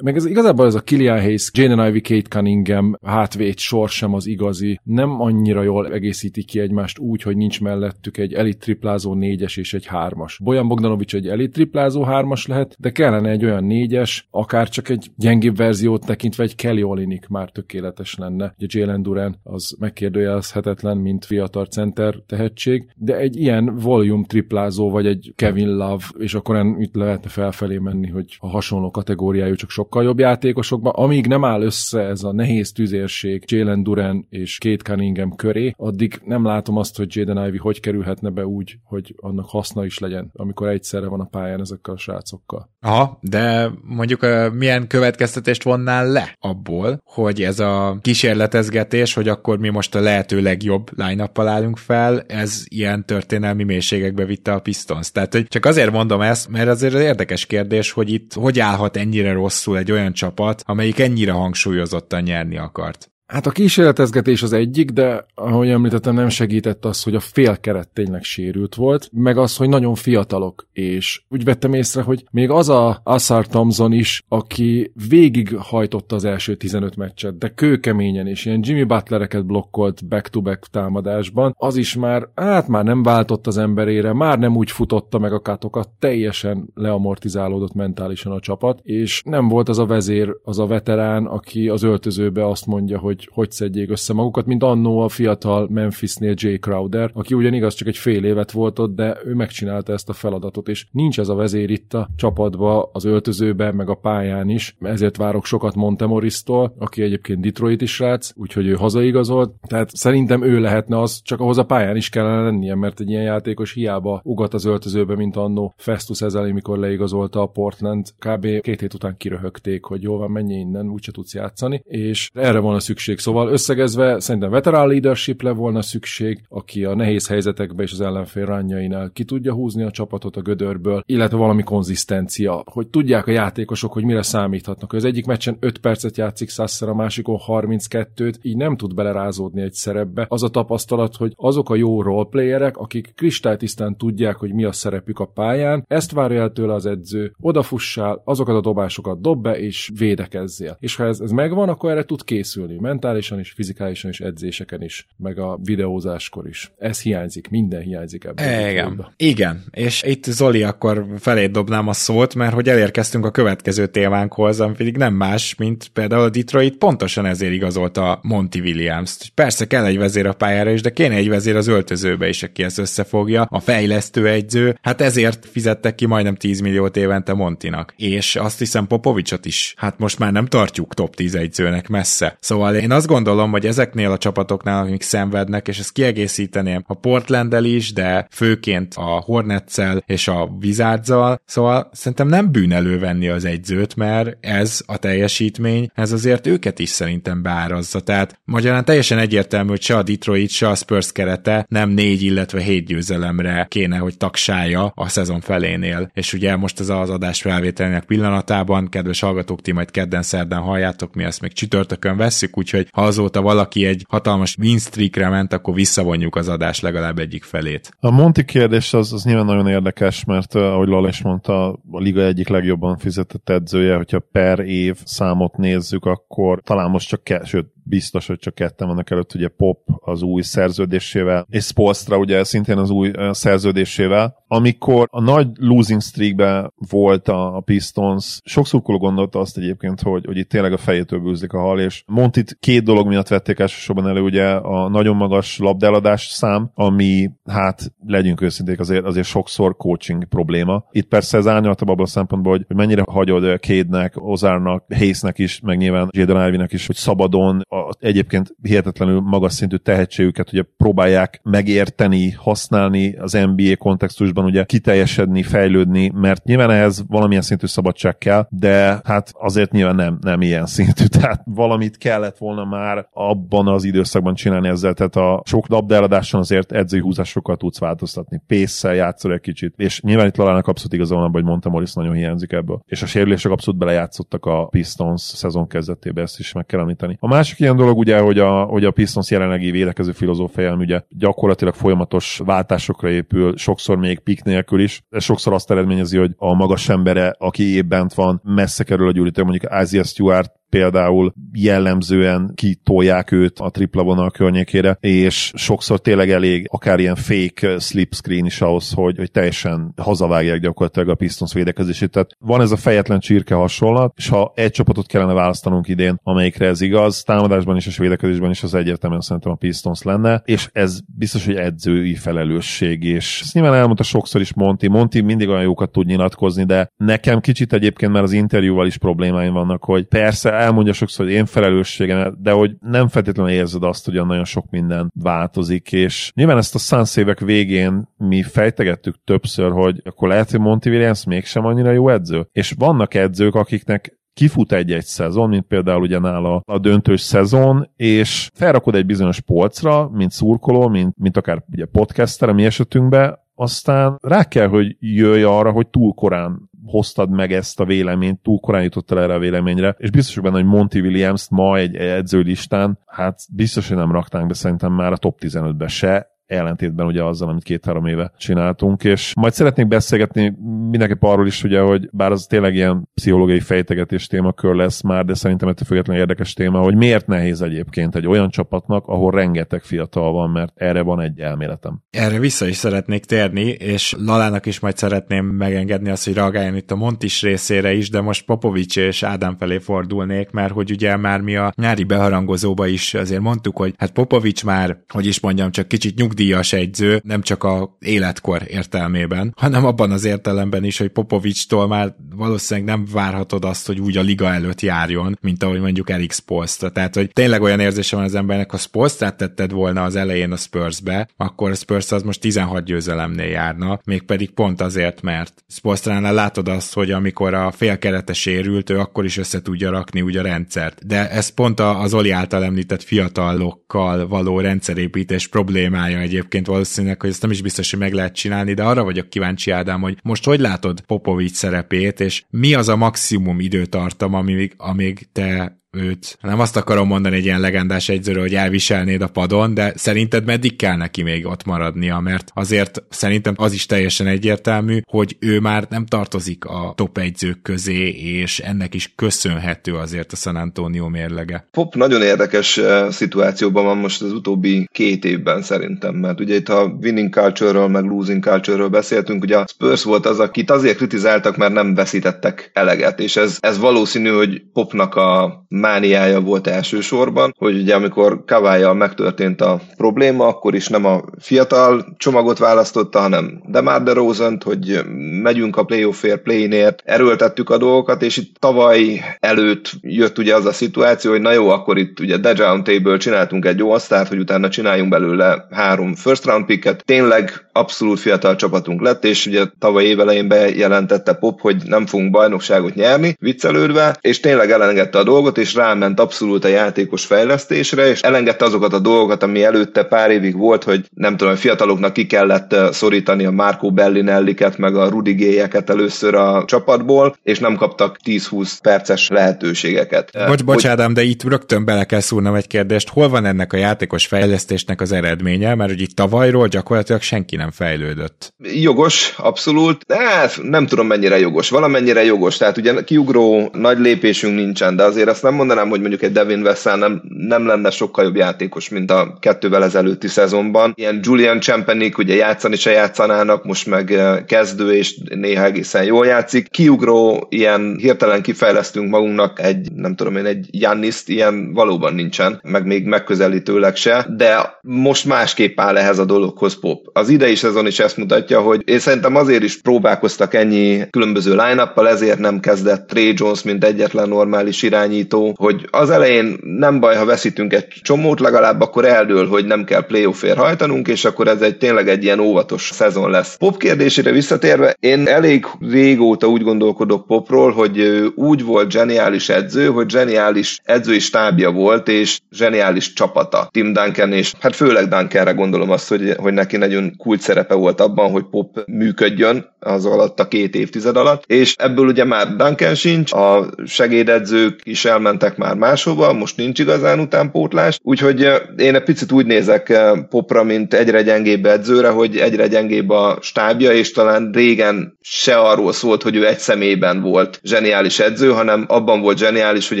meg 0.02 0.16
ez 0.16 0.26
igazából 0.26 0.66
ez 0.66 0.74
a 0.74 0.80
Killian 0.80 1.20
Hayes, 1.20 1.50
Jaden 1.54 1.86
Ivey, 1.86 2.00
Kate 2.00 2.28
Cunningham 2.28 2.96
hátvéd 3.02 3.58
sor 3.58 3.88
sem 3.88 4.14
az 4.14 4.26
igazi. 4.26 4.80
Nem 4.82 5.20
annyira 5.20 5.62
jól 5.62 5.92
egészítik 5.92 6.46
ki 6.46 6.60
egymást 6.60 6.98
úgy, 6.98 7.22
hogy 7.22 7.36
nincs 7.36 7.60
mellettük 7.60 8.16
egy 8.16 8.32
elit 8.32 8.58
triplázó 8.58 9.14
négyes 9.14 9.56
és 9.56 9.74
egy 9.74 9.86
hármas. 9.86 10.38
Bojan 10.42 10.68
Bogdanovics 10.68 11.14
egy 11.14 11.28
elit 11.28 11.52
triplázó 11.52 12.02
hármas 12.02 12.46
lehet, 12.46 12.76
de 12.78 12.90
kellene 12.90 13.30
egy 13.30 13.44
olyan 13.44 13.64
négyes, 13.64 14.28
akár 14.30 14.68
csak 14.68 14.88
egy 14.88 15.10
gyengébb 15.16 15.56
verziót 15.56 16.06
tekintve 16.06 16.42
egy 16.42 16.54
Kelly 16.54 16.82
Olinik 16.82 17.28
már 17.28 17.50
tökéletes 17.50 18.14
lenne. 18.14 18.54
Ugye 18.58 18.78
Jalen 18.80 19.02
Duran 19.02 19.40
az 19.42 19.76
megkérdőjelezhetetlen, 19.78 20.96
mint 20.96 21.24
fiatal 21.24 21.64
center 21.64 22.14
tehetség, 22.26 22.90
de 22.96 23.16
egy 23.16 23.36
ilyen 23.36 23.76
volume 23.76 24.24
triplázó, 24.26 24.90
vagy 24.90 25.06
egy 25.06 25.32
Kevin 25.36 25.76
Love, 25.76 26.04
és 26.18 26.34
akkor 26.34 26.51
itt 26.80 26.94
lehetne 26.94 27.28
felfelé 27.28 27.78
menni, 27.78 28.08
hogy 28.08 28.36
a 28.38 28.48
hasonló 28.48 28.90
kategóriájú, 28.90 29.54
csak 29.54 29.70
sokkal 29.70 30.02
jobb 30.02 30.18
játékosokban, 30.18 30.92
amíg 30.96 31.26
nem 31.26 31.44
áll 31.44 31.62
össze 31.62 32.00
ez 32.00 32.22
a 32.22 32.32
nehéz 32.32 32.72
tüzérség 32.72 33.42
Jalen 33.46 33.82
Duran 33.82 34.26
és 34.30 34.58
Kate 34.58 34.82
Cunningham 34.82 35.36
köré, 35.36 35.74
addig 35.76 36.20
nem 36.24 36.44
látom 36.44 36.76
azt, 36.76 36.96
hogy 36.96 37.16
Jaden 37.16 37.46
Ivey 37.46 37.56
hogy 37.56 37.80
kerülhetne 37.80 38.30
be 38.30 38.46
úgy, 38.46 38.78
hogy 38.84 39.14
annak 39.16 39.48
haszna 39.48 39.84
is 39.84 39.98
legyen, 39.98 40.30
amikor 40.32 40.68
egyszerre 40.68 41.06
van 41.06 41.20
a 41.20 41.24
pályán 41.24 41.60
ezekkel 41.60 41.94
a 41.94 41.98
srácokkal. 41.98 42.70
Aha, 42.80 43.18
de 43.20 43.70
mondjuk 43.82 44.26
milyen 44.52 44.86
következtetést 44.86 45.62
vonnál 45.62 46.08
le 46.08 46.36
abból, 46.40 47.00
hogy 47.04 47.42
ez 47.42 47.60
a 47.60 47.98
kísérletezgetés, 48.00 49.14
hogy 49.14 49.28
akkor 49.28 49.58
mi 49.58 49.68
most 49.68 49.94
a 49.94 50.00
lehető 50.00 50.40
legjobb 50.40 50.90
line 50.96 51.30
állunk 51.34 51.76
fel, 51.76 52.20
ez 52.20 52.64
ilyen 52.68 53.06
történelmi 53.06 53.64
mélységekbe 53.64 54.24
vitte 54.24 54.52
a 54.52 54.60
Pistons. 54.60 55.10
Tehát, 55.10 55.32
hogy 55.32 55.46
csak 55.46 55.64
azért 55.64 55.90
mondom 55.90 56.20
ezt, 56.20 56.41
mert 56.50 56.68
azért 56.68 56.94
az 56.94 57.00
érdekes 57.00 57.46
kérdés, 57.46 57.90
hogy 57.90 58.12
itt 58.12 58.32
hogy 58.32 58.60
állhat 58.60 58.96
ennyire 58.96 59.32
rosszul 59.32 59.78
egy 59.78 59.92
olyan 59.92 60.12
csapat, 60.12 60.62
amelyik 60.66 60.98
ennyire 60.98 61.32
hangsúlyozottan 61.32 62.22
nyerni 62.22 62.56
akart. 62.56 63.11
Hát 63.32 63.46
a 63.46 63.50
kísérletezgetés 63.50 64.42
az 64.42 64.52
egyik, 64.52 64.90
de 64.90 65.26
ahogy 65.34 65.68
említettem, 65.68 66.14
nem 66.14 66.28
segített 66.28 66.84
az, 66.84 67.02
hogy 67.02 67.14
a 67.14 67.20
fél 67.20 67.56
keret 67.56 67.88
tényleg 67.88 68.22
sérült 68.22 68.74
volt, 68.74 69.08
meg 69.12 69.38
az, 69.38 69.56
hogy 69.56 69.68
nagyon 69.68 69.94
fiatalok, 69.94 70.68
és 70.72 71.22
úgy 71.28 71.44
vettem 71.44 71.72
észre, 71.72 72.02
hogy 72.02 72.24
még 72.30 72.50
az 72.50 72.68
a 72.68 73.00
Assar 73.04 73.46
Thompson 73.46 73.92
is, 73.92 74.22
aki 74.28 74.92
végig 75.08 75.56
hajtotta 75.56 76.16
az 76.16 76.24
első 76.24 76.56
15 76.56 76.96
meccset, 76.96 77.38
de 77.38 77.48
kőkeményen, 77.48 78.26
és 78.26 78.44
ilyen 78.44 78.60
Jimmy 78.62 78.84
Butlereket 78.84 79.46
blokkolt 79.46 80.08
back-to-back 80.08 80.66
támadásban, 80.70 81.54
az 81.58 81.76
is 81.76 81.94
már, 81.94 82.28
hát 82.34 82.68
már 82.68 82.84
nem 82.84 83.02
váltott 83.02 83.46
az 83.46 83.58
emberére, 83.58 84.12
már 84.12 84.38
nem 84.38 84.56
úgy 84.56 84.70
futotta 84.70 85.18
meg 85.18 85.32
a 85.32 85.40
katokat, 85.40 85.88
teljesen 85.98 86.70
leamortizálódott 86.74 87.74
mentálisan 87.74 88.32
a 88.32 88.40
csapat, 88.40 88.80
és 88.82 89.22
nem 89.24 89.48
volt 89.48 89.68
az 89.68 89.78
a 89.78 89.86
vezér, 89.86 90.36
az 90.44 90.58
a 90.58 90.66
veterán, 90.66 91.26
aki 91.26 91.68
az 91.68 91.82
öltözőbe 91.82 92.46
azt 92.46 92.66
mondja, 92.66 92.98
hogy 92.98 93.20
hogy 93.30 93.42
hogy 93.42 93.50
szedjék 93.50 93.90
össze 93.90 94.12
magukat, 94.12 94.46
mint 94.46 94.62
annó 94.62 95.00
a 95.00 95.08
fiatal 95.08 95.68
Memphisnél 95.70 96.34
Jay 96.36 96.58
Crowder, 96.58 97.10
aki 97.14 97.34
ugyanigaz 97.34 97.74
csak 97.74 97.88
egy 97.88 97.96
fél 97.96 98.24
évet 98.24 98.50
volt 98.50 98.78
ott, 98.78 98.94
de 98.94 99.18
ő 99.24 99.34
megcsinálta 99.34 99.92
ezt 99.92 100.08
a 100.08 100.12
feladatot, 100.12 100.68
és 100.68 100.86
nincs 100.90 101.18
ez 101.18 101.28
a 101.28 101.34
vezér 101.34 101.70
itt 101.70 101.94
a 101.94 102.08
csapatba, 102.16 102.90
az 102.92 103.04
öltözőben, 103.04 103.74
meg 103.74 103.88
a 103.88 103.94
pályán 103.94 104.48
is, 104.48 104.76
ezért 104.80 105.16
várok 105.16 105.44
sokat 105.44 105.74
Montemorisztól, 105.74 106.74
aki 106.78 107.02
egyébként 107.02 107.40
Detroit 107.40 107.82
is 107.82 107.98
rác, 107.98 108.32
úgyhogy 108.36 108.66
ő 108.66 108.74
hazaigazolt, 108.74 109.52
tehát 109.66 109.90
szerintem 109.96 110.42
ő 110.42 110.60
lehetne 110.60 111.00
az, 111.00 111.20
csak 111.22 111.40
ahhoz 111.40 111.58
a 111.58 111.64
pályán 111.64 111.96
is 111.96 112.08
kellene 112.08 112.42
lennie, 112.42 112.74
mert 112.74 113.00
egy 113.00 113.10
ilyen 113.10 113.22
játékos 113.22 113.72
hiába 113.72 114.20
ugat 114.24 114.54
az 114.54 114.64
öltözőbe, 114.64 115.16
mint 115.16 115.36
annó 115.36 115.74
Festus 115.76 116.20
ezzel, 116.20 116.52
mikor 116.52 116.78
leigazolta 116.78 117.40
a 117.40 117.46
Portland, 117.46 118.06
kb. 118.18 118.60
két 118.60 118.80
hét 118.80 118.94
után 118.94 119.16
kiröhögték, 119.16 119.84
hogy 119.84 120.02
jó 120.02 120.16
van, 120.16 120.30
menj 120.30 120.54
innen, 120.54 120.90
úgyse 120.90 121.12
tudsz 121.12 121.34
játszani, 121.34 121.82
és 121.84 122.30
erre 122.34 122.58
van 122.58 122.74
a 122.74 122.80
szükség 122.80 123.11
szükség. 123.12 123.18
Szóval 123.18 123.52
összegezve 123.52 124.20
szerintem 124.20 124.50
veterán 124.50 124.88
leadership 124.88 125.42
le 125.42 125.50
volna 125.50 125.82
szükség, 125.82 126.40
aki 126.48 126.84
a 126.84 126.94
nehéz 126.94 127.28
helyzetekbe 127.28 127.82
és 127.82 127.92
az 127.92 128.00
ellenfél 128.00 128.44
rányainál 128.44 129.10
ki 129.12 129.24
tudja 129.24 129.52
húzni 129.52 129.82
a 129.82 129.90
csapatot 129.90 130.36
a 130.36 130.40
gödörből, 130.40 131.02
illetve 131.06 131.36
valami 131.36 131.62
konzisztencia, 131.62 132.62
hogy 132.64 132.88
tudják 132.88 133.26
a 133.26 133.30
játékosok, 133.30 133.92
hogy 133.92 134.04
mire 134.04 134.22
számíthatnak. 134.22 134.92
Az 134.92 135.04
egyik 135.04 135.26
meccsen 135.26 135.56
5 135.60 135.78
percet 135.78 136.16
játszik 136.16 136.50
Sasser, 136.50 136.88
a 136.88 136.94
másikon 136.94 137.38
32-t, 137.46 138.34
így 138.42 138.56
nem 138.56 138.76
tud 138.76 138.94
belerázódni 138.94 139.62
egy 139.62 139.72
szerepbe. 139.72 140.26
Az 140.28 140.42
a 140.42 140.48
tapasztalat, 140.48 141.16
hogy 141.16 141.32
azok 141.36 141.70
a 141.70 141.74
jó 141.74 142.02
roleplayerek, 142.02 142.76
akik 142.76 143.12
kristálytisztán 143.14 143.96
tudják, 143.96 144.36
hogy 144.36 144.52
mi 144.52 144.64
a 144.64 144.72
szerepük 144.72 145.18
a 145.18 145.24
pályán, 145.24 145.84
ezt 145.88 146.12
várja 146.12 146.40
el 146.40 146.52
tőle 146.52 146.74
az 146.74 146.86
edző, 146.86 147.34
odafussál, 147.40 148.22
azokat 148.24 148.56
a 148.56 148.60
dobásokat 148.60 149.20
dob 149.20 149.42
be, 149.42 149.58
és 149.58 149.90
védekezzél. 149.98 150.76
És 150.80 150.96
ha 150.96 151.04
ez, 151.04 151.20
ez 151.20 151.30
megvan, 151.30 151.68
akkor 151.68 151.90
erre 151.90 152.04
tud 152.04 152.24
készülni 152.24 152.76
mentálisan 152.92 153.38
is, 153.40 153.50
fizikálisan 153.50 154.10
is, 154.10 154.20
edzéseken 154.20 154.82
is, 154.82 155.06
meg 155.16 155.38
a 155.38 155.58
videózáskor 155.62 156.48
is. 156.48 156.72
Ez 156.78 157.02
hiányzik, 157.02 157.48
minden 157.48 157.82
hiányzik 157.82 158.24
ebből. 158.24 158.68
Igen, 158.70 159.06
igen. 159.16 159.64
És 159.70 160.02
itt 160.06 160.24
Zoli 160.24 160.62
akkor 160.62 161.06
felé 161.18 161.46
dobnám 161.46 161.88
a 161.88 161.92
szót, 161.92 162.34
mert 162.34 162.52
hogy 162.52 162.68
elérkeztünk 162.68 163.24
a 163.24 163.30
következő 163.30 163.86
témánkhoz, 163.86 164.60
ami 164.60 164.74
pedig 164.74 164.96
nem 164.96 165.14
más, 165.14 165.54
mint 165.54 165.88
például 165.88 166.22
a 166.22 166.30
Detroit 166.30 166.76
pontosan 166.76 167.26
ezért 167.26 167.52
igazolta 167.52 168.18
Monty 168.22 168.60
Williams-t. 168.60 169.28
Persze 169.34 169.66
kell 169.66 169.84
egy 169.84 169.98
vezér 169.98 170.26
a 170.26 170.32
pályára 170.32 170.70
is, 170.70 170.80
de 170.80 170.90
kéne 170.90 171.14
egy 171.14 171.28
vezér 171.28 171.56
az 171.56 171.66
öltözőbe 171.66 172.28
is, 172.28 172.42
aki 172.42 172.62
ezt 172.62 172.78
összefogja. 172.78 173.42
A 173.42 173.60
fejlesztő 173.60 174.28
egyző, 174.28 174.78
hát 174.82 175.00
ezért 175.00 175.46
fizettek 175.46 175.94
ki 175.94 176.06
majdnem 176.06 176.34
10 176.34 176.60
milliót 176.60 176.96
évente 176.96 177.32
Montinak. 177.32 177.94
És 177.96 178.36
azt 178.36 178.58
hiszem 178.58 178.86
Popovicsot 178.86 179.46
is, 179.46 179.74
hát 179.76 179.98
most 179.98 180.18
már 180.18 180.32
nem 180.32 180.46
tartjuk 180.46 180.94
top 180.94 181.14
10 181.14 181.34
egyzőnek 181.34 181.88
messze. 181.88 182.36
Szóval 182.40 182.76
én 182.82 182.90
azt 182.92 183.06
gondolom, 183.06 183.50
hogy 183.50 183.66
ezeknél 183.66 184.10
a 184.10 184.18
csapatoknál, 184.18 184.82
amik 184.82 185.02
szenvednek, 185.02 185.68
és 185.68 185.78
ezt 185.78 185.92
kiegészíteném 185.92 186.82
a 186.86 186.94
portland 186.94 187.64
is, 187.64 187.92
de 187.92 188.26
főként 188.30 188.94
a 188.96 189.22
hornets 189.24 189.76
és 190.06 190.28
a 190.28 190.48
Wizards-zal, 190.62 191.40
szóval 191.44 191.90
szerintem 191.92 192.28
nem 192.28 192.52
bűn 192.52 192.72
elővenni 192.72 193.28
az 193.28 193.44
egyzőt, 193.44 193.96
mert 193.96 194.36
ez 194.40 194.82
a 194.86 194.96
teljesítmény, 194.96 195.90
ez 195.94 196.12
azért 196.12 196.46
őket 196.46 196.78
is 196.78 196.88
szerintem 196.88 197.42
beárazza. 197.42 198.00
Tehát 198.00 198.40
magyarán 198.44 198.84
teljesen 198.84 199.18
egyértelmű, 199.18 199.68
hogy 199.68 199.82
se 199.82 199.96
a 199.96 200.02
Detroit, 200.02 200.50
se 200.50 200.68
a 200.68 200.74
Spurs 200.74 201.12
kerete 201.12 201.66
nem 201.68 201.90
négy, 201.90 202.22
illetve 202.22 202.60
hét 202.60 202.86
győzelemre 202.86 203.66
kéne, 203.68 203.96
hogy 203.96 204.16
taksálja 204.16 204.92
a 204.94 205.08
szezon 205.08 205.40
felénél. 205.40 206.10
És 206.14 206.32
ugye 206.32 206.56
most 206.56 206.80
ez 206.80 206.88
az 206.88 207.10
adás 207.10 207.40
felvételnek 207.40 208.04
pillanatában, 208.04 208.88
kedves 208.88 209.20
hallgatók, 209.20 209.62
ti 209.62 209.72
majd 209.72 209.90
kedden 209.90 210.22
szerdán 210.22 210.60
halljátok, 210.60 211.14
mi 211.14 211.24
ezt 211.24 211.40
még 211.40 211.52
csütörtökön 211.52 212.16
vesszük, 212.16 212.56
úgyhogy 212.74 212.90
hogy 212.92 213.02
ha 213.02 213.08
azóta 213.08 213.42
valaki 213.42 213.86
egy 213.86 214.06
hatalmas 214.08 214.56
win 214.56 214.78
streakre 214.78 215.28
ment, 215.28 215.52
akkor 215.52 215.74
visszavonjuk 215.74 216.36
az 216.36 216.48
adás 216.48 216.80
legalább 216.80 217.18
egyik 217.18 217.44
felét. 217.44 217.90
A 218.00 218.10
Monti 218.10 218.44
kérdés 218.44 218.94
az, 218.94 219.12
az 219.12 219.24
nyilván 219.24 219.44
nagyon 219.44 219.68
érdekes, 219.68 220.24
mert 220.24 220.54
uh, 220.54 220.62
ahogy 220.62 220.88
Lala 220.88 221.08
is 221.08 221.22
mondta, 221.22 221.72
a 221.72 221.98
liga 221.98 222.22
egyik 222.22 222.48
legjobban 222.48 222.96
fizetett 222.96 223.48
edzője, 223.48 223.96
hogyha 223.96 224.18
per 224.32 224.58
év 224.58 224.96
számot 225.04 225.56
nézzük, 225.56 226.04
akkor 226.04 226.60
talán 226.60 226.90
most 226.90 227.08
csak, 227.08 227.24
ke- 227.24 227.46
sőt, 227.46 227.71
biztos, 227.82 228.26
hogy 228.26 228.38
csak 228.38 228.54
ketten 228.54 228.88
vannak 228.88 229.10
előtt, 229.10 229.34
ugye 229.34 229.48
Pop 229.48 229.78
az 230.00 230.22
új 230.22 230.42
szerződésével, 230.42 231.46
és 231.48 231.64
Spolstra 231.64 232.16
ugye 232.16 232.44
szintén 232.44 232.78
az 232.78 232.90
új 232.90 233.10
szerződésével. 233.30 234.44
Amikor 234.46 235.08
a 235.10 235.20
nagy 235.20 235.48
losing 235.54 236.00
streakben 236.02 236.72
volt 236.90 237.28
a, 237.28 237.62
Pistons, 237.64 238.40
sok 238.44 238.66
szurkoló 238.66 238.98
gondolta 238.98 239.38
azt 239.38 239.58
egyébként, 239.58 240.00
hogy, 240.00 240.24
hogy 240.24 240.36
itt 240.36 240.48
tényleg 240.48 240.72
a 240.72 240.76
fejétől 240.76 241.20
bűzlik 241.20 241.52
a 241.52 241.60
hal, 241.60 241.80
és 241.80 242.02
Montit 242.06 242.56
két 242.60 242.84
dolog 242.84 243.06
miatt 243.06 243.28
vették 243.28 243.58
elsősorban 243.58 244.08
elő, 244.08 244.20
ugye 244.20 244.50
a 244.50 244.88
nagyon 244.88 245.16
magas 245.16 245.58
labdeladás 245.58 246.26
szám, 246.26 246.70
ami 246.74 247.30
hát 247.44 247.92
legyünk 248.06 248.40
őszinték, 248.40 248.80
azért, 248.80 249.04
azért 249.04 249.26
sokszor 249.26 249.76
coaching 249.76 250.24
probléma. 250.24 250.84
Itt 250.90 251.08
persze 251.08 251.38
ez 251.38 251.46
árnyaltabb 251.46 251.88
abban 251.88 252.04
a 252.04 252.08
szempontból, 252.08 252.52
hogy, 252.52 252.76
mennyire 252.76 253.02
hagyod 253.06 253.58
Kédnek, 253.58 254.14
Ozárnak, 254.16 254.84
Hayesnek 254.94 255.38
is, 255.38 255.60
meg 255.60 255.76
nyilván 255.76 256.08
Jaden 256.12 256.68
is, 256.70 256.86
hogy 256.86 256.96
szabadon 256.96 257.62
a 257.72 257.90
egyébként 257.98 258.54
hihetetlenül 258.62 259.20
magas 259.20 259.52
szintű 259.52 259.76
tehetségüket 259.76 260.52
ugye 260.52 260.62
próbálják 260.76 261.40
megérteni, 261.42 262.30
használni 262.30 263.16
az 263.16 263.32
NBA 263.32 263.76
kontextusban, 263.76 264.44
ugye 264.44 264.64
kiteljesedni, 264.64 265.42
fejlődni, 265.42 266.10
mert 266.14 266.44
nyilván 266.44 266.70
ehhez 266.70 267.04
valamilyen 267.08 267.42
szintű 267.42 267.66
szabadság 267.66 268.18
kell, 268.18 268.46
de 268.50 269.00
hát 269.04 269.32
azért 269.32 269.72
nyilván 269.72 269.94
nem, 269.94 270.18
nem 270.20 270.40
ilyen 270.40 270.66
szintű, 270.66 271.04
tehát 271.18 271.42
valamit 271.44 271.98
kellett 271.98 272.38
volna 272.38 272.64
már 272.64 273.06
abban 273.12 273.68
az 273.68 273.84
időszakban 273.84 274.34
csinálni 274.34 274.68
ezzel, 274.68 274.94
tehát 274.94 275.16
a 275.16 275.42
sok 275.44 275.68
labdaeladáson 275.68 276.40
azért 276.40 276.72
edzői 276.72 277.00
húzásokkal 277.00 277.56
tudsz 277.56 277.78
változtatni, 277.78 278.42
pésszel 278.46 278.94
játszol 278.94 279.32
egy 279.32 279.40
kicsit, 279.40 279.74
és 279.76 280.00
nyilván 280.00 280.26
itt 280.26 280.36
Lalának 280.36 280.66
abszolút 280.66 280.92
igazol 280.92 281.18
abban, 281.18 281.32
hogy 281.32 281.44
mondta 281.44 281.68
Morris 281.68 281.92
nagyon 281.92 282.14
hiányzik 282.14 282.52
ebből. 282.52 282.82
És 282.86 283.02
a 283.02 283.06
sérülések 283.06 283.52
abszolút 283.52 283.80
belejátszottak 283.80 284.46
a 284.46 284.66
Pistons 284.66 285.20
szezon 285.20 285.66
kezdetébe, 285.66 286.22
ezt 286.22 286.38
is 286.38 286.52
meg 286.52 286.66
kell 286.66 286.80
említeni. 286.80 287.16
A 287.20 287.28
másik 287.28 287.60
ilyen 287.62 287.76
dolog 287.76 287.98
ugye, 287.98 288.18
hogy 288.18 288.38
a, 288.38 288.62
hogy 288.62 288.84
a 288.84 288.90
Pistons 288.90 289.30
jelenlegi 289.30 289.70
védekező 289.70 290.12
filozófia, 290.12 290.74
ugye 290.74 291.00
gyakorlatilag 291.08 291.74
folyamatos 291.74 292.40
váltásokra 292.44 293.10
épül, 293.10 293.56
sokszor 293.56 293.96
még 293.96 294.18
pik 294.18 294.42
nélkül 294.42 294.80
is. 294.80 295.02
Ez 295.10 295.22
sokszor 295.22 295.52
azt 295.52 295.70
eredményezi, 295.70 296.18
hogy 296.18 296.34
a 296.36 296.54
magas 296.54 296.88
embere, 296.88 297.34
aki 297.38 297.74
épp 297.74 297.92
van, 298.14 298.40
messze 298.44 298.84
kerül 298.84 299.08
a 299.08 299.12
gyűlítő, 299.12 299.42
mondjuk 299.42 299.72
Ázia 299.72 300.04
Stewart 300.04 300.52
például 300.72 301.32
jellemzően 301.52 302.52
kitolják 302.54 303.32
őt 303.32 303.58
a 303.58 303.70
tripla 303.70 304.02
vonal 304.02 304.30
környékére, 304.30 304.96
és 305.00 305.52
sokszor 305.54 306.00
tényleg 306.00 306.30
elég 306.30 306.66
akár 306.70 306.98
ilyen 306.98 307.14
fake 307.14 307.78
slip 307.78 308.14
screen 308.14 308.44
is 308.44 308.60
ahhoz, 308.60 308.92
hogy, 308.92 309.16
hogy 309.16 309.30
teljesen 309.30 309.92
hazavágják 309.96 310.60
gyakorlatilag 310.60 311.08
a 311.08 311.14
Pistons 311.14 311.52
védekezését. 311.52 312.10
Tehát 312.10 312.36
van 312.38 312.60
ez 312.60 312.70
a 312.70 312.76
fejetlen 312.76 313.20
csirke 313.20 313.54
hasonlat, 313.54 314.12
és 314.16 314.28
ha 314.28 314.52
egy 314.54 314.70
csapatot 314.70 315.06
kellene 315.06 315.32
választanunk 315.32 315.88
idén, 315.88 316.18
amelyikre 316.22 316.66
ez 316.66 316.80
igaz, 316.80 317.22
támadásban 317.22 317.76
is 317.76 317.86
és 317.86 317.98
védekezésben 317.98 318.50
is 318.50 318.62
az 318.62 318.74
egyértelműen 318.74 319.20
szerintem 319.20 319.52
a 319.52 319.56
Pistons 319.56 320.02
lenne, 320.02 320.42
és 320.44 320.68
ez 320.72 320.98
biztos, 321.16 321.44
hogy 321.44 321.56
edzői 321.56 322.14
felelősség, 322.14 323.02
és 323.02 323.40
ezt 323.42 323.54
nyilván 323.54 323.74
elmondta 323.74 324.02
sokszor 324.02 324.40
is 324.40 324.54
Monti. 324.54 324.88
Monti 324.88 325.20
mindig 325.20 325.48
olyan 325.48 325.62
jókat 325.62 325.90
tud 325.90 326.06
nyilatkozni, 326.06 326.64
de 326.64 326.88
nekem 326.96 327.40
kicsit 327.40 327.72
egyébként 327.72 328.12
már 328.12 328.22
az 328.22 328.32
interjúval 328.32 328.86
is 328.86 328.98
problémáim 328.98 329.52
vannak, 329.52 329.84
hogy 329.84 330.04
persze 330.04 330.60
elmondja 330.62 330.92
sokszor, 330.92 331.24
hogy 331.24 331.34
én 331.34 331.46
felelősségem, 331.46 332.36
de 332.38 332.50
hogy 332.50 332.76
nem 332.80 333.08
feltétlenül 333.08 333.52
érzed 333.52 333.82
azt, 333.82 334.04
hogy 334.04 334.26
nagyon 334.26 334.44
sok 334.44 334.70
minden 334.70 335.12
változik, 335.14 335.92
és 335.92 336.32
nyilván 336.34 336.56
ezt 336.56 336.74
a 336.74 336.78
Suns 336.78 337.16
évek 337.16 337.40
végén 337.40 338.08
mi 338.16 338.42
fejtegettük 338.42 339.14
többször, 339.24 339.70
hogy 339.70 340.00
akkor 340.04 340.28
lehet, 340.28 340.50
hogy 340.50 340.60
Monty 340.60 340.88
Williams 340.88 341.24
mégsem 341.24 341.64
annyira 341.64 341.90
jó 341.90 342.08
edző. 342.08 342.48
És 342.52 342.74
vannak 342.78 343.14
edzők, 343.14 343.54
akiknek 343.54 344.20
kifut 344.34 344.72
egy-egy 344.72 345.04
szezon, 345.04 345.48
mint 345.48 345.66
például 345.66 346.00
ugye 346.02 346.18
nála 346.18 346.62
a 346.64 346.78
döntős 346.78 347.20
szezon, 347.20 347.90
és 347.96 348.50
felrakod 348.54 348.94
egy 348.94 349.06
bizonyos 349.06 349.40
polcra, 349.40 350.08
mint 350.08 350.30
szurkoló, 350.30 350.88
mint, 350.88 351.14
mint 351.18 351.36
akár 351.36 351.64
ugye 351.72 351.84
podcaster 351.84 352.48
a 352.48 352.52
mi 352.52 352.64
esetünkben, 352.64 353.38
aztán 353.54 354.18
rá 354.22 354.44
kell, 354.44 354.66
hogy 354.66 354.96
jöjj 354.98 355.42
arra, 355.42 355.70
hogy 355.70 355.86
túl 355.86 356.12
korán 356.14 356.70
hoztad 356.84 357.30
meg 357.30 357.52
ezt 357.52 357.80
a 357.80 357.84
véleményt, 357.84 358.42
túl 358.42 358.58
korán 358.58 358.82
jutottál 358.82 359.20
erre 359.20 359.34
a 359.34 359.38
véleményre, 359.38 359.94
és 359.98 360.10
biztos 360.10 360.42
benne, 360.42 360.54
hogy 360.54 360.64
Monty 360.64 361.00
Williams-t 361.00 361.50
ma 361.50 361.76
egy 361.76 361.96
edzőlistán, 361.96 362.98
hát 363.06 363.40
biztos, 363.54 363.88
hogy 363.88 363.96
nem 363.96 364.12
raknánk 364.12 364.46
be 364.46 364.54
szerintem 364.54 364.92
már 364.92 365.12
a 365.12 365.16
top 365.16 365.38
15-be 365.40 365.88
se, 365.88 366.31
ellentétben 366.52 367.06
ugye 367.06 367.24
azzal, 367.24 367.48
amit 367.48 367.62
két-három 367.62 368.06
éve 368.06 368.32
csináltunk, 368.38 369.04
és 369.04 369.32
majd 369.40 369.52
szeretnék 369.52 369.88
beszélgetni 369.88 370.54
mindenképp 370.90 371.22
arról 371.22 371.46
is, 371.46 371.64
ugye, 371.64 371.80
hogy 371.80 372.08
bár 372.12 372.30
az 372.30 372.46
tényleg 372.46 372.74
ilyen 372.74 373.08
pszichológiai 373.14 373.60
fejtegetés 373.60 374.26
témakör 374.26 374.74
lesz 374.74 375.02
már, 375.02 375.24
de 375.24 375.34
szerintem 375.34 375.68
ettől 375.68 375.86
függetlenül 375.86 376.22
érdekes 376.22 376.52
téma, 376.52 376.78
hogy 376.78 376.96
miért 376.96 377.26
nehéz 377.26 377.62
egyébként 377.62 378.16
egy 378.16 378.26
olyan 378.26 378.50
csapatnak, 378.50 379.06
ahol 379.06 379.30
rengeteg 379.30 379.82
fiatal 379.82 380.32
van, 380.32 380.50
mert 380.50 380.72
erre 380.74 381.02
van 381.02 381.20
egy 381.20 381.40
elméletem. 381.40 382.02
Erre 382.10 382.38
vissza 382.38 382.66
is 382.66 382.76
szeretnék 382.76 383.24
térni, 383.24 383.64
és 383.68 384.14
Lalának 384.18 384.66
is 384.66 384.80
majd 384.80 384.96
szeretném 384.96 385.46
megengedni 385.46 386.10
azt, 386.10 386.24
hogy 386.24 386.34
reagáljon 386.34 386.76
itt 386.76 386.90
a 386.90 386.96
Montis 386.96 387.42
részére 387.42 387.92
is, 387.92 388.10
de 388.10 388.20
most 388.20 388.44
Popovics 388.44 388.96
és 388.96 389.22
Ádám 389.22 389.56
felé 389.56 389.78
fordulnék, 389.78 390.50
mert 390.50 390.72
hogy 390.72 390.90
ugye 390.90 391.16
már 391.16 391.40
mi 391.40 391.56
a 391.56 391.72
nyári 391.76 392.04
beharangozóba 392.04 392.86
is 392.86 393.14
azért 393.14 393.40
mondtuk, 393.40 393.76
hogy 393.76 393.94
hát 393.98 394.12
Popovics 394.12 394.64
már, 394.64 394.98
hogy 395.08 395.26
is 395.26 395.40
mondjam, 395.40 395.70
csak 395.70 395.88
kicsit 395.88 396.18
nyugdíj 396.18 396.41
díjas 396.42 396.72
egyző, 396.72 397.20
nem 397.24 397.42
csak 397.42 397.64
a 397.64 397.96
életkor 398.00 398.62
értelmében, 398.66 399.54
hanem 399.56 399.84
abban 399.84 400.10
az 400.10 400.24
értelemben 400.24 400.84
is, 400.84 400.98
hogy 400.98 401.08
Popovicstól 401.08 401.86
már 401.86 402.14
valószínűleg 402.36 402.88
nem 402.88 403.06
várhatod 403.12 403.64
azt, 403.64 403.86
hogy 403.86 404.00
úgy 404.00 404.16
a 404.16 404.22
liga 404.22 404.52
előtt 404.52 404.80
járjon, 404.80 405.38
mint 405.40 405.62
ahogy 405.62 405.80
mondjuk 405.80 406.10
Eric 406.10 406.34
Spolstra. 406.34 406.90
Tehát, 406.90 407.14
hogy 407.14 407.30
tényleg 407.32 407.62
olyan 407.62 407.80
érzése 407.80 408.16
van 408.16 408.24
az 408.24 408.34
embernek, 408.34 408.70
ha 408.70 408.76
Spolstrát 408.76 409.36
tetted 409.36 409.72
volna 409.72 410.02
az 410.02 410.16
elején 410.16 410.52
a 410.52 410.56
Spursbe, 410.56 411.28
akkor 411.36 411.70
a 411.70 411.74
Spurs 411.74 412.12
az 412.12 412.22
most 412.22 412.40
16 412.40 412.84
győzelemnél 412.84 413.48
járna, 413.48 414.00
mégpedig 414.04 414.50
pont 414.50 414.80
azért, 414.80 415.22
mert 415.22 415.64
Spolstránál 415.68 416.34
látod 416.34 416.68
azt, 416.68 416.94
hogy 416.94 417.10
amikor 417.10 417.54
a 417.54 417.70
félkerete 417.70 418.32
sérült, 418.32 418.90
ő 418.90 418.98
akkor 418.98 419.24
is 419.24 419.36
össze 419.36 419.62
tudja 419.62 419.90
rakni 419.90 420.22
úgy 420.22 420.36
a 420.36 420.42
rendszert. 420.42 421.06
De 421.06 421.30
ez 421.30 421.48
pont 421.48 421.80
az 421.80 422.14
Oli 422.14 422.30
által 422.30 422.64
említett 422.64 423.02
fiatalokkal 423.02 424.28
való 424.28 424.60
rendszerépítés 424.60 425.48
problémája 425.48 426.18
egy 426.18 426.31
egyébként 426.32 426.66
valószínűleg, 426.66 427.20
hogy 427.20 427.30
ezt 427.30 427.42
nem 427.42 427.50
is 427.50 427.62
biztos, 427.62 427.90
hogy 427.90 428.00
meg 428.00 428.12
lehet 428.12 428.34
csinálni, 428.34 428.74
de 428.74 428.82
arra 428.82 429.04
vagyok 429.04 429.28
kíváncsi, 429.28 429.70
Ádám, 429.70 430.00
hogy 430.00 430.18
most 430.22 430.44
hogy 430.44 430.60
látod 430.60 431.00
Popovics 431.00 431.54
szerepét, 431.54 432.20
és 432.20 432.44
mi 432.50 432.74
az 432.74 432.88
a 432.88 432.96
maximum 432.96 433.60
időtartam, 433.60 434.34
amíg, 434.34 434.74
amíg 434.76 435.28
te 435.32 435.81
őt. 435.96 436.38
Nem 436.40 436.60
azt 436.60 436.76
akarom 436.76 437.06
mondani 437.06 437.36
egy 437.36 437.44
ilyen 437.44 437.60
legendás 437.60 438.08
egyzőről, 438.08 438.42
hogy 438.42 438.54
elviselnéd 438.54 439.22
a 439.22 439.26
padon, 439.26 439.74
de 439.74 439.92
szerinted 439.96 440.44
meddig 440.44 440.76
kell 440.76 440.96
neki 440.96 441.22
még 441.22 441.46
ott 441.46 441.64
maradnia, 441.64 442.20
mert 442.20 442.50
azért 442.54 443.02
szerintem 443.08 443.54
az 443.56 443.72
is 443.72 443.86
teljesen 443.86 444.26
egyértelmű, 444.26 445.00
hogy 445.06 445.36
ő 445.40 445.60
már 445.60 445.86
nem 445.88 446.06
tartozik 446.06 446.64
a 446.64 446.92
top 446.96 447.18
egyzők 447.18 447.62
közé, 447.62 448.08
és 448.08 448.58
ennek 448.58 448.94
is 448.94 449.12
köszönhető 449.16 449.94
azért 449.94 450.32
a 450.32 450.36
San 450.36 450.56
Antonio 450.56 451.08
mérlege. 451.08 451.66
Pop 451.70 451.94
nagyon 451.94 452.22
érdekes 452.22 452.76
eh, 452.76 453.10
szituációban 453.10 453.84
van 453.84 453.96
most 453.96 454.22
az 454.22 454.32
utóbbi 454.32 454.88
két 454.92 455.24
évben 455.24 455.62
szerintem, 455.62 456.14
mert 456.14 456.40
ugye 456.40 456.54
itt 456.54 456.68
a 456.68 456.96
winning 457.00 457.32
culture-ről, 457.32 457.88
meg 457.88 458.04
losing 458.04 458.42
culture-ről 458.42 458.88
beszéltünk, 458.88 459.42
ugye 459.42 459.58
a 459.58 459.66
Spurs 459.66 460.04
volt 460.04 460.26
az, 460.26 460.40
akit 460.40 460.70
azért 460.70 460.96
kritizáltak, 460.96 461.56
mert 461.56 461.72
nem 461.72 461.94
veszítettek 461.94 462.70
eleget, 462.72 463.20
és 463.20 463.36
ez, 463.36 463.58
ez 463.60 463.78
valószínű, 463.78 464.28
hogy 464.28 464.62
Popnak 464.72 465.14
a 465.14 465.62
mániája 465.82 466.40
volt 466.40 466.66
elsősorban, 466.66 467.54
hogy 467.58 467.76
ugye 467.80 467.94
amikor 467.94 468.44
Kavája 468.44 468.92
megtörtént 468.92 469.60
a 469.60 469.80
probléma, 469.96 470.46
akkor 470.46 470.74
is 470.74 470.88
nem 470.88 471.04
a 471.04 471.22
fiatal 471.38 472.14
csomagot 472.16 472.58
választotta, 472.58 473.20
hanem 473.20 473.62
Demar 473.66 474.02
derozan 474.02 474.60
hogy 474.64 475.00
megyünk 475.42 475.76
a 475.76 475.84
playoffért, 475.84 476.42
play-ért, 476.42 477.02
erőltettük 477.04 477.70
a 477.70 477.78
dolgokat, 477.78 478.22
és 478.22 478.36
itt 478.36 478.56
tavaly 478.58 479.20
előtt 479.40 479.90
jött 480.00 480.38
ugye 480.38 480.54
az 480.54 480.66
a 480.66 480.72
szituáció, 480.72 481.30
hogy 481.30 481.40
na 481.40 481.52
jó, 481.52 481.68
akkor 481.68 481.98
itt 481.98 482.20
ugye 482.20 482.36
Dejounte 482.36 482.92
Table 482.92 483.16
csináltunk 483.16 483.64
egy 483.64 483.78
jó 483.78 483.92
asztát, 483.92 484.28
hogy 484.28 484.38
utána 484.38 484.68
csináljunk 484.68 485.10
belőle 485.10 485.66
három 485.70 486.14
first 486.14 486.44
round 486.44 486.64
picket. 486.64 487.04
Tényleg 487.04 487.66
abszolút 487.72 488.18
fiatal 488.18 488.56
csapatunk 488.56 489.00
lett, 489.00 489.24
és 489.24 489.46
ugye 489.46 489.64
tavaly 489.78 490.04
évelején 490.04 490.48
bejelentette 490.48 491.32
Pop, 491.32 491.60
hogy 491.60 491.76
nem 491.84 492.06
fogunk 492.06 492.30
bajnokságot 492.30 492.94
nyerni, 492.94 493.36
viccelődve, 493.40 494.16
és 494.20 494.40
tényleg 494.40 494.70
elengedte 494.70 495.18
a 495.18 495.24
dolgot, 495.24 495.58
és 495.58 495.71
ráment 495.74 496.20
abszolút 496.20 496.64
a 496.64 496.68
játékos 496.68 497.24
fejlesztésre, 497.24 498.08
és 498.08 498.20
elengedte 498.20 498.64
azokat 498.64 498.92
a 498.92 498.98
dolgokat, 498.98 499.42
ami 499.42 499.64
előtte 499.64 500.04
pár 500.04 500.30
évig 500.30 500.56
volt, 500.56 500.84
hogy 500.84 501.04
nem 501.14 501.36
tudom, 501.36 501.54
fiataloknak 501.54 502.12
ki 502.12 502.26
kellett 502.26 502.74
szorítani 502.92 503.44
a 503.44 503.50
Marco 503.50 503.90
Bellinelliket, 503.90 504.78
meg 504.78 504.96
a 504.96 505.08
Rudigéjeket 505.08 505.90
először 505.90 506.34
a 506.34 506.64
csapatból, 506.66 507.36
és 507.42 507.58
nem 507.58 507.76
kaptak 507.76 508.16
10-20 508.24 508.72
perces 508.82 509.28
lehetőségeket. 509.28 510.30
Bocs, 510.46 510.64
bocs 510.64 510.86
Ádám, 510.86 511.14
de 511.14 511.22
itt 511.22 511.42
rögtön 511.42 511.84
bele 511.84 512.04
kell 512.04 512.20
szúrnom 512.20 512.54
egy 512.54 512.66
kérdést. 512.66 513.08
Hol 513.08 513.28
van 513.28 513.44
ennek 513.44 513.72
a 513.72 513.76
játékos 513.76 514.26
fejlesztésnek 514.26 515.00
az 515.00 515.12
eredménye? 515.12 515.74
Mert 515.74 515.90
hogy 515.90 516.00
itt 516.00 516.16
tavalyról 516.16 516.68
gyakorlatilag 516.68 517.20
senki 517.22 517.56
nem 517.56 517.70
fejlődött. 517.70 518.54
Jogos, 518.58 519.34
abszolút. 519.36 520.04
De 520.06 520.16
hát 520.16 520.58
nem 520.62 520.86
tudom 520.86 521.06
mennyire 521.06 521.38
jogos. 521.38 521.70
Valamennyire 521.70 522.24
jogos. 522.24 522.56
Tehát 522.56 522.76
ugye 522.76 523.02
kiugró 523.04 523.70
nagy 523.72 523.98
lépésünk 523.98 524.54
nincsen, 524.54 524.96
de 524.96 525.02
azért 525.02 525.28
azt 525.28 525.42
nem 525.42 525.54
mondanám, 525.62 525.88
hogy 525.88 526.00
mondjuk 526.00 526.22
egy 526.22 526.32
Devin 526.32 526.62
Vessel 526.62 526.96
nem, 526.96 527.22
nem 527.28 527.66
lenne 527.66 527.90
sokkal 527.90 528.24
jobb 528.24 528.36
játékos, 528.36 528.88
mint 528.88 529.10
a 529.10 529.36
kettővel 529.40 529.84
ezelőtti 529.84 530.28
szezonban. 530.28 530.92
Ilyen 530.96 531.20
Julian 531.22 531.60
Champenik 531.60 532.18
ugye 532.18 532.34
játszani 532.34 532.76
se 532.76 532.90
játszanának, 532.90 533.64
most 533.64 533.86
meg 533.86 534.12
eh, 534.12 534.38
kezdő 534.46 534.94
és 534.94 535.18
néha 535.34 535.64
egészen 535.64 536.04
jól 536.04 536.26
játszik. 536.26 536.68
Kiugró, 536.70 537.46
ilyen 537.50 537.96
hirtelen 537.98 538.42
kifejlesztünk 538.42 539.10
magunknak 539.10 539.60
egy, 539.60 539.92
nem 539.94 540.14
tudom 540.14 540.36
én, 540.36 540.46
egy 540.46 540.66
Janniszt, 540.70 541.28
ilyen 541.28 541.72
valóban 541.72 542.14
nincsen, 542.14 542.60
meg 542.62 542.86
még 542.86 543.04
megközelítőleg 543.04 543.96
se, 543.96 544.26
de 544.36 544.78
most 544.80 545.24
másképp 545.24 545.80
áll 545.80 545.96
ehhez 545.96 546.18
a 546.18 546.24
dologhoz 546.24 546.80
Pop. 546.80 547.06
Az 547.12 547.28
idei 547.28 547.54
szezon 547.54 547.86
is 547.86 547.98
ezt 547.98 548.16
mutatja, 548.16 548.60
hogy 548.60 548.82
én 548.84 548.98
szerintem 548.98 549.36
azért 549.36 549.62
is 549.62 549.80
próbálkoztak 549.80 550.54
ennyi 550.54 551.02
különböző 551.10 551.50
line 551.50 551.92
ezért 551.94 552.38
nem 552.38 552.60
kezdett 552.60 553.08
Trey 553.08 553.32
Jones, 553.36 553.62
mint 553.62 553.84
egyetlen 553.84 554.28
normális 554.28 554.82
irányító, 554.82 555.51
hogy 555.56 555.86
az 555.90 556.10
elején 556.10 556.58
nem 556.62 557.00
baj, 557.00 557.16
ha 557.16 557.24
veszítünk 557.24 557.72
egy 557.72 557.86
csomót, 558.02 558.40
legalább 558.40 558.80
akkor 558.80 559.04
eldől, 559.04 559.48
hogy 559.48 559.64
nem 559.64 559.84
kell 559.84 560.06
playoffért 560.06 560.58
hajtanunk, 560.58 561.08
és 561.08 561.24
akkor 561.24 561.48
ez 561.48 561.60
egy 561.60 561.76
tényleg 561.76 562.08
egy 562.08 562.24
ilyen 562.24 562.38
óvatos 562.38 562.90
szezon 562.92 563.30
lesz. 563.30 563.56
Pop 563.56 563.78
kérdésére 563.78 564.30
visszatérve, 564.30 564.96
én 565.00 565.26
elég 565.26 565.66
régóta 565.80 566.46
úgy 566.46 566.62
gondolkodok 566.62 567.26
Popról, 567.26 567.72
hogy 567.72 568.32
úgy 568.34 568.64
volt 568.64 568.90
zseniális 568.90 569.48
edző, 569.48 569.86
hogy 569.86 570.10
zseniális 570.10 570.78
edzői 570.84 571.18
stábja 571.18 571.70
volt, 571.70 572.08
és 572.08 572.38
zseniális 572.50 573.12
csapata. 573.12 573.68
Tim 573.70 573.92
Duncan, 573.92 574.32
és 574.32 574.52
hát 574.60 574.76
főleg 574.76 575.08
Duncanre 575.08 575.52
gondolom 575.52 575.90
azt, 575.90 576.08
hogy, 576.08 576.34
hogy 576.36 576.52
neki 576.52 576.76
nagyon 576.76 577.16
kult 577.16 577.40
szerepe 577.40 577.74
volt 577.74 578.00
abban, 578.00 578.30
hogy 578.30 578.44
Pop 578.50 578.84
működjön 578.86 579.70
az 579.78 580.06
alatt 580.06 580.40
a 580.40 580.48
két 580.48 580.74
évtized 580.74 581.16
alatt, 581.16 581.44
és 581.46 581.74
ebből 581.78 582.06
ugye 582.06 582.24
már 582.24 582.56
Duncan 582.56 582.94
sincs, 582.94 583.32
a 583.32 583.70
segédedzők 583.86 584.80
is 584.82 585.04
elmentek 585.04 585.41
mentek 585.42 585.58
már 585.58 585.74
máshova, 585.74 586.32
most 586.32 586.56
nincs 586.56 586.78
igazán 586.78 587.20
utánpótlás, 587.20 587.98
úgyhogy 588.02 588.40
én 588.76 588.94
egy 588.94 589.02
picit 589.02 589.32
úgy 589.32 589.46
nézek 589.46 589.92
Popra, 590.28 590.62
mint 590.62 590.94
egyre 590.94 591.22
gyengébb 591.22 591.66
edzőre, 591.66 592.08
hogy 592.08 592.36
egyre 592.36 592.66
gyengébb 592.66 593.10
a 593.10 593.38
stábja, 593.40 593.92
és 593.92 594.12
talán 594.12 594.50
régen 594.52 595.18
se 595.20 595.56
arról 595.56 595.92
szólt, 595.92 596.22
hogy 596.22 596.36
ő 596.36 596.46
egy 596.46 596.58
személyben 596.58 597.20
volt 597.20 597.60
zseniális 597.62 598.18
edző, 598.18 598.50
hanem 598.50 598.84
abban 598.88 599.20
volt 599.20 599.38
zseniális, 599.38 599.88
hogy 599.88 600.00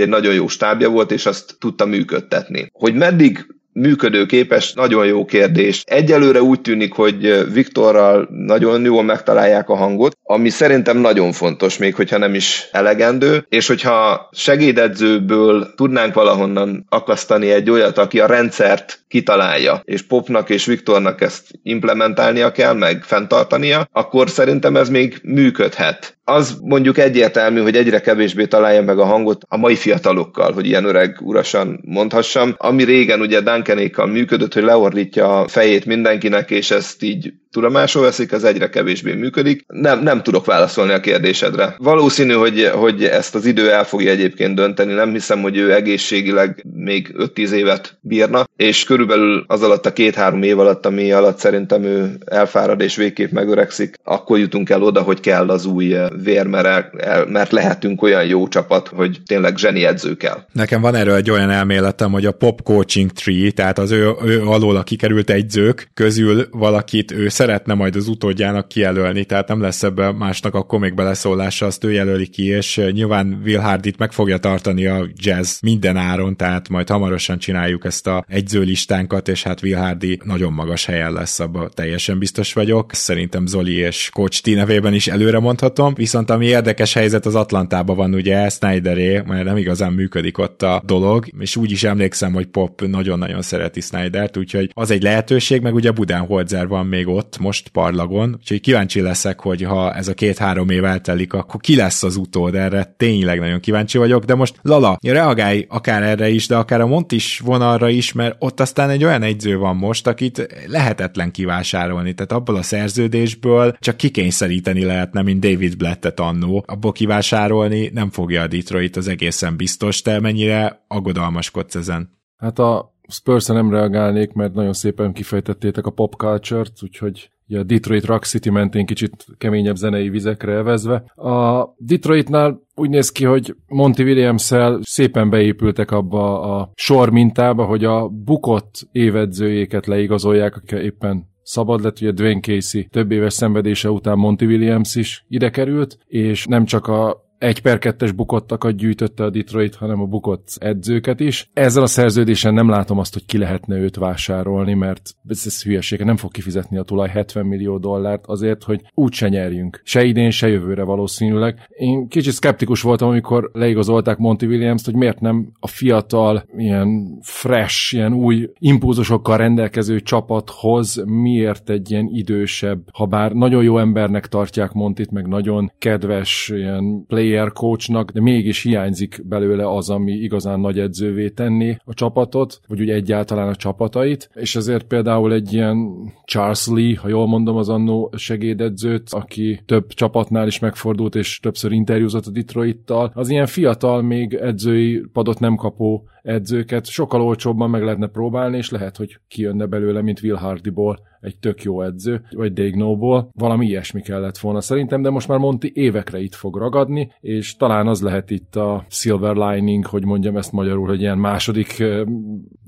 egy 0.00 0.08
nagyon 0.08 0.34
jó 0.34 0.48
stábja 0.48 0.88
volt, 0.88 1.12
és 1.12 1.26
azt 1.26 1.56
tudta 1.58 1.86
működtetni. 1.86 2.70
Hogy 2.72 2.94
meddig 2.94 3.46
működőképes, 3.72 4.72
nagyon 4.72 5.06
jó 5.06 5.24
kérdés. 5.24 5.82
Egyelőre 5.86 6.42
úgy 6.42 6.60
tűnik, 6.60 6.92
hogy 6.92 7.52
Viktorral 7.52 8.28
nagyon 8.30 8.84
jól 8.84 9.02
megtalálják 9.02 9.68
a 9.68 9.76
hangot, 9.76 10.16
ami 10.22 10.48
szerintem 10.48 10.98
nagyon 10.98 11.32
fontos, 11.32 11.78
még 11.78 11.94
hogyha 11.94 12.18
nem 12.18 12.34
is 12.34 12.68
elegendő, 12.72 13.46
és 13.48 13.66
hogyha 13.66 14.28
segédedzőből 14.32 15.74
tudnánk 15.74 16.14
valahonnan 16.14 16.86
akasztani 16.88 17.50
egy 17.50 17.70
olyat, 17.70 17.98
aki 17.98 18.20
a 18.20 18.26
rendszert 18.26 19.04
kitalálja, 19.08 19.80
és 19.84 20.02
Popnak 20.02 20.50
és 20.50 20.64
Viktornak 20.64 21.20
ezt 21.20 21.44
implementálnia 21.62 22.52
kell, 22.52 22.74
meg 22.74 23.02
fenntartania, 23.02 23.88
akkor 23.92 24.30
szerintem 24.30 24.76
ez 24.76 24.88
még 24.88 25.20
működhet. 25.22 26.16
Az 26.24 26.58
mondjuk 26.60 26.98
egyértelmű, 26.98 27.60
hogy 27.60 27.76
egyre 27.76 28.00
kevésbé 28.00 28.46
találja 28.46 28.82
meg 28.82 28.98
a 28.98 29.04
hangot 29.04 29.44
a 29.48 29.56
mai 29.56 29.74
fiatalokkal, 29.74 30.52
hogy 30.52 30.66
ilyen 30.66 30.84
öreg 30.84 31.16
urasan 31.20 31.80
mondhassam, 31.84 32.54
ami 32.56 32.84
régen 32.84 33.20
ugye 33.20 33.40
Duncanékkal 33.40 34.06
működött, 34.06 34.54
hogy 34.54 34.62
leordítja 34.62 35.40
a 35.40 35.48
fejét 35.48 35.84
mindenkinek, 35.84 36.50
és 36.50 36.70
ezt 36.70 37.02
így 37.02 37.32
tudomásul 37.52 38.02
veszik, 38.02 38.32
ez 38.32 38.44
egyre 38.44 38.68
kevésbé 38.68 39.12
működik. 39.12 39.64
Nem, 39.66 40.02
nem 40.02 40.22
tudok 40.22 40.46
válaszolni 40.46 40.92
a 40.92 41.00
kérdésedre. 41.00 41.74
Valószínű, 41.78 42.32
hogy, 42.32 42.70
hogy 42.74 43.04
ezt 43.04 43.34
az 43.34 43.46
idő 43.46 43.70
el 43.70 43.84
fogja 43.84 44.10
egyébként 44.10 44.54
dönteni, 44.54 44.92
nem 44.92 45.12
hiszem, 45.12 45.42
hogy 45.42 45.56
ő 45.56 45.72
egészségileg 45.72 46.64
még 46.74 47.14
5-10 47.18 47.50
évet 47.50 47.98
bírna, 48.00 48.48
és 48.56 48.84
körülbelül 48.84 49.44
az 49.46 49.62
alatt 49.62 49.86
a 49.86 49.92
két-három 49.92 50.42
év 50.42 50.58
alatt, 50.58 50.86
ami 50.86 51.12
alatt 51.12 51.38
szerintem 51.38 51.84
ő 51.84 52.18
elfárad 52.24 52.80
és 52.80 52.96
végképp 52.96 53.30
megöregszik, 53.30 53.96
akkor 54.04 54.38
jutunk 54.38 54.70
el 54.70 54.82
oda, 54.82 55.00
hogy 55.00 55.20
kell 55.20 55.48
az 55.48 55.66
új 55.66 55.96
vér, 56.22 56.46
mert, 56.46 56.90
mert 57.28 57.52
lehetünk 57.52 58.02
olyan 58.02 58.24
jó 58.24 58.48
csapat, 58.48 58.88
hogy 58.88 59.18
tényleg 59.26 59.56
zseni 59.56 59.84
edző 59.84 60.16
kell. 60.16 60.44
Nekem 60.52 60.80
van 60.80 60.94
erről 60.94 61.14
egy 61.14 61.30
olyan 61.30 61.50
elméletem, 61.50 62.12
hogy 62.12 62.26
a 62.26 62.32
pop 62.32 62.62
coaching 62.62 63.10
tree, 63.10 63.50
tehát 63.50 63.78
az 63.78 63.90
ő, 63.90 64.10
ő 64.24 64.42
alól 64.44 64.76
a 64.76 64.82
kikerült 64.82 65.30
egyzők 65.30 65.90
közül 65.94 66.46
valakit 66.50 67.10
ő 67.10 67.28
szeretne 67.42 67.74
majd 67.74 67.96
az 67.96 68.08
utódjának 68.08 68.68
kijelölni, 68.68 69.24
tehát 69.24 69.48
nem 69.48 69.60
lesz 69.60 69.82
ebbe 69.82 70.12
másnak 70.12 70.54
akkor 70.54 70.78
még 70.78 70.94
beleszólása, 70.94 71.66
azt 71.66 71.84
ő 71.84 71.92
jelöli 71.92 72.26
ki, 72.26 72.46
és 72.46 72.80
nyilván 72.90 73.40
Will 73.44 73.58
Hardit 73.58 73.98
meg 73.98 74.12
fogja 74.12 74.38
tartani 74.38 74.86
a 74.86 75.06
jazz 75.14 75.60
minden 75.60 75.96
áron, 75.96 76.36
tehát 76.36 76.68
majd 76.68 76.88
hamarosan 76.88 77.38
csináljuk 77.38 77.84
ezt 77.84 78.06
a 78.06 78.24
egyzőlistánkat, 78.28 79.28
és 79.28 79.42
hát 79.42 79.62
Will 79.62 79.76
Hardy 79.76 80.20
nagyon 80.24 80.52
magas 80.52 80.84
helyen 80.84 81.12
lesz, 81.12 81.40
abban 81.40 81.70
teljesen 81.74 82.18
biztos 82.18 82.52
vagyok. 82.52 82.94
Szerintem 82.94 83.46
Zoli 83.46 83.74
és 83.74 84.10
Coach 84.12 84.42
T 84.42 84.54
nevében 84.54 84.94
is 84.94 85.08
előre 85.08 85.38
mondhatom, 85.38 85.94
viszont 85.94 86.30
ami 86.30 86.46
érdekes 86.46 86.92
helyzet 86.92 87.26
az 87.26 87.34
Atlantában 87.34 87.96
van 87.96 88.14
ugye 88.14 88.48
Snyderé, 88.48 89.22
mert 89.26 89.44
nem 89.44 89.56
igazán 89.56 89.92
működik 89.92 90.38
ott 90.38 90.62
a 90.62 90.82
dolog, 90.86 91.26
és 91.38 91.56
úgy 91.56 91.70
is 91.70 91.84
emlékszem, 91.84 92.32
hogy 92.32 92.46
Pop 92.46 92.86
nagyon-nagyon 92.86 93.42
szereti 93.42 93.80
Snydert, 93.80 94.36
úgyhogy 94.36 94.70
az 94.74 94.90
egy 94.90 95.02
lehetőség, 95.02 95.60
meg 95.60 95.74
ugye 95.74 95.90
Budenholzer 95.90 96.66
van 96.66 96.86
még 96.86 97.08
ott, 97.08 97.31
most 97.38 97.68
parlagon, 97.68 98.36
úgyhogy 98.38 98.60
kíváncsi 98.60 99.00
leszek, 99.00 99.40
hogy 99.40 99.62
ha 99.62 99.94
ez 99.94 100.08
a 100.08 100.14
két-három 100.14 100.70
év 100.70 100.84
eltelik, 100.84 101.32
akkor 101.32 101.60
ki 101.60 101.76
lesz 101.76 102.02
az 102.02 102.16
utód, 102.16 102.54
erre 102.54 102.94
tényleg 102.96 103.40
nagyon 103.40 103.60
kíváncsi 103.60 103.98
vagyok, 103.98 104.24
de 104.24 104.34
most 104.34 104.58
Lala, 104.62 104.98
reagálj 105.02 105.66
akár 105.68 106.02
erre 106.02 106.28
is, 106.28 106.46
de 106.46 106.56
akár 106.56 106.80
a 106.80 106.86
Montis 106.86 107.38
vonalra 107.38 107.88
is, 107.88 108.12
mert 108.12 108.36
ott 108.38 108.60
aztán 108.60 108.90
egy 108.90 109.04
olyan 109.04 109.22
egyző 109.22 109.56
van 109.56 109.76
most, 109.76 110.06
akit 110.06 110.46
lehetetlen 110.66 111.30
kivásárolni, 111.30 112.14
tehát 112.14 112.32
abból 112.32 112.56
a 112.56 112.62
szerződésből 112.62 113.76
csak 113.80 113.96
kikényszeríteni 113.96 114.84
lehetne, 114.84 115.22
mint 115.22 115.40
David 115.40 115.76
Blettet 115.76 116.20
annó, 116.20 116.64
abból 116.66 116.92
kivásárolni 116.92 117.90
nem 117.94 118.10
fogja 118.10 118.42
a 118.42 118.46
Detroit, 118.46 118.96
az 118.96 119.08
egészen 119.08 119.56
biztos, 119.56 120.02
te 120.02 120.20
mennyire 120.20 120.84
aggodalmaskodsz 120.88 121.74
ezen? 121.74 122.20
Hát 122.36 122.58
a 122.58 122.91
spurs 123.08 123.46
nem 123.46 123.70
reagálnék, 123.70 124.32
mert 124.32 124.54
nagyon 124.54 124.72
szépen 124.72 125.12
kifejtettétek 125.12 125.86
a 125.86 125.90
pop 125.90 126.14
culture-t, 126.14 126.82
úgyhogy 126.82 127.30
ugye 127.48 127.58
a 127.58 127.62
Detroit 127.62 128.04
Rock 128.04 128.24
City 128.24 128.50
mentén 128.50 128.86
kicsit 128.86 129.26
keményebb 129.38 129.76
zenei 129.76 130.08
vizekre 130.08 130.52
elvezve. 130.52 130.94
A 131.14 131.68
Detroitnál 131.78 132.62
úgy 132.74 132.90
néz 132.90 133.12
ki, 133.12 133.24
hogy 133.24 133.56
Monty 133.66 134.02
williams 134.02 134.52
szépen 134.80 135.30
beépültek 135.30 135.90
abba 135.90 136.40
a 136.40 136.70
sor 136.74 137.10
mintába, 137.10 137.64
hogy 137.64 137.84
a 137.84 138.08
bukott 138.08 138.88
évedzőjéket 138.92 139.86
leigazolják, 139.86 140.56
akik 140.56 140.78
éppen 140.78 141.30
szabad 141.42 141.82
lett, 141.82 142.00
ugye 142.00 142.10
Dwayne 142.10 142.40
Casey 142.40 142.86
több 142.90 143.10
éves 143.10 143.32
szenvedése 143.32 143.90
után 143.90 144.18
Monty 144.18 144.44
Williams 144.44 144.94
is 144.94 145.24
ide 145.28 145.50
került, 145.50 145.98
és 146.06 146.46
nem 146.46 146.64
csak 146.64 146.86
a 146.86 147.30
egy 147.42 147.62
per 147.62 147.78
kettes 147.78 148.12
bukottakat 148.12 148.76
gyűjtötte 148.76 149.24
a 149.24 149.30
Detroit, 149.30 149.74
hanem 149.74 150.00
a 150.00 150.06
bukott 150.06 150.48
edzőket 150.58 151.20
is. 151.20 151.50
Ezzel 151.52 151.82
a 151.82 151.86
szerződésen 151.86 152.54
nem 152.54 152.68
látom 152.68 152.98
azt, 152.98 153.12
hogy 153.12 153.26
ki 153.26 153.38
lehetne 153.38 153.76
őt 153.76 153.96
vásárolni, 153.96 154.74
mert 154.74 155.10
ez, 155.28 155.42
ez 155.46 155.62
hülyeség, 155.62 156.00
nem 156.00 156.16
fog 156.16 156.30
kifizetni 156.30 156.78
a 156.78 156.82
tulaj 156.82 157.08
70 157.08 157.46
millió 157.46 157.78
dollárt 157.78 158.26
azért, 158.26 158.62
hogy 158.62 158.80
úgy 158.94 159.12
se 159.12 159.28
nyerjünk. 159.28 159.80
Se 159.84 160.04
idén, 160.04 160.30
se 160.30 160.48
jövőre 160.48 160.82
valószínűleg. 160.82 161.68
Én 161.68 162.08
kicsit 162.08 162.32
skeptikus 162.32 162.82
voltam, 162.82 163.08
amikor 163.08 163.50
leigazolták 163.52 164.18
Monty 164.18 164.44
Williams-t, 164.44 164.84
hogy 164.84 164.94
miért 164.94 165.20
nem 165.20 165.52
a 165.60 165.66
fiatal, 165.66 166.44
ilyen 166.56 167.18
fresh, 167.22 167.94
ilyen 167.94 168.12
új 168.12 168.50
impulzusokkal 168.58 169.36
rendelkező 169.36 170.00
csapathoz 170.00 171.02
miért 171.06 171.70
egy 171.70 171.90
ilyen 171.90 172.08
idősebb, 172.12 172.80
ha 172.92 173.06
bár 173.06 173.32
nagyon 173.32 173.62
jó 173.62 173.78
embernek 173.78 174.26
tartják 174.26 174.72
Montit, 174.72 175.10
meg 175.10 175.26
nagyon 175.26 175.72
kedves 175.78 176.52
ilyen 176.54 177.04
play 177.06 177.30
player 177.32 177.52
coachnak, 177.52 178.10
de 178.10 178.20
mégis 178.20 178.62
hiányzik 178.62 179.20
belőle 179.24 179.70
az, 179.70 179.90
ami 179.90 180.12
igazán 180.12 180.60
nagy 180.60 180.78
edzővé 180.78 181.28
tenni 181.28 181.76
a 181.84 181.94
csapatot, 181.94 182.60
vagy 182.68 182.80
úgy 182.80 182.90
egyáltalán 182.90 183.48
a 183.48 183.54
csapatait, 183.54 184.30
és 184.34 184.56
ezért 184.56 184.86
például 184.86 185.32
egy 185.32 185.52
ilyen 185.52 185.76
Charles 186.24 186.66
Lee, 186.66 186.98
ha 186.98 187.08
jól 187.08 187.26
mondom, 187.26 187.56
az 187.56 187.68
annó 187.68 188.12
segédedzőt, 188.16 189.08
aki 189.10 189.60
több 189.66 189.86
csapatnál 189.86 190.46
is 190.46 190.58
megfordult, 190.58 191.14
és 191.14 191.40
többször 191.40 191.72
interjúzott 191.72 192.26
a 192.26 192.30
Detroittal, 192.30 193.10
az 193.14 193.28
ilyen 193.28 193.46
fiatal, 193.46 194.02
még 194.02 194.34
edzői 194.34 195.02
padot 195.12 195.40
nem 195.40 195.56
kapó 195.56 196.04
edzőket 196.22 196.86
sokkal 196.86 197.22
olcsóbban 197.22 197.70
meg 197.70 197.82
lehetne 197.82 198.06
próbálni, 198.06 198.56
és 198.56 198.70
lehet, 198.70 198.96
hogy 198.96 199.18
kijönne 199.28 199.66
belőle, 199.66 200.02
mint 200.02 200.22
Will 200.22 200.36
Hardyból 200.36 200.98
egy 201.22 201.38
tök 201.38 201.62
jó 201.62 201.82
edző, 201.82 202.22
vagy 202.30 202.52
Dagnóból. 202.52 203.30
Valami 203.34 203.66
ilyesmi 203.66 204.02
kellett 204.02 204.38
volna 204.38 204.60
szerintem, 204.60 205.02
de 205.02 205.10
most 205.10 205.28
már 205.28 205.38
Monti 205.38 205.70
évekre 205.74 206.20
itt 206.20 206.34
fog 206.34 206.56
ragadni, 206.56 207.12
és 207.20 207.56
talán 207.56 207.86
az 207.86 208.02
lehet 208.02 208.30
itt 208.30 208.56
a 208.56 208.84
silver 208.88 209.36
lining, 209.36 209.86
hogy 209.86 210.04
mondjam 210.04 210.36
ezt 210.36 210.52
magyarul, 210.52 210.86
hogy 210.86 211.00
ilyen 211.00 211.18
második 211.18 211.84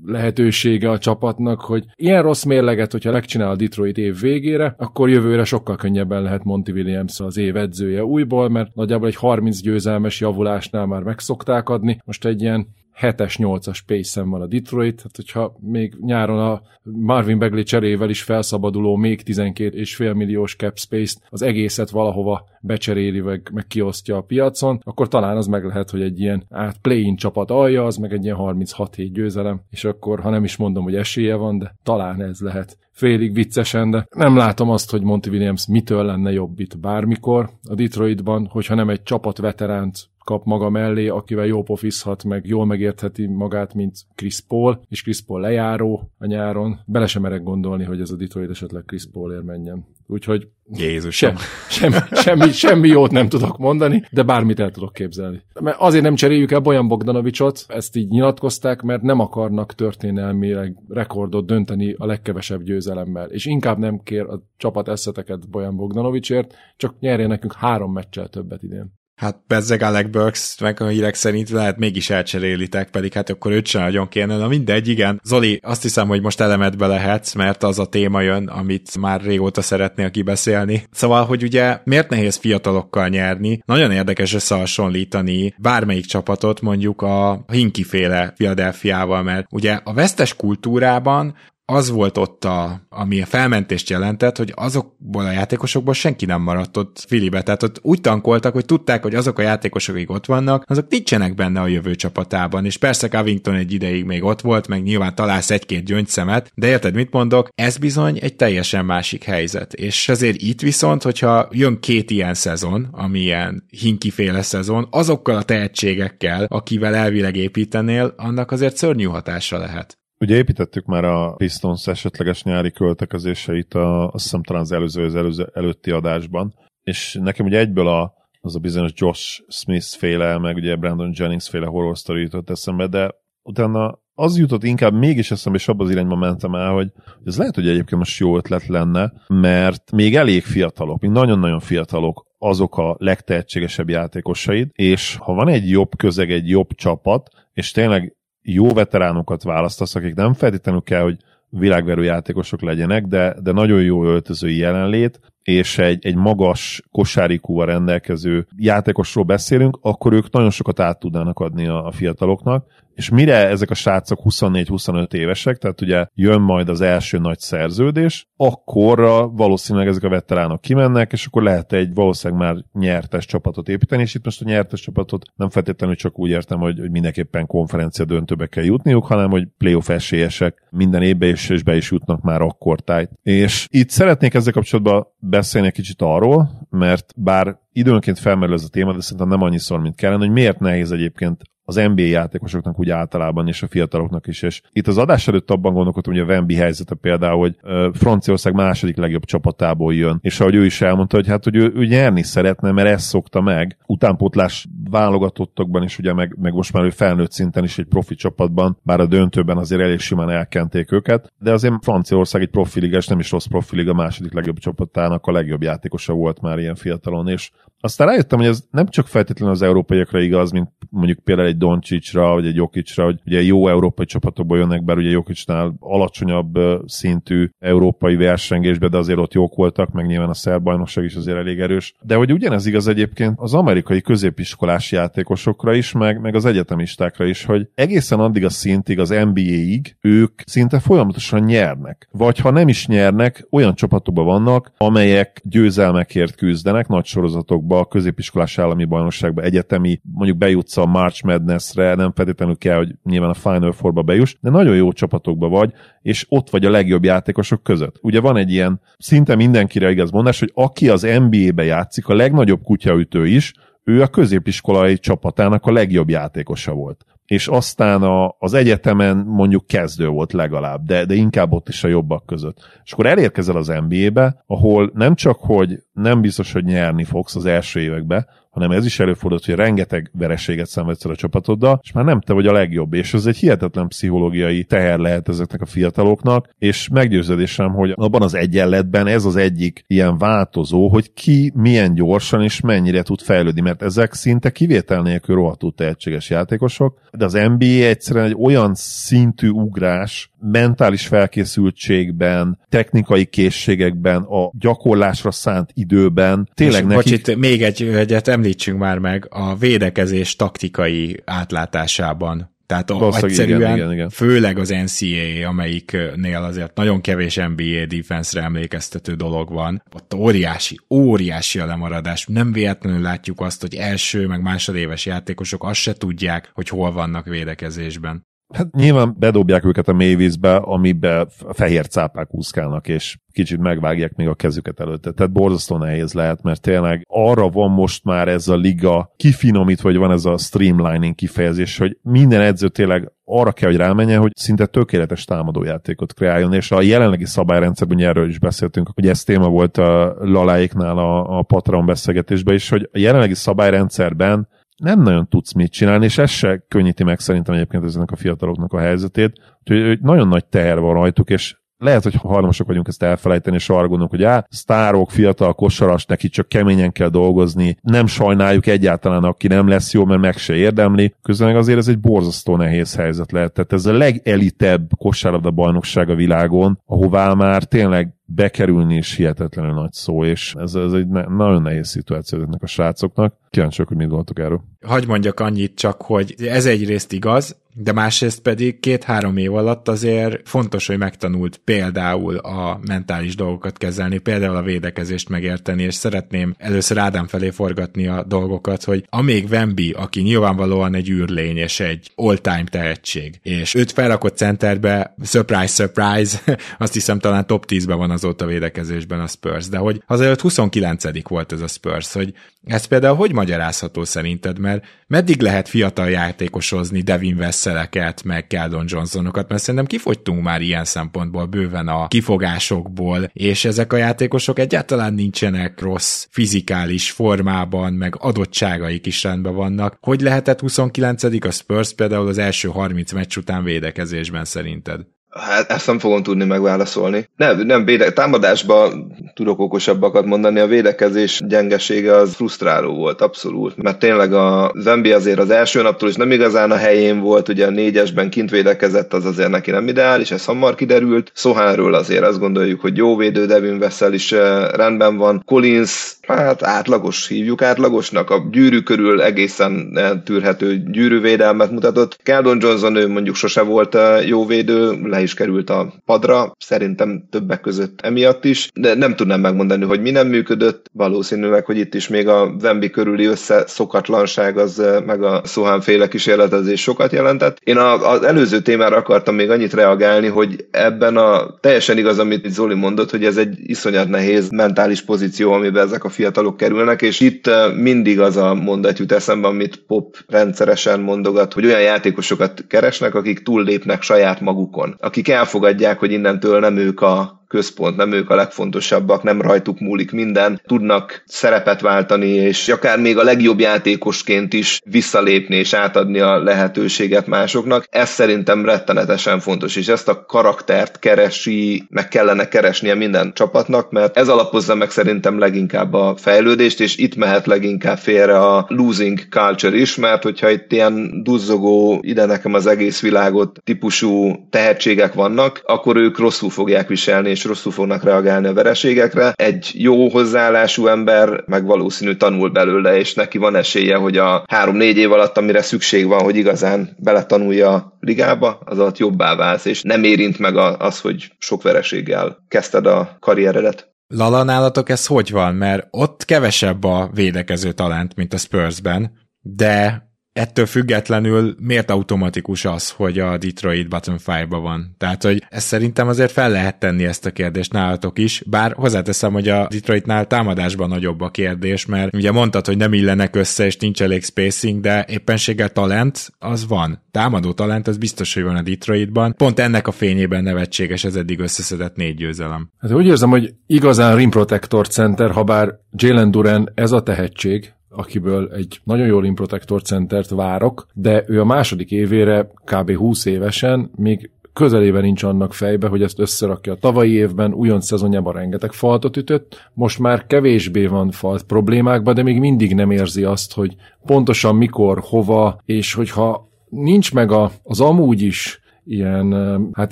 lehetősége 0.05 0.89
a 0.89 0.97
csapatnak, 0.97 1.61
hogy 1.61 1.85
ilyen 1.95 2.21
rossz 2.21 2.43
mérleget, 2.43 2.91
hogyha 2.91 3.11
megcsinál 3.11 3.49
a 3.49 3.55
Detroit 3.55 3.97
év 3.97 4.19
végére, 4.19 4.75
akkor 4.77 5.09
jövőre 5.09 5.43
sokkal 5.43 5.75
könnyebben 5.75 6.21
lehet 6.21 6.43
Monty 6.43 6.71
Williams 6.71 7.19
az 7.19 7.37
év 7.37 7.55
edzője 7.55 8.05
újból, 8.05 8.49
mert 8.49 8.75
nagyjából 8.75 9.07
egy 9.07 9.15
30 9.15 9.61
győzelmes 9.61 10.19
javulásnál 10.19 10.85
már 10.85 11.03
megszokták 11.03 11.69
adni. 11.69 11.97
Most 12.05 12.25
egy 12.25 12.41
ilyen 12.41 12.67
7-es, 13.01 13.35
8-as 13.37 13.79
pace 13.85 14.21
van 14.21 14.41
a 14.41 14.47
Detroit, 14.47 15.01
hát 15.01 15.15
hogyha 15.15 15.55
még 15.59 15.95
nyáron 16.01 16.39
a 16.39 16.61
Marvin 16.83 17.39
Bagley 17.39 17.63
cserével 17.63 18.09
is 18.09 18.23
felszabaduló 18.23 18.95
még 18.95 19.21
12,5 19.25 20.15
milliós 20.15 20.55
cap 20.55 20.77
space-t 20.77 21.21
az 21.29 21.41
egészet 21.41 21.89
valahova 21.89 22.47
becseréli, 22.61 23.19
meg, 23.19 23.49
meg 23.53 23.67
kiosztja 23.67 24.17
a 24.17 24.21
piacon, 24.21 24.79
akkor 24.83 25.07
talán 25.07 25.37
az 25.37 25.47
meg 25.47 25.65
lehet, 25.65 25.89
hogy 25.89 26.01
egy 26.01 26.19
ilyen 26.19 26.45
át 26.49 26.77
play-in 26.81 27.15
csapat 27.15 27.51
alja, 27.51 27.85
az 27.85 27.97
meg 27.97 28.13
egy 28.13 28.23
ilyen 28.23 28.37
36-7 28.39 29.09
győzelem, 29.13 29.61
és 29.69 29.83
akkor, 29.83 30.19
ha 30.19 30.29
nem 30.29 30.43
is 30.43 30.57
mondom, 30.57 30.83
hogy 30.83 30.95
esélye 30.95 31.35
van, 31.35 31.57
de 31.57 31.75
talán 31.83 32.21
ez 32.21 32.39
lehet 32.39 32.77
félig 32.91 33.33
viccesen, 33.33 33.91
de 33.91 34.07
nem 34.15 34.35
látom 34.35 34.69
azt, 34.69 34.91
hogy 34.91 35.01
Monty 35.01 35.27
Williams 35.27 35.67
mitől 35.67 36.05
lenne 36.05 36.31
jobb 36.31 36.59
itt 36.59 36.77
bármikor 36.77 37.49
a 37.69 37.75
Detroitban, 37.75 38.47
hogyha 38.51 38.75
nem 38.75 38.89
egy 38.89 39.03
csapat 39.03 39.37
veteránt 39.37 40.09
kap 40.25 40.45
maga 40.45 40.69
mellé, 40.69 41.07
akivel 41.07 41.45
jó 41.45 41.63
pofizhat, 41.63 42.23
meg 42.23 42.45
jól 42.45 42.65
megértheti 42.65 43.27
magát, 43.27 43.73
mint 43.73 43.97
Chris 44.15 44.39
Paul, 44.39 44.81
és 44.89 45.01
Chris 45.01 45.21
Paul 45.21 45.41
lejáró 45.41 46.11
a 46.17 46.25
nyáron. 46.25 46.79
Bele 46.85 47.07
sem 47.07 47.21
merek 47.21 47.43
gondolni, 47.43 47.83
hogy 47.83 48.01
ez 48.01 48.11
a 48.11 48.15
Detroit 48.15 48.49
esetleg 48.49 48.83
Chris 48.85 49.05
Paulért 49.11 49.43
menjen. 49.43 49.85
Úgyhogy 50.07 50.49
Jézus. 50.71 51.15
Sem, 51.15 51.35
semmi, 51.69 51.95
semmi, 52.11 52.51
semmi 52.51 52.87
jót 52.87 53.11
nem 53.11 53.29
tudok 53.29 53.57
mondani, 53.57 54.03
de 54.11 54.23
bármit 54.23 54.59
el 54.59 54.71
tudok 54.71 54.93
képzelni. 54.93 55.41
Mert 55.59 55.79
azért 55.79 56.03
nem 56.03 56.15
cseréljük 56.15 56.51
el 56.51 56.59
Bojan 56.59 56.87
Bogdanovicsot, 56.87 57.65
ezt 57.67 57.95
így 57.95 58.09
nyilatkozták, 58.09 58.81
mert 58.81 59.01
nem 59.01 59.19
akarnak 59.19 59.73
történelmileg 59.73 60.77
rekordot 60.89 61.45
dönteni 61.45 61.95
a 61.97 62.05
legkevesebb 62.05 62.63
győzelemmel. 62.63 63.29
És 63.29 63.45
inkább 63.45 63.77
nem 63.77 63.99
kér 64.03 64.21
a 64.21 64.41
csapat 64.57 64.87
eszeteket 64.87 65.49
Bojan 65.49 65.75
Bogdanovicsért, 65.75 66.55
csak 66.77 66.99
nyerje 66.99 67.27
nekünk 67.27 67.53
három 67.53 67.93
meccsel 67.93 68.27
többet 68.27 68.63
idén. 68.63 68.93
Hát 69.15 69.41
bezzeg 69.47 69.81
Alec 69.81 70.09
Burks, 70.09 70.59
meg 70.59 70.81
a 70.81 70.87
hírek 70.87 71.13
szerint 71.13 71.49
lehet 71.49 71.77
mégis 71.77 72.09
elcserélitek, 72.09 72.89
pedig 72.89 73.13
hát 73.13 73.29
akkor 73.29 73.51
őt 73.51 73.65
sem 73.65 73.81
nagyon 73.81 74.07
kéne. 74.07 74.37
Na 74.37 74.47
mindegy, 74.47 74.87
igen. 74.87 75.21
Zoli, 75.23 75.59
azt 75.63 75.81
hiszem, 75.81 76.07
hogy 76.07 76.21
most 76.21 76.41
elemedbe 76.41 76.87
lehetsz, 76.87 77.33
mert 77.33 77.63
az 77.63 77.79
a 77.79 77.85
téma 77.85 78.21
jön, 78.21 78.47
amit 78.47 78.97
már 78.97 79.21
régóta 79.21 79.61
szeretnél 79.61 80.11
kibeszélni. 80.11 80.83
Szóval, 80.91 81.25
hogy 81.25 81.43
ugye 81.43 81.79
miért 81.83 82.09
nehéz 82.09 82.35
fiatalokkal 82.35 83.07
nyerni? 83.07 83.59
Nagyon 83.65 83.91
érdekes 83.91 84.33
összehasonlítani 84.33 85.53
bármelyik 85.57 86.05
csapatot 86.05 86.61
mondjuk 86.61 87.01
a 87.01 87.45
Hinki-féle 87.51 88.29
Philadelphiával, 88.29 89.23
mert 89.23 89.47
ugye 89.51 89.79
a 89.83 89.93
vesztes 89.93 90.35
kultúrában 90.35 91.35
az 91.65 91.89
volt 91.89 92.17
ott, 92.17 92.45
a, 92.45 92.85
ami 92.89 93.21
a 93.21 93.25
felmentést 93.25 93.89
jelentett, 93.89 94.37
hogy 94.37 94.51
azokból 94.55 95.25
a 95.25 95.31
játékosokból 95.31 95.93
senki 95.93 96.25
nem 96.25 96.41
maradt 96.41 96.77
ott 96.77 97.03
Filibe. 97.07 97.41
Tehát 97.41 97.63
ott 97.63 97.79
úgy 97.81 98.01
tankoltak, 98.01 98.53
hogy 98.53 98.65
tudták, 98.65 99.03
hogy 99.03 99.15
azok 99.15 99.39
a 99.39 99.41
játékosok, 99.41 99.95
akik 99.95 100.11
ott 100.11 100.25
vannak, 100.25 100.63
azok 100.67 100.89
nincsenek 100.89 101.35
benne 101.35 101.61
a 101.61 101.67
jövő 101.67 101.95
csapatában. 101.95 102.65
És 102.65 102.77
persze 102.77 103.07
Covington 103.07 103.55
egy 103.55 103.73
ideig 103.73 104.05
még 104.05 104.23
ott 104.23 104.41
volt, 104.41 104.67
meg 104.67 104.83
nyilván 104.83 105.15
találsz 105.15 105.51
egy-két 105.51 105.85
gyöngyszemet, 105.85 106.51
de 106.55 106.67
érted, 106.67 106.93
mit 106.93 107.11
mondok? 107.11 107.49
Ez 107.55 107.77
bizony 107.77 108.17
egy 108.21 108.35
teljesen 108.35 108.85
másik 108.85 109.23
helyzet. 109.23 109.73
És 109.73 110.09
ezért 110.09 110.41
itt 110.41 110.61
viszont, 110.61 111.03
hogyha 111.03 111.47
jön 111.51 111.79
két 111.79 112.11
ilyen 112.11 112.33
szezon, 112.33 112.87
ami 112.91 113.19
ilyen 113.19 113.63
hinkiféle 113.69 114.41
szezon, 114.41 114.87
azokkal 114.91 115.35
a 115.35 115.43
tehetségekkel, 115.43 116.45
akivel 116.47 116.95
elvileg 116.95 117.35
építenél, 117.35 118.13
annak 118.17 118.51
azért 118.51 118.77
szörnyű 118.77 119.05
hatása 119.05 119.57
lehet. 119.57 119.97
Ugye 120.19 120.35
építettük 120.35 120.85
már 120.85 121.03
a 121.03 121.33
Pistons 121.33 121.87
esetleges 121.87 122.43
nyári 122.43 122.71
költekezéseit, 122.71 123.73
a, 123.73 124.11
azt 124.11 124.23
hiszem 124.23 124.43
talán 124.43 124.61
az 124.61 124.71
előző, 124.71 125.03
az 125.03 125.15
előző, 125.15 125.49
előtti 125.53 125.91
adásban, 125.91 126.53
és 126.81 127.17
nekem 127.21 127.45
ugye 127.45 127.59
egyből 127.59 127.87
a, 127.87 128.13
az 128.41 128.55
a 128.55 128.59
bizonyos 128.59 128.91
Josh 128.95 129.41
Smith 129.47 129.85
féle, 129.85 130.37
meg 130.37 130.55
ugye 130.55 130.75
Brandon 130.75 131.11
Jennings 131.13 131.49
féle 131.49 131.65
horror 131.65 131.95
story 131.95 132.21
jutott 132.21 132.49
eszembe, 132.49 132.87
de 132.87 133.15
utána 133.41 133.99
az 134.13 134.37
jutott 134.37 134.63
inkább 134.63 134.93
mégis 134.93 135.31
eszembe, 135.31 135.57
és 135.57 135.67
abba 135.67 135.83
az 135.83 135.89
irányba 135.89 136.15
mentem 136.15 136.55
el, 136.55 136.71
hogy 136.71 136.91
ez 137.25 137.37
lehet, 137.37 137.55
hogy 137.55 137.67
egyébként 137.67 137.99
most 137.99 138.19
jó 138.19 138.37
ötlet 138.37 138.67
lenne, 138.67 139.13
mert 139.27 139.91
még 139.91 140.15
elég 140.15 140.43
fiatalok, 140.43 141.01
még 141.01 141.11
nagyon-nagyon 141.11 141.59
fiatalok 141.59 142.25
azok 142.37 142.77
a 142.77 142.95
legtehetségesebb 142.99 143.89
játékosaid, 143.89 144.69
és 144.73 145.15
ha 145.15 145.33
van 145.33 145.47
egy 145.47 145.69
jobb 145.69 145.95
közeg, 145.97 146.31
egy 146.31 146.49
jobb 146.49 146.73
csapat, 146.73 147.29
és 147.53 147.71
tényleg 147.71 148.15
jó 148.45 148.67
veteránokat 148.67 149.43
választasz, 149.43 149.95
akik 149.95 150.15
nem 150.15 150.33
feltétlenül 150.33 150.81
kell, 150.81 151.01
hogy 151.01 151.17
világverő 151.49 152.03
játékosok 152.03 152.61
legyenek, 152.61 153.05
de, 153.05 153.35
de 153.41 153.51
nagyon 153.51 153.81
jó 153.81 154.05
öltözői 154.05 154.57
jelenlét, 154.57 155.19
és 155.41 155.77
egy, 155.77 156.05
egy 156.05 156.15
magas 156.15 156.83
kosárikúval 156.91 157.65
rendelkező 157.65 158.47
játékosról 158.57 159.23
beszélünk, 159.23 159.77
akkor 159.81 160.13
ők 160.13 160.31
nagyon 160.31 160.49
sokat 160.49 160.79
át 160.79 160.99
tudnának 160.99 161.39
adni 161.39 161.67
a, 161.67 161.85
a 161.85 161.91
fiataloknak, 161.91 162.65
és 162.95 163.09
mire 163.09 163.47
ezek 163.47 163.69
a 163.69 163.73
srácok 163.73 164.19
24-25 164.23 165.13
évesek, 165.13 165.57
tehát 165.57 165.81
ugye 165.81 166.05
jön 166.13 166.41
majd 166.41 166.69
az 166.69 166.81
első 166.81 167.17
nagy 167.17 167.39
szerződés, 167.39 168.27
akkor 168.37 168.99
valószínűleg 169.33 169.87
ezek 169.87 170.03
a 170.03 170.09
veteránok 170.09 170.61
kimennek, 170.61 171.11
és 171.11 171.25
akkor 171.25 171.43
lehet 171.43 171.73
egy 171.73 171.93
valószínűleg 171.93 172.43
már 172.43 172.63
nyertes 172.73 173.25
csapatot 173.25 173.69
építeni, 173.69 174.01
és 174.01 174.15
itt 174.15 174.25
most 174.25 174.41
a 174.41 174.45
nyertes 174.45 174.81
csapatot 174.81 175.25
nem 175.35 175.49
feltétlenül 175.49 175.95
csak 175.95 176.19
úgy 176.19 176.29
értem, 176.29 176.59
hogy, 176.59 176.79
hogy 176.79 176.91
mindenképpen 176.91 177.45
konferencia 177.45 178.05
döntőbe 178.05 178.47
kell 178.47 178.63
jutniuk, 178.63 179.05
hanem 179.05 179.29
hogy 179.29 179.47
playoff 179.57 179.89
esélyesek 179.89 180.67
minden 180.69 181.01
évben 181.01 181.29
is, 181.29 181.49
és 181.49 181.63
be 181.63 181.75
is 181.75 181.91
jutnak 181.91 182.21
már 182.21 182.41
akkor 182.41 182.79
tájt. 182.79 183.11
És 183.21 183.67
itt 183.69 183.89
szeretnék 183.89 184.33
ezzel 184.33 184.53
kapcsolatban 184.53 185.07
beszélni 185.19 185.67
egy 185.67 185.73
kicsit 185.73 186.01
arról, 186.01 186.67
mert 186.69 187.13
bár 187.15 187.57
időnként 187.71 188.19
felmerül 188.19 188.55
ez 188.55 188.63
a 188.63 188.69
téma, 188.69 188.93
de 188.93 189.01
szerintem 189.01 189.27
nem 189.27 189.41
annyiszor, 189.41 189.79
mint 189.79 189.95
kellene, 189.95 190.25
hogy 190.25 190.33
miért 190.33 190.59
nehéz 190.59 190.91
egyébként 190.91 191.41
az 191.65 191.75
NBA 191.75 192.01
játékosoknak 192.01 192.79
úgy 192.79 192.89
általában, 192.89 193.47
és 193.47 193.63
a 193.63 193.67
fiataloknak 193.67 194.27
is. 194.27 194.41
És 194.41 194.61
itt 194.71 194.87
az 194.87 194.97
adás 194.97 195.27
előtt 195.27 195.51
abban 195.51 195.73
gondolkodtam, 195.73 196.13
hogy 196.13 196.21
a 196.21 196.25
Wemby 196.25 196.55
helyzete 196.55 196.95
például, 196.95 197.39
hogy 197.39 197.55
Franciaország 197.93 198.53
második 198.53 198.97
legjobb 198.97 199.25
csapatából 199.25 199.93
jön, 199.93 200.19
és 200.21 200.39
ahogy 200.39 200.55
ő 200.55 200.65
is 200.65 200.81
elmondta, 200.81 201.15
hogy 201.15 201.27
hát, 201.27 201.43
hogy 201.43 201.55
ő, 201.55 201.71
ő 201.75 201.85
nyerni 201.85 202.23
szeretne, 202.23 202.71
mert 202.71 202.87
ezt 202.87 203.07
szokta 203.07 203.41
meg. 203.41 203.77
Utánpótlás 203.85 204.67
válogatottokban 204.89 205.83
is, 205.83 205.99
ugye 205.99 206.13
meg, 206.13 206.35
meg 206.41 206.53
most 206.53 206.73
már 206.73 206.83
ő 206.83 206.89
felnőtt 206.89 207.31
szinten 207.31 207.63
is 207.63 207.77
egy 207.77 207.85
profi 207.85 208.15
csapatban, 208.15 208.77
bár 208.83 208.99
a 208.99 209.05
döntőben 209.05 209.57
azért 209.57 209.81
elég 209.81 209.99
simán 209.99 210.29
elkenték 210.29 210.91
őket, 210.91 211.33
de 211.39 211.51
azért 211.51 211.73
Franciaország 211.81 212.41
egy 212.41 212.49
profiligás, 212.49 213.07
nem 213.07 213.19
is 213.19 213.31
rossz 213.31 213.45
profiliga, 213.45 213.93
második 213.93 214.33
legjobb 214.33 214.57
csapatának 214.57 215.25
a 215.25 215.31
legjobb 215.31 215.61
játékosa 215.61 216.13
volt 216.13 216.41
már 216.41 216.59
ilyen 216.59 216.75
fiatalon, 216.75 217.27
és 217.27 217.51
aztán 217.79 218.07
rájöttem, 218.07 218.39
hogy 218.39 218.47
ez 218.47 218.63
nem 218.71 218.87
csak 218.87 219.07
feltétlenül 219.07 219.53
az 219.53 219.61
európaiakra 219.61 220.19
igaz, 220.19 220.51
mint 220.51 220.69
mondjuk 220.95 221.19
például 221.19 221.47
egy 221.47 221.57
Doncsicsra, 221.57 222.33
vagy 222.33 222.45
egy 222.45 222.55
Jokicsra, 222.55 223.03
hogy 223.03 223.19
ugye 223.25 223.41
jó 223.41 223.67
európai 223.67 224.05
csapatokból 224.05 224.57
jönnek, 224.57 224.83
bár 224.83 224.97
ugye 224.97 225.09
Jokicsnál 225.09 225.75
alacsonyabb 225.79 226.59
szintű 226.85 227.49
európai 227.59 228.15
versengésbe, 228.15 228.87
de 228.87 228.97
azért 228.97 229.19
ott 229.19 229.33
jók 229.33 229.55
voltak, 229.55 229.91
meg 229.91 230.05
nyilván 230.05 230.29
a 230.29 230.33
szerb 230.33 230.63
bajnokság 230.63 231.03
is 231.03 231.15
azért 231.15 231.37
elég 231.37 231.59
erős. 231.59 231.93
De 232.01 232.15
hogy 232.15 232.31
ugyanez 232.31 232.65
igaz 232.65 232.87
egyébként 232.87 233.33
az 233.37 233.53
amerikai 233.53 234.01
középiskolás 234.01 234.91
játékosokra 234.91 235.73
is, 235.73 235.91
meg, 235.91 236.21
meg 236.21 236.35
az 236.35 236.45
egyetemistákra 236.45 237.25
is, 237.25 237.45
hogy 237.45 237.69
egészen 237.75 238.19
addig 238.19 238.45
a 238.45 238.49
szintig, 238.49 238.99
az 238.99 239.09
NBA-ig 239.09 239.95
ők 240.01 240.41
szinte 240.45 240.79
folyamatosan 240.79 241.43
nyernek. 241.43 242.07
Vagy 242.11 242.39
ha 242.39 242.51
nem 242.51 242.67
is 242.67 242.87
nyernek, 242.87 243.47
olyan 243.51 243.75
csapatokban 243.75 244.25
vannak, 244.25 244.71
amelyek 244.77 245.41
győzelmekért 245.43 246.35
küzdenek 246.35 246.87
nagy 246.87 247.05
sorozatokban, 247.05 247.79
a 247.79 247.85
középiskolás 247.85 248.57
állami 248.57 248.85
bajnokságba, 248.85 249.41
egyetemi, 249.41 250.01
mondjuk 250.13 250.37
bejutsz 250.37 250.77
a 250.77 250.84
March 250.85 251.23
Madness-re, 251.23 251.95
nem 251.95 252.11
feltétlenül 252.15 252.57
kell, 252.57 252.77
hogy 252.77 252.95
nyilván 253.03 253.29
a 253.29 253.33
Final 253.33 253.71
Four-ba 253.71 254.01
bejuss, 254.01 254.35
de 254.41 254.49
nagyon 254.49 254.75
jó 254.75 254.91
csapatokba 254.91 255.47
vagy, 255.47 255.73
és 256.01 256.25
ott 256.29 256.49
vagy 256.49 256.65
a 256.65 256.69
legjobb 256.69 257.03
játékosok 257.03 257.63
között. 257.63 257.95
Ugye 258.01 258.19
van 258.19 258.37
egy 258.37 258.51
ilyen 258.51 258.81
szinte 258.97 259.35
mindenkire 259.35 259.91
igaz 259.91 260.11
mondás, 260.11 260.39
hogy 260.39 260.51
aki 260.53 260.89
az 260.89 261.01
NBA-be 261.01 261.63
játszik, 261.63 262.07
a 262.07 262.15
legnagyobb 262.15 262.61
kutyaütő 262.63 263.27
is, 263.27 263.53
ő 263.83 264.01
a 264.01 264.07
középiskolai 264.07 264.97
csapatának 264.97 265.65
a 265.65 265.71
legjobb 265.71 266.09
játékosa 266.09 266.73
volt 266.73 267.05
és 267.25 267.47
aztán 267.47 268.03
a, 268.03 268.35
az 268.39 268.53
egyetemen 268.53 269.17
mondjuk 269.17 269.67
kezdő 269.67 270.07
volt 270.07 270.33
legalább, 270.33 270.85
de, 270.85 271.05
de 271.05 271.13
inkább 271.13 271.51
ott 271.51 271.69
is 271.69 271.83
a 271.83 271.87
jobbak 271.87 272.25
között. 272.25 272.57
És 272.83 272.91
akkor 272.91 273.05
elérkezel 273.05 273.55
az 273.55 273.73
NBA-be, 273.87 274.43
ahol 274.47 274.91
nem 274.93 275.15
csak, 275.15 275.39
hogy 275.39 275.83
nem 275.95 276.21
biztos, 276.21 276.51
hogy 276.51 276.63
nyerni 276.63 277.03
fogsz 277.03 277.35
az 277.35 277.45
első 277.45 277.79
évekbe, 277.79 278.27
hanem 278.55 278.71
ez 278.71 278.85
is 278.85 278.99
előfordult, 278.99 279.45
hogy 279.45 279.55
rengeteg 279.55 280.11
vereséget 280.13 280.67
szenvedsz 280.67 281.05
a 281.05 281.15
csapatoddal, 281.15 281.79
és 281.83 281.91
már 281.91 282.05
nem 282.05 282.21
te 282.21 282.33
vagy 282.33 282.47
a 282.47 282.51
legjobb, 282.51 282.93
és 282.93 283.13
ez 283.13 283.25
egy 283.25 283.37
hihetetlen 283.37 283.87
pszichológiai 283.87 284.63
teher 284.63 284.99
lehet 284.99 285.29
ezeknek 285.29 285.61
a 285.61 285.65
fiataloknak, 285.65 286.49
és 286.57 286.87
meggyőződésem, 286.87 287.73
hogy 287.73 287.93
abban 287.95 288.21
az 288.21 288.33
egyenletben 288.33 289.07
ez 289.07 289.25
az 289.25 289.35
egyik 289.35 289.83
ilyen 289.87 290.17
változó, 290.17 290.87
hogy 290.87 291.13
ki 291.13 291.51
milyen 291.55 291.93
gyorsan 291.93 292.43
és 292.43 292.61
mennyire 292.61 293.01
tud 293.01 293.21
fejlődni, 293.21 293.61
mert 293.61 293.81
ezek 293.81 294.13
szinte 294.13 294.51
kivétel 294.51 295.01
nélkül 295.01 295.35
rohadtul 295.35 295.73
tehetséges 295.73 296.29
játékosok, 296.29 296.99
de 297.11 297.25
az 297.25 297.33
NBA 297.33 297.65
egyszerűen 297.65 298.25
egy 298.25 298.37
olyan 298.39 298.71
szintű 298.75 299.49
ugrás, 299.49 300.31
mentális 300.51 301.07
felkészültségben, 301.07 302.59
technikai 302.69 303.25
készségekben, 303.25 304.21
a 304.21 304.51
gyakorlásra 304.59 305.31
szánt 305.31 305.69
időben. 305.73 306.49
Tényleg 306.53 306.81
és, 306.81 306.87
nekik... 306.87 307.11
Bocsit, 307.11 307.35
még 307.37 307.63
egy 307.63 307.81
egyet 307.81 308.27
említsünk 308.27 308.79
már 308.79 308.97
meg, 308.97 309.27
a 309.29 309.55
védekezés 309.55 310.35
taktikai 310.35 311.21
átlátásában. 311.25 312.53
Tehát 312.65 312.89
a, 312.89 313.15
egyszerűen, 313.21 313.59
igen, 313.61 313.75
igen, 313.75 313.91
igen. 313.91 314.09
főleg 314.09 314.57
az 314.57 314.69
NCAA, 314.69 315.47
amelyiknél 315.47 316.43
azért 316.43 316.75
nagyon 316.75 317.01
kevés 317.01 317.35
NBA 317.35 317.85
defense-re 317.87 318.45
emlékeztető 318.45 319.13
dolog 319.13 319.51
van, 319.51 319.83
ott 319.93 320.13
óriási, 320.13 320.79
óriási 320.89 321.59
a 321.59 321.65
lemaradás. 321.65 322.25
Nem 322.25 322.51
véletlenül 322.51 323.01
látjuk 323.01 323.41
azt, 323.41 323.61
hogy 323.61 323.75
első, 323.75 324.27
meg 324.27 324.41
másodéves 324.41 325.05
játékosok 325.05 325.63
azt 325.63 325.79
se 325.79 325.93
tudják, 325.93 326.49
hogy 326.53 326.69
hol 326.69 326.91
vannak 326.91 327.25
védekezésben. 327.25 328.25
Hát 328.53 328.71
nyilván 328.71 329.15
bedobják 329.19 329.65
őket 329.65 329.87
a 329.87 329.93
mélyvízbe, 329.93 330.55
amiben 330.55 331.27
fehér 331.53 331.87
cápák 331.87 332.33
úszkálnak, 332.33 332.87
és 332.87 333.17
kicsit 333.31 333.59
megvágják 333.59 334.15
még 334.15 334.27
a 334.27 334.35
kezüket 334.35 334.79
előtte. 334.79 335.11
Tehát 335.11 335.31
borzasztó 335.31 335.77
nehéz 335.77 336.13
lehet, 336.13 336.41
mert 336.41 336.61
tényleg 336.61 337.05
arra 337.09 337.49
van 337.49 337.71
most 337.71 338.03
már 338.03 338.27
ez 338.27 338.47
a 338.47 338.55
liga 338.55 339.13
kifinomítva, 339.17 339.89
vagy 339.89 339.97
van 339.97 340.11
ez 340.11 340.25
a 340.25 340.37
streamlining 340.37 341.15
kifejezés, 341.15 341.77
hogy 341.77 341.97
minden 342.01 342.41
edző 342.41 342.69
tényleg 342.69 343.11
arra 343.23 343.51
kell, 343.51 343.69
hogy 343.69 343.77
rámenjen, 343.77 344.21
hogy 344.21 344.31
szinte 344.35 344.65
tökéletes 344.65 345.25
támadójátékot 345.25 346.13
kreáljon, 346.13 346.53
és 346.53 346.71
a 346.71 346.81
jelenlegi 346.81 347.25
szabályrendszerben, 347.25 347.99
erről 347.99 348.27
is 348.29 348.39
beszéltünk, 348.39 348.89
hogy 348.93 349.07
ez 349.07 349.23
téma 349.23 349.47
volt 349.47 349.77
a 349.77 350.15
Laláiknál 350.19 350.97
a, 350.97 351.37
a 351.37 351.41
Patron 351.41 351.85
beszélgetésben 351.85 352.55
is, 352.55 352.69
hogy 352.69 352.89
a 352.93 352.99
jelenlegi 352.99 353.33
szabályrendszerben 353.33 354.47
nem 354.75 355.01
nagyon 355.01 355.27
tudsz 355.27 355.53
mit 355.53 355.71
csinálni, 355.71 356.05
és 356.05 356.17
ez 356.17 356.29
se 356.29 356.65
könnyíti 356.67 357.03
meg 357.03 357.19
szerintem 357.19 357.53
egyébként 357.53 357.83
ezeknek 357.83 358.11
a 358.11 358.15
fiataloknak 358.15 358.73
a 358.73 358.79
helyzetét, 358.79 359.33
hogy 359.65 359.99
nagyon 360.01 360.27
nagy 360.27 360.45
teher 360.45 360.79
van 360.79 360.93
rajtuk, 360.93 361.29
és 361.29 361.55
lehet, 361.77 362.03
hogy 362.03 362.15
hajlamosak 362.15 362.67
vagyunk 362.67 362.87
ezt 362.87 363.03
elfelejteni, 363.03 363.55
és 363.55 363.69
arra 363.69 363.81
gondolunk, 363.81 364.09
hogy 364.09 364.23
á, 364.23 364.45
sztárok, 364.49 365.11
fiatal 365.11 365.53
kosaras, 365.53 366.05
neki 366.05 366.27
csak 366.27 366.49
keményen 366.49 366.91
kell 366.91 367.09
dolgozni, 367.09 367.77
nem 367.81 368.05
sajnáljuk 368.07 368.65
egyáltalán, 368.65 369.23
aki 369.23 369.47
nem 369.47 369.67
lesz 369.67 369.93
jó, 369.93 370.05
mert 370.05 370.21
meg 370.21 370.37
se 370.37 370.53
érdemli. 370.53 371.13
Közben 371.21 371.47
meg 371.47 371.57
azért 371.57 371.77
ez 371.77 371.87
egy 371.87 371.99
borzasztó 371.99 372.55
nehéz 372.55 372.95
helyzet 372.95 373.31
lehet. 373.31 373.53
Tehát 373.53 373.73
ez 373.73 373.85
a 373.85 373.93
legelitebb 373.93 374.89
kosárlabda 374.97 375.51
bajnokság 375.51 376.09
a 376.09 376.15
világon, 376.15 376.79
ahová 376.85 377.33
már 377.33 377.63
tényleg 377.63 378.13
bekerülni 378.25 378.95
is 378.95 379.15
hihetetlenül 379.15 379.73
nagy 379.73 379.91
szó, 379.91 380.25
és 380.25 380.53
ez, 380.57 380.75
ez 380.75 380.91
egy 380.91 381.07
ne- 381.07 381.25
nagyon 381.27 381.61
nehéz 381.61 381.87
szituáció 381.87 382.37
ezeknek 382.37 382.63
a 382.63 382.67
srácoknak. 382.67 383.35
Kíváncsiak, 383.49 383.87
hogy 383.87 383.97
mit 383.97 384.07
gondoltok 384.07 384.39
erről. 384.39 384.63
Hagy 384.81 385.07
mondjak 385.07 385.39
annyit 385.39 385.75
csak, 385.75 386.01
hogy 386.01 386.35
ez 386.37 386.65
egyrészt 386.65 387.13
igaz, 387.13 387.55
de 387.77 387.91
másrészt 387.91 388.39
pedig 388.39 388.79
két-három 388.79 389.37
év 389.37 389.53
alatt 389.53 389.87
azért 389.87 390.49
fontos, 390.49 390.87
hogy 390.87 390.97
megtanult 390.97 391.57
például 391.57 392.37
a 392.37 392.79
mentális 392.87 393.35
dolgokat 393.35 393.77
kezelni, 393.77 394.17
például 394.17 394.55
a 394.55 394.61
védekezést 394.61 395.29
megérteni, 395.29 395.83
és 395.83 395.93
szeretném 395.93 396.55
először 396.57 396.97
Ádám 396.97 397.27
felé 397.27 397.49
forgatni 397.49 398.07
a 398.07 398.23
dolgokat, 398.23 398.83
hogy 398.83 399.05
amíg 399.09 399.47
Wemby, 399.49 399.91
aki 399.91 400.21
nyilvánvalóan 400.21 400.95
egy 400.95 401.09
űrlény 401.09 401.57
és 401.57 401.79
egy 401.79 402.11
all-time 402.15 402.63
tehetség, 402.63 403.39
és 403.41 403.73
őt 403.73 403.91
felrakott 403.91 404.37
centerbe, 404.37 405.15
surprise, 405.23 405.83
surprise, 405.83 406.39
azt 406.77 406.93
hiszem 406.93 407.19
talán 407.19 407.47
top 407.47 407.65
10-ben 407.67 407.97
van 407.97 408.11
azóta 408.15 408.45
védekezésben 408.45 409.19
a 409.19 409.27
Spurs, 409.27 409.67
de 409.67 409.77
hogy 409.77 410.03
azért 410.07 410.41
29 410.41 411.03
volt 411.27 411.51
ez 411.51 411.61
a 411.61 411.67
Spurs, 411.67 412.13
hogy 412.13 412.33
ez 412.65 412.85
például 412.85 413.15
hogy 413.15 413.31
magyarázható 413.31 414.03
szerinted, 414.03 414.59
mert 414.59 414.85
meddig 415.07 415.41
lehet 415.41 415.69
fiatal 415.69 416.09
játékosozni 416.09 417.01
Devin 417.01 417.35
Vesseleket, 417.35 418.23
meg 418.23 418.47
Keldon 418.47 418.85
Johnsonokat, 418.87 419.49
mert 419.49 419.61
szerintem 419.61 419.85
kifogytunk 419.85 420.43
már 420.43 420.61
ilyen 420.61 420.85
szempontból 420.85 421.45
bőven 421.45 421.87
a 421.87 422.07
kifogásokból, 422.07 423.29
és 423.33 423.65
ezek 423.65 423.93
a 423.93 423.97
játékosok 423.97 424.59
egyáltalán 424.59 425.13
nincsenek 425.13 425.81
rossz 425.81 426.27
fizikális 426.29 427.11
formában, 427.11 427.93
meg 427.93 428.15
adottságaik 428.19 429.05
is 429.05 429.23
rendben 429.23 429.55
vannak. 429.55 429.97
Hogy 430.01 430.21
lehetett 430.21 430.59
29 430.59 431.23
a 431.23 431.51
Spurs 431.51 431.93
például 431.93 432.27
az 432.27 432.37
első 432.37 432.69
30 432.69 433.11
meccs 433.11 433.37
után 433.37 433.63
védekezésben 433.63 434.45
szerinted? 434.45 435.01
Hát 435.39 435.71
ezt 435.71 435.87
nem 435.87 435.99
fogom 435.99 436.23
tudni 436.23 436.45
megválaszolni. 436.45 437.29
Nem, 437.35 437.59
nem 437.59 437.85
véde, 437.85 438.11
támadásban 438.11 439.13
tudok 439.33 439.59
okosabbakat 439.59 440.25
mondani, 440.25 440.59
a 440.59 440.67
védekezés 440.67 441.41
gyengesége 441.47 442.15
az 442.15 442.35
frusztráló 442.35 442.93
volt, 442.93 443.21
abszolút. 443.21 443.77
Mert 443.77 443.99
tényleg 443.99 444.33
a 444.33 444.71
Zembi 444.75 445.11
azért 445.11 445.39
az 445.39 445.49
első 445.49 445.81
naptól 445.81 446.09
is 446.09 446.15
nem 446.15 446.31
igazán 446.31 446.71
a 446.71 446.75
helyén 446.75 447.19
volt, 447.19 447.49
ugye 447.49 447.65
a 447.65 447.69
négyesben 447.69 448.29
kint 448.29 448.49
védekezett, 448.49 449.13
az 449.13 449.25
azért 449.25 449.49
neki 449.49 449.71
nem 449.71 449.87
ideális, 449.87 450.31
ez 450.31 450.45
hamar 450.45 450.75
kiderült. 450.75 451.31
Szohánról 451.33 451.93
azért 451.93 452.23
azt 452.23 452.39
gondoljuk, 452.39 452.81
hogy 452.81 452.97
jó 452.97 453.15
védő, 453.15 453.45
Devin 453.45 453.79
Vessel 453.79 454.13
is 454.13 454.31
eh, 454.31 454.67
rendben 454.71 455.17
van. 455.17 455.43
Collins, 455.45 456.13
hát 456.27 456.63
átlagos, 456.63 457.27
hívjuk 457.27 457.61
átlagosnak, 457.61 458.29
a 458.29 458.47
gyűrű 458.51 458.79
körül 458.79 459.21
egészen 459.21 459.99
tűrhető 460.25 460.83
gyűrűvédelmet 460.91 461.71
mutatott. 461.71 462.17
Keldon 462.23 462.57
Johnson 462.61 462.95
ő 462.95 463.07
mondjuk 463.07 463.35
sose 463.35 463.61
volt 463.61 463.95
eh, 463.95 464.27
jó 464.27 464.45
védő, 464.45 464.99
le 465.03 465.23
is 465.25 465.33
került 465.33 465.69
a 465.69 465.93
padra, 466.05 466.55
szerintem 466.59 467.27
többek 467.29 467.61
között 467.61 468.01
emiatt 468.01 468.45
is, 468.45 468.69
de 468.73 468.93
nem 468.93 469.15
tudnám 469.15 469.39
megmondani, 469.39 469.85
hogy 469.85 470.01
mi 470.01 470.11
nem 470.11 470.27
működött, 470.27 470.89
valószínűleg, 470.93 471.65
hogy 471.65 471.77
itt 471.77 471.93
is 471.93 472.07
még 472.07 472.27
a 472.27 472.55
Wemby 472.61 472.89
körüli 472.89 473.25
összeszokatlanság 473.25 474.57
az 474.57 474.83
meg 475.05 475.23
a 475.23 475.41
Szohán 475.43 475.81
féle 475.81 476.07
kísérletezés 476.07 476.81
sokat 476.81 477.11
jelentett. 477.11 477.57
Én 477.63 477.77
az 477.77 478.23
előző 478.23 478.59
témára 478.61 478.95
akartam 478.95 479.35
még 479.35 479.49
annyit 479.49 479.73
reagálni, 479.73 480.27
hogy 480.27 480.65
ebben 480.71 481.17
a 481.17 481.57
teljesen 481.59 481.97
igaz, 481.97 482.19
amit 482.19 482.49
Zoli 482.49 482.75
mondott, 482.75 483.09
hogy 483.11 483.25
ez 483.25 483.37
egy 483.37 483.57
iszonyat 483.65 484.09
nehéz 484.09 484.49
mentális 484.49 485.01
pozíció, 485.01 485.51
amiben 485.51 485.85
ezek 485.85 486.03
a 486.03 486.09
fiatalok 486.09 486.57
kerülnek, 486.57 487.01
és 487.01 487.19
itt 487.19 487.49
mindig 487.75 488.19
az 488.19 488.37
a 488.37 488.53
mondat 488.53 488.99
jut 488.99 489.11
eszembe, 489.11 489.47
amit 489.47 489.83
Pop 489.87 490.17
rendszeresen 490.27 490.99
mondogat, 490.99 491.53
hogy 491.53 491.65
olyan 491.65 491.81
játékosokat 491.81 492.65
keresnek, 492.67 493.15
akik 493.15 493.43
túllépnek 493.43 494.01
saját 494.01 494.41
magukon, 494.41 494.95
akik 494.99 495.14
elfogadják, 495.23 495.99
hogy 495.99 496.11
innentől 496.11 496.59
nem 496.59 496.77
ők 496.77 497.01
a 497.01 497.34
központ, 497.47 497.95
nem 497.95 498.11
ők 498.11 498.29
a 498.29 498.35
legfontosabbak, 498.35 499.23
nem 499.23 499.41
rajtuk 499.41 499.79
múlik 499.79 500.11
minden, 500.11 500.61
tudnak 500.65 501.23
szerepet 501.25 501.81
váltani, 501.81 502.27
és 502.27 502.67
akár 502.69 502.99
még 502.99 503.17
a 503.17 503.23
legjobb 503.23 503.59
játékosként 503.59 504.53
is 504.53 504.79
visszalépni 504.85 505.55
és 505.55 505.73
átadni 505.73 506.19
a 506.19 506.43
lehetőséget 506.43 507.27
másoknak. 507.27 507.87
Ez 507.89 508.09
szerintem 508.09 508.65
rettenetesen 508.65 509.39
fontos, 509.39 509.75
és 509.75 509.87
ezt 509.87 510.07
a 510.07 510.25
karaktert 510.25 510.99
keresi, 510.99 511.83
meg 511.89 512.07
kellene 512.07 512.47
keresnie 512.47 512.93
minden 512.95 513.33
csapatnak, 513.33 513.91
mert 513.91 514.17
ez 514.17 514.27
alapozza 514.27 514.75
meg 514.75 514.89
szerintem 514.89 515.39
leginkább 515.39 515.93
a 515.93 516.15
fejlődést, 516.17 516.79
és 516.79 516.97
itt 516.97 517.15
mehet 517.15 517.47
leginkább 517.47 517.97
félre 517.97 518.37
a 518.37 518.65
losing 518.69 519.19
culture 519.29 519.77
is, 519.77 519.95
mert 519.95 520.23
hogyha 520.23 520.49
itt 520.49 520.71
ilyen 520.71 521.23
duzzogó, 521.23 521.99
ide 522.01 522.25
nekem 522.25 522.53
az 522.53 522.67
egész 522.67 523.01
világot 523.01 523.59
típusú 523.63 524.47
tehetségek 524.49 525.13
vannak, 525.13 525.61
akkor 525.65 525.95
ők 525.95 526.17
rosszul 526.17 526.49
fogják 526.49 526.87
viselni, 526.87 527.29
és 527.29 527.44
rosszul 527.45 527.71
fognak 527.71 528.03
reagálni 528.03 528.47
a 528.47 528.53
vereségekre. 528.53 529.33
Egy 529.35 529.71
jó 529.73 530.09
hozzáállású 530.09 530.87
ember 530.87 531.43
meg 531.45 531.65
valószínű 531.65 532.15
tanul 532.15 532.49
belőle, 532.49 532.97
és 532.97 533.13
neki 533.13 533.37
van 533.37 533.55
esélye, 533.55 533.95
hogy 533.95 534.17
a 534.17 534.43
három-négy 534.47 534.97
év 534.97 535.11
alatt, 535.11 535.37
amire 535.37 535.61
szükség 535.61 536.07
van, 536.07 536.23
hogy 536.23 536.35
igazán 536.35 536.95
beletanulja 536.97 537.73
a 537.73 537.97
ligába, 537.99 538.59
az 538.65 538.79
alatt 538.79 538.97
jobbá 538.97 539.35
válsz, 539.35 539.65
és 539.65 539.81
nem 539.81 540.03
érint 540.03 540.39
meg 540.39 540.57
az, 540.57 540.99
hogy 540.99 541.31
sok 541.37 541.61
vereséggel 541.61 542.37
kezdted 542.47 542.85
a 542.85 543.17
karrieredet. 543.19 543.93
Lala, 544.07 544.43
nálatok 544.43 544.89
ez 544.89 545.05
hogy 545.05 545.31
van? 545.31 545.55
Mert 545.55 545.87
ott 545.89 546.25
kevesebb 546.25 546.83
a 546.83 547.09
védekező 547.13 547.71
talánt, 547.71 548.15
mint 548.15 548.33
a 548.33 548.37
Spursben, 548.37 549.11
de 549.41 550.07
ettől 550.35 550.65
függetlenül 550.65 551.55
miért 551.59 551.91
automatikus 551.91 552.65
az, 552.65 552.89
hogy 552.89 553.19
a 553.19 553.37
Detroit 553.37 553.89
bottom 553.89 554.15
5-ba 554.25 554.59
van? 554.61 554.95
Tehát, 554.97 555.23
hogy 555.23 555.43
ezt 555.49 555.67
szerintem 555.67 556.07
azért 556.07 556.31
fel 556.31 556.49
lehet 556.49 556.79
tenni 556.79 557.05
ezt 557.05 557.25
a 557.25 557.31
kérdést 557.31 557.71
nálatok 557.71 558.19
is, 558.19 558.43
bár 558.45 558.73
hozzáteszem, 558.73 559.33
hogy 559.33 559.47
a 559.47 559.67
Detroitnál 559.67 560.27
támadásban 560.27 560.89
nagyobb 560.89 561.21
a 561.21 561.29
kérdés, 561.29 561.85
mert 561.85 562.15
ugye 562.15 562.31
mondtad, 562.31 562.65
hogy 562.65 562.77
nem 562.77 562.93
illenek 562.93 563.35
össze, 563.35 563.65
és 563.65 563.77
nincs 563.77 564.01
elég 564.01 564.23
spacing, 564.23 564.81
de 564.81 565.05
éppenséggel 565.09 565.69
talent 565.69 566.33
az 566.39 566.67
van. 566.67 567.03
Támadó 567.11 567.53
talent 567.53 567.87
az 567.87 567.97
biztos, 567.97 568.33
hogy 568.33 568.43
van 568.43 568.55
a 568.55 568.61
Detroitban. 568.61 569.33
Pont 569.37 569.59
ennek 569.59 569.87
a 569.87 569.91
fényében 569.91 570.43
nevetséges 570.43 571.03
ez 571.03 571.15
eddig 571.15 571.39
összeszedett 571.39 571.95
négy 571.95 572.15
győzelem. 572.15 572.69
Hát 572.79 572.91
úgy 572.91 573.05
érzem, 573.05 573.29
hogy 573.29 573.53
igazán 573.67 574.15
rim 574.15 574.29
protector 574.29 574.87
center, 574.87 575.31
ha 575.31 575.43
bár 575.43 575.79
Jalen 575.91 576.31
Duran 576.31 576.71
ez 576.73 576.91
a 576.91 577.03
tehetség, 577.03 577.74
akiből 577.95 578.51
egy 578.53 578.79
nagyon 578.83 579.07
jó 579.07 579.19
rim 579.19 579.35
protector 579.35 579.81
centert 579.81 580.29
várok, 580.29 580.87
de 580.93 581.23
ő 581.27 581.39
a 581.39 581.45
második 581.45 581.91
évére 581.91 582.51
kb. 582.65 582.95
20 582.95 583.25
évesen 583.25 583.91
még 583.95 584.29
közelében 584.55 585.01
nincs 585.01 585.23
annak 585.23 585.53
fejbe, 585.53 585.87
hogy 585.87 586.01
ezt 586.01 586.19
összerakja. 586.19 586.73
A 586.73 586.77
tavalyi 586.77 587.11
évben 587.11 587.53
újonc 587.53 587.85
szezonjában 587.85 588.33
rengeteg 588.33 588.71
faltot 588.71 589.17
ütött, 589.17 589.69
most 589.73 589.99
már 589.99 590.27
kevésbé 590.27 590.85
van 590.85 591.11
falt 591.11 591.43
problémákba, 591.43 592.13
de 592.13 592.23
még 592.23 592.39
mindig 592.39 592.75
nem 592.75 592.91
érzi 592.91 593.23
azt, 593.23 593.53
hogy 593.53 593.75
pontosan 594.05 594.55
mikor, 594.55 594.99
hova, 595.09 595.61
és 595.65 595.93
hogyha 595.93 596.49
nincs 596.69 597.13
meg 597.13 597.31
a, 597.31 597.51
az 597.63 597.81
amúgy 597.81 598.21
is 598.21 598.61
ilyen 598.85 599.33
hát 599.73 599.91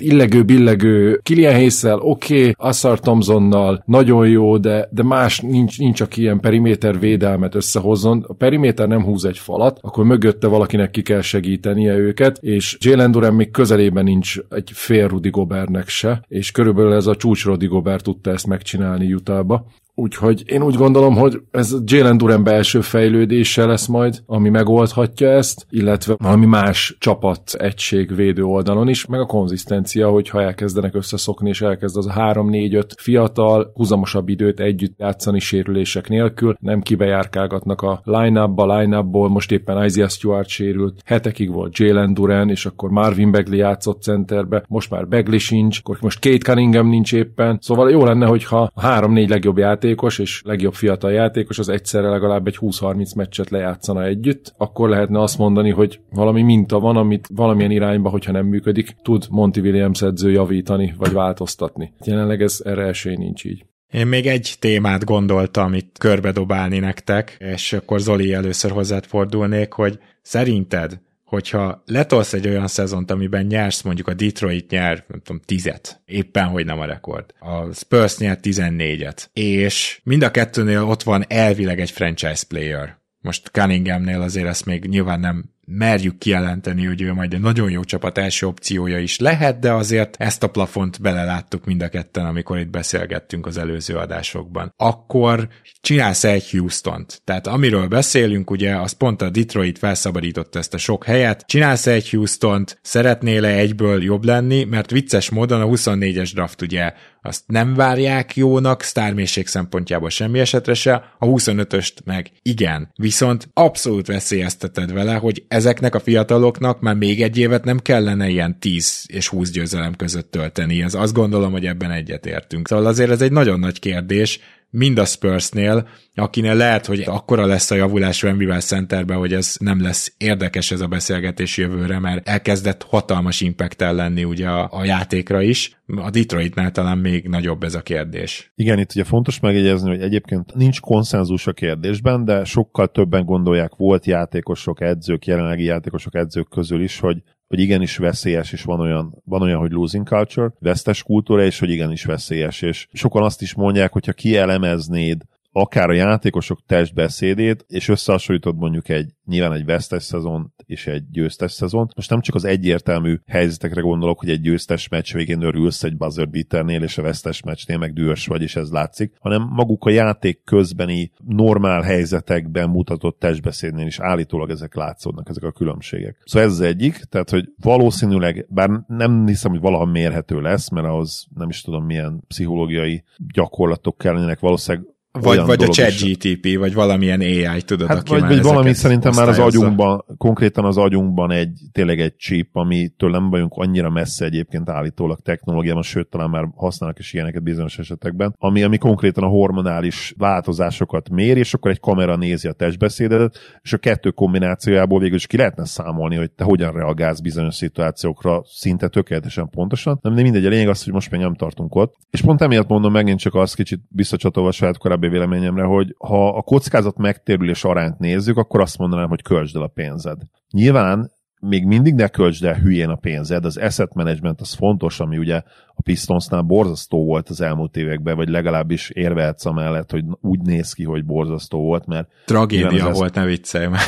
illegő-billegő 0.00 1.20
Kilian 1.22 1.70
oké, 1.98 2.38
okay, 2.40 2.54
Assar 2.56 3.00
Thompsonnal 3.00 3.82
nagyon 3.86 4.28
jó, 4.28 4.58
de, 4.58 4.88
de 4.90 5.02
más 5.02 5.40
nincs, 5.40 5.78
nincs, 5.78 6.00
aki 6.00 6.20
ilyen 6.20 6.40
periméter 6.40 6.98
védelmet 6.98 7.54
összehozzon. 7.54 8.24
A 8.28 8.32
periméter 8.32 8.88
nem 8.88 9.04
húz 9.04 9.24
egy 9.24 9.38
falat, 9.38 9.78
akkor 9.82 10.04
mögötte 10.04 10.46
valakinek 10.46 10.90
ki 10.90 11.02
kell 11.02 11.20
segítenie 11.20 11.96
őket, 11.96 12.38
és 12.40 12.76
Jalen 12.80 13.10
Duran 13.10 13.34
még 13.34 13.50
közelében 13.50 14.04
nincs 14.04 14.38
egy 14.50 14.70
fél 14.72 15.08
Rudy 15.08 15.30
Gobernek 15.30 15.88
se, 15.88 16.24
és 16.28 16.50
körülbelül 16.50 16.92
ez 16.92 17.06
a 17.06 17.16
csúcs 17.16 17.44
Rudy 17.44 17.66
Gobert 17.66 18.04
tudta 18.04 18.30
ezt 18.30 18.46
megcsinálni 18.46 19.14
Utahba. 19.14 19.66
Úgyhogy 19.96 20.42
én 20.46 20.62
úgy 20.62 20.74
gondolom, 20.74 21.16
hogy 21.16 21.40
ez 21.50 21.76
Jalen 21.84 22.16
Duran 22.16 22.44
belső 22.44 22.80
fejlődése 22.80 23.64
lesz 23.66 23.86
majd, 23.86 24.22
ami 24.26 24.48
megoldhatja 24.48 25.28
ezt, 25.28 25.66
illetve 25.70 26.14
valami 26.18 26.46
más 26.46 26.96
csapat 26.98 27.40
egység 27.52 28.14
védő 28.14 28.42
oldalon 28.42 28.88
is, 28.88 29.06
meg 29.06 29.20
a 29.20 29.26
konzisztencia, 29.26 30.08
hogyha 30.08 30.42
elkezdenek 30.42 30.94
összeszokni, 30.94 31.48
és 31.48 31.60
elkezd 31.60 31.96
az 31.96 32.06
a 32.06 32.12
3-4-5 32.12 32.84
fiatal, 32.96 33.70
húzamosabb 33.74 34.28
időt 34.28 34.60
együtt 34.60 34.98
játszani 34.98 35.38
sérülések 35.38 36.08
nélkül, 36.08 36.56
nem 36.60 36.80
kibejárkálgatnak 36.80 37.82
a 37.82 38.00
line-upba, 38.04 38.78
line-upból, 38.78 39.28
most 39.28 39.52
éppen 39.52 39.84
Isaiah 39.84 40.08
Stewart 40.10 40.48
sérült, 40.48 41.00
hetekig 41.04 41.52
volt 41.52 41.78
Jalen 41.78 42.14
Duran, 42.14 42.50
és 42.50 42.66
akkor 42.66 42.90
Marvin 42.90 43.30
Bagley 43.30 43.58
játszott 43.58 44.02
centerbe, 44.02 44.64
most 44.68 44.90
már 44.90 45.08
Bagley 45.08 45.38
sincs, 45.38 45.78
akkor 45.82 45.98
most 46.00 46.20
Kate 46.20 46.52
Cunningham 46.52 46.88
nincs 46.88 47.12
éppen, 47.12 47.58
szóval 47.60 47.90
jó 47.90 48.04
lenne, 48.04 48.26
hogyha 48.26 48.70
a 48.74 48.80
3-4 48.80 49.28
legjobb 49.28 49.58
játék 49.58 49.82
játékos 49.84 50.18
és 50.18 50.42
legjobb 50.44 50.74
fiatal 50.74 51.12
játékos 51.12 51.58
az 51.58 51.68
egyszerre 51.68 52.08
legalább 52.08 52.46
egy 52.46 52.58
20-30 52.60 53.16
meccset 53.16 53.50
lejátszana 53.50 54.04
együtt, 54.04 54.54
akkor 54.56 54.88
lehetne 54.88 55.20
azt 55.20 55.38
mondani, 55.38 55.70
hogy 55.70 56.00
valami 56.10 56.42
minta 56.42 56.80
van, 56.80 56.96
amit 56.96 57.28
valamilyen 57.34 57.70
irányba, 57.70 58.08
hogyha 58.08 58.32
nem 58.32 58.46
működik, 58.46 58.96
tud 59.02 59.26
Monty 59.30 59.58
Williams 59.58 60.02
edző 60.02 60.30
javítani 60.30 60.94
vagy 60.98 61.12
változtatni. 61.12 61.92
Jelenleg 62.04 62.42
ez 62.42 62.60
erre 62.64 62.82
esély 62.82 63.14
nincs 63.16 63.44
így. 63.44 63.64
Én 63.92 64.06
még 64.06 64.26
egy 64.26 64.54
témát 64.58 65.04
gondoltam 65.04 65.74
itt 65.74 65.98
körbedobálni 65.98 66.78
nektek, 66.78 67.36
és 67.38 67.72
akkor 67.72 68.00
Zoli 68.00 68.32
először 68.32 68.70
hozzád 68.70 69.04
fordulnék, 69.04 69.72
hogy 69.72 69.98
szerinted 70.22 71.00
hogyha 71.24 71.82
letolsz 71.86 72.32
egy 72.32 72.48
olyan 72.48 72.66
szezont, 72.66 73.10
amiben 73.10 73.46
nyersz, 73.46 73.82
mondjuk 73.82 74.08
a 74.08 74.14
Detroit 74.14 74.70
nyer, 74.70 75.04
nem 75.08 75.20
tudom, 75.20 75.40
tizet, 75.44 76.02
éppen 76.04 76.46
hogy 76.46 76.64
nem 76.64 76.80
a 76.80 76.84
rekord. 76.84 77.34
A 77.38 77.72
Spurs 77.72 78.18
nyer 78.18 78.38
14-et, 78.42 79.26
és 79.32 80.00
mind 80.04 80.22
a 80.22 80.30
kettőnél 80.30 80.82
ott 80.82 81.02
van 81.02 81.24
elvileg 81.28 81.80
egy 81.80 81.90
franchise 81.90 82.44
player. 82.48 83.02
Most 83.20 83.48
Cunninghamnél 83.48 84.20
azért 84.20 84.46
ezt 84.46 84.66
még 84.66 84.84
nyilván 84.84 85.20
nem 85.20 85.53
merjük 85.66 86.18
kijelenteni, 86.18 86.86
hogy 86.86 87.02
ő 87.02 87.12
majd 87.12 87.32
egy 87.32 87.40
nagyon 87.40 87.70
jó 87.70 87.84
csapat 87.84 88.18
első 88.18 88.46
opciója 88.46 88.98
is 88.98 89.18
lehet, 89.18 89.58
de 89.58 89.72
azért 89.72 90.16
ezt 90.18 90.42
a 90.42 90.50
plafont 90.50 91.00
beleláttuk 91.00 91.64
mind 91.64 91.82
a 91.82 91.88
ketten, 91.88 92.26
amikor 92.26 92.58
itt 92.58 92.70
beszélgettünk 92.70 93.46
az 93.46 93.58
előző 93.58 93.94
adásokban. 93.94 94.72
Akkor 94.76 95.48
csinálsz 95.80 96.24
egy 96.24 96.50
Houston-t. 96.50 97.20
Tehát 97.24 97.46
amiről 97.46 97.86
beszélünk, 97.88 98.50
ugye, 98.50 98.76
az 98.76 98.92
pont 98.92 99.22
a 99.22 99.30
Detroit 99.30 99.78
felszabadította 99.78 100.58
ezt 100.58 100.74
a 100.74 100.78
sok 100.78 101.04
helyet. 101.04 101.44
Csinálsz 101.46 101.86
egy 101.86 102.10
Houston-t, 102.10 102.78
szeretnél-e 102.82 103.56
egyből 103.56 104.02
jobb 104.02 104.24
lenni, 104.24 104.64
mert 104.64 104.90
vicces 104.90 105.30
módon 105.30 105.60
a 105.60 105.66
24-es 105.66 106.30
draft 106.34 106.62
ugye 106.62 106.92
azt 107.26 107.42
nem 107.46 107.74
várják 107.74 108.36
jónak, 108.36 108.82
sztármészség 108.82 109.46
szempontjából 109.46 110.10
semmi 110.10 110.38
esetre 110.38 110.74
se, 110.74 111.14
a 111.18 111.26
25-öst 111.26 111.92
meg 112.04 112.30
igen. 112.42 112.90
Viszont 112.94 113.48
abszolút 113.52 114.06
veszélyezteted 114.06 114.92
vele, 114.92 115.14
hogy 115.14 115.44
ezeknek 115.48 115.94
a 115.94 116.00
fiataloknak 116.00 116.80
már 116.80 116.94
még 116.94 117.22
egy 117.22 117.38
évet 117.38 117.64
nem 117.64 117.78
kellene 117.78 118.28
ilyen 118.28 118.58
10 118.58 119.04
és 119.06 119.28
20 119.28 119.50
győzelem 119.50 119.94
között 119.94 120.30
tölteni. 120.30 120.82
Ez 120.82 120.94
azt 120.94 121.12
gondolom, 121.12 121.52
hogy 121.52 121.66
ebben 121.66 121.90
egyetértünk. 121.90 122.68
Szóval 122.68 122.86
azért 122.86 123.10
ez 123.10 123.20
egy 123.20 123.32
nagyon 123.32 123.58
nagy 123.58 123.78
kérdés, 123.78 124.40
mind 124.74 124.98
a 124.98 125.04
Spursnél, 125.04 125.88
akinél 126.14 126.54
lehet, 126.54 126.86
hogy 126.86 127.02
akkora 127.06 127.46
lesz 127.46 127.70
a 127.70 127.74
javulás 127.74 128.22
Wembley 128.22 128.60
Centerben, 128.60 129.16
hogy 129.16 129.32
ez 129.32 129.56
nem 129.58 129.82
lesz 129.82 130.14
érdekes 130.18 130.70
ez 130.70 130.80
a 130.80 130.86
beszélgetés 130.86 131.56
jövőre, 131.56 131.98
mert 131.98 132.28
elkezdett 132.28 132.82
hatalmas 132.82 133.40
impact 133.40 133.80
lenni 133.80 134.24
ugye 134.24 134.48
a, 134.48 134.68
a 134.72 134.84
játékra 134.84 135.42
is. 135.42 135.82
A 135.86 136.10
Detroitnál 136.10 136.70
talán 136.70 136.98
még 136.98 137.28
nagyobb 137.28 137.62
ez 137.62 137.74
a 137.74 137.82
kérdés. 137.82 138.52
Igen, 138.54 138.78
itt 138.78 138.90
ugye 138.90 139.04
fontos 139.04 139.40
megjegyezni, 139.40 139.88
hogy 139.88 140.02
egyébként 140.02 140.54
nincs 140.54 140.80
konszenzus 140.80 141.46
a 141.46 141.52
kérdésben, 141.52 142.24
de 142.24 142.44
sokkal 142.44 142.86
többen 142.86 143.24
gondolják 143.24 143.74
volt 143.76 144.06
játékosok, 144.06 144.80
edzők, 144.80 145.26
jelenlegi 145.26 145.64
játékosok, 145.64 146.14
edzők 146.14 146.48
közül 146.48 146.82
is, 146.82 146.98
hogy 146.98 147.22
hogy 147.48 147.58
igenis 147.58 147.96
veszélyes, 147.96 148.52
és 148.52 148.62
van 148.62 148.80
olyan, 148.80 149.22
van 149.24 149.42
olyan, 149.42 149.58
hogy 149.58 149.70
losing 149.72 150.06
culture, 150.06 150.52
vesztes 150.58 151.02
kultúra, 151.02 151.44
és 151.44 151.58
hogy 151.58 151.70
igenis 151.70 152.04
veszélyes. 152.04 152.62
És 152.62 152.88
sokan 152.92 153.22
azt 153.22 153.42
is 153.42 153.54
mondják, 153.54 153.92
hogyha 153.92 154.12
kielemeznéd 154.12 155.22
akár 155.56 155.88
a 155.88 155.92
játékosok 155.92 156.60
testbeszédét, 156.66 157.64
és 157.68 157.88
összehasonlítod 157.88 158.56
mondjuk 158.56 158.88
egy 158.88 159.12
nyilván 159.26 159.52
egy 159.52 159.64
vesztes 159.64 160.02
szezon 160.02 160.52
és 160.66 160.86
egy 160.86 161.10
győztes 161.10 161.52
szezon. 161.52 161.90
Most 161.96 162.10
nem 162.10 162.20
csak 162.20 162.34
az 162.34 162.44
egyértelmű 162.44 163.20
helyzetekre 163.26 163.80
gondolok, 163.80 164.18
hogy 164.18 164.30
egy 164.30 164.40
győztes 164.40 164.88
meccs 164.88 165.12
végén 165.12 165.42
örülsz 165.42 165.82
egy 165.82 165.96
buzzer 165.96 166.28
beaternél, 166.28 166.82
és 166.82 166.98
a 166.98 167.02
vesztes 167.02 167.42
meccsnél 167.42 167.78
meg 167.78 167.92
dühös 167.92 168.26
vagy, 168.26 168.42
és 168.42 168.56
ez 168.56 168.70
látszik, 168.70 169.14
hanem 169.20 169.48
maguk 169.50 169.84
a 169.84 169.90
játék 169.90 170.40
közbeni 170.44 171.10
normál 171.26 171.82
helyzetekben 171.82 172.68
mutatott 172.68 173.18
testbeszédnél 173.18 173.86
is 173.86 174.00
állítólag 174.00 174.50
ezek 174.50 174.74
látszódnak, 174.74 175.28
ezek 175.28 175.42
a 175.42 175.52
különbségek. 175.52 176.22
Szóval 176.24 176.48
ez 176.48 176.54
az 176.54 176.60
egyik, 176.60 176.96
tehát 176.96 177.30
hogy 177.30 177.48
valószínűleg, 177.60 178.46
bár 178.48 178.70
nem 178.86 179.26
hiszem, 179.26 179.50
hogy 179.50 179.60
valaha 179.60 179.84
mérhető 179.84 180.40
lesz, 180.40 180.68
mert 180.68 180.86
ahhoz 180.86 181.26
nem 181.34 181.48
is 181.48 181.62
tudom 181.62 181.84
milyen 181.84 182.24
pszichológiai 182.28 183.04
gyakorlatok 183.32 183.98
kellenének, 183.98 184.40
valószínűleg 184.40 184.92
vagy, 185.20 185.40
vagy 185.46 185.62
a 185.62 185.68
ChatGTP, 185.68 186.58
vagy 186.58 186.74
valamilyen 186.74 187.20
AI, 187.20 187.62
tudod, 187.64 187.88
hát, 187.88 187.98
aki 187.98 188.10
vagy, 188.10 188.20
már 188.20 188.30
vagy 188.30 188.42
valami 188.42 188.72
szerintem 188.72 189.12
már 189.16 189.28
az 189.28 189.38
agyunkban, 189.38 190.04
konkrétan 190.16 190.64
az 190.64 190.76
agyunkban 190.76 191.30
egy, 191.30 191.58
tényleg 191.72 192.00
egy 192.00 192.16
chip, 192.16 192.56
amitől 192.56 193.10
nem 193.10 193.30
vagyunk 193.30 193.52
annyira 193.54 193.90
messze 193.90 194.24
egyébként 194.24 194.68
állítólag 194.68 195.18
technológiában, 195.20 195.82
sőt, 195.82 196.08
talán 196.08 196.30
már 196.30 196.48
használnak 196.56 196.98
is 196.98 197.12
ilyeneket 197.12 197.42
bizonyos 197.42 197.78
esetekben, 197.78 198.34
ami, 198.38 198.62
ami 198.62 198.78
konkrétan 198.78 199.24
a 199.24 199.28
hormonális 199.28 200.14
változásokat 200.18 201.10
mér, 201.10 201.36
és 201.36 201.54
akkor 201.54 201.70
egy 201.70 201.80
kamera 201.80 202.16
nézi 202.16 202.48
a 202.48 202.52
testbeszédedet, 202.52 203.38
és 203.62 203.72
a 203.72 203.78
kettő 203.78 204.10
kombinációjából 204.10 204.98
végül 205.00 205.16
is 205.16 205.26
ki 205.26 205.36
lehetne 205.36 205.64
számolni, 205.64 206.16
hogy 206.16 206.30
te 206.30 206.44
hogyan 206.44 206.72
reagálsz 206.72 207.20
bizonyos 207.20 207.54
szituációkra 207.54 208.42
szinte 208.44 208.88
tökéletesen 208.88 209.48
pontosan. 209.48 209.98
Nem, 210.02 210.14
de 210.14 210.22
mindegy, 210.22 210.46
a 210.46 210.48
lényeg 210.48 210.68
az, 210.68 210.84
hogy 210.84 210.92
most 210.92 211.10
még 211.10 211.20
nem 211.20 211.34
tartunk 211.34 211.74
ott. 211.74 211.94
És 212.10 212.20
pont 212.20 212.40
emiatt 212.40 212.68
mondom 212.68 212.92
megint 212.92 213.18
csak 213.18 213.34
azt 213.34 213.54
kicsit 213.54 213.80
visszacsatolva 213.88 214.52
saját 214.52 214.78
korábbi 214.78 215.03
korábbi 215.04 215.08
véleményemre, 215.08 215.62
hogy 215.62 215.94
ha 215.98 216.28
a 216.28 216.42
kockázat 216.42 216.96
megtérülés 216.96 217.64
arányt 217.64 217.98
nézzük, 217.98 218.36
akkor 218.36 218.60
azt 218.60 218.78
mondanám, 218.78 219.08
hogy 219.08 219.22
költsd 219.22 219.56
el 219.56 219.62
a 219.62 219.66
pénzed. 219.66 220.18
Nyilván 220.50 221.10
még 221.40 221.64
mindig 221.64 221.94
ne 221.94 222.08
költsd 222.08 222.44
el 222.44 222.54
hülyén 222.54 222.88
a 222.88 222.96
pénzed, 222.96 223.44
az 223.44 223.56
asset 223.56 223.94
management 223.94 224.40
az 224.40 224.52
fontos, 224.52 225.00
ami 225.00 225.18
ugye 225.18 225.42
a 225.74 225.82
Pistonsnál 225.82 226.42
borzasztó 226.42 227.04
volt 227.04 227.28
az 227.28 227.40
elmúlt 227.40 227.76
években, 227.76 228.16
vagy 228.16 228.28
legalábbis 228.28 228.90
érvehetsz 228.90 229.46
amellett, 229.46 229.90
hogy 229.90 230.04
úgy 230.20 230.40
néz 230.40 230.72
ki, 230.72 230.84
hogy 230.84 231.04
borzasztó 231.04 231.60
volt, 231.60 231.86
mert... 231.86 232.08
Tragédia 232.24 232.90
volt, 232.90 233.14
ne 233.14 233.24
viccelj 233.24 233.66
meg. 233.66 233.80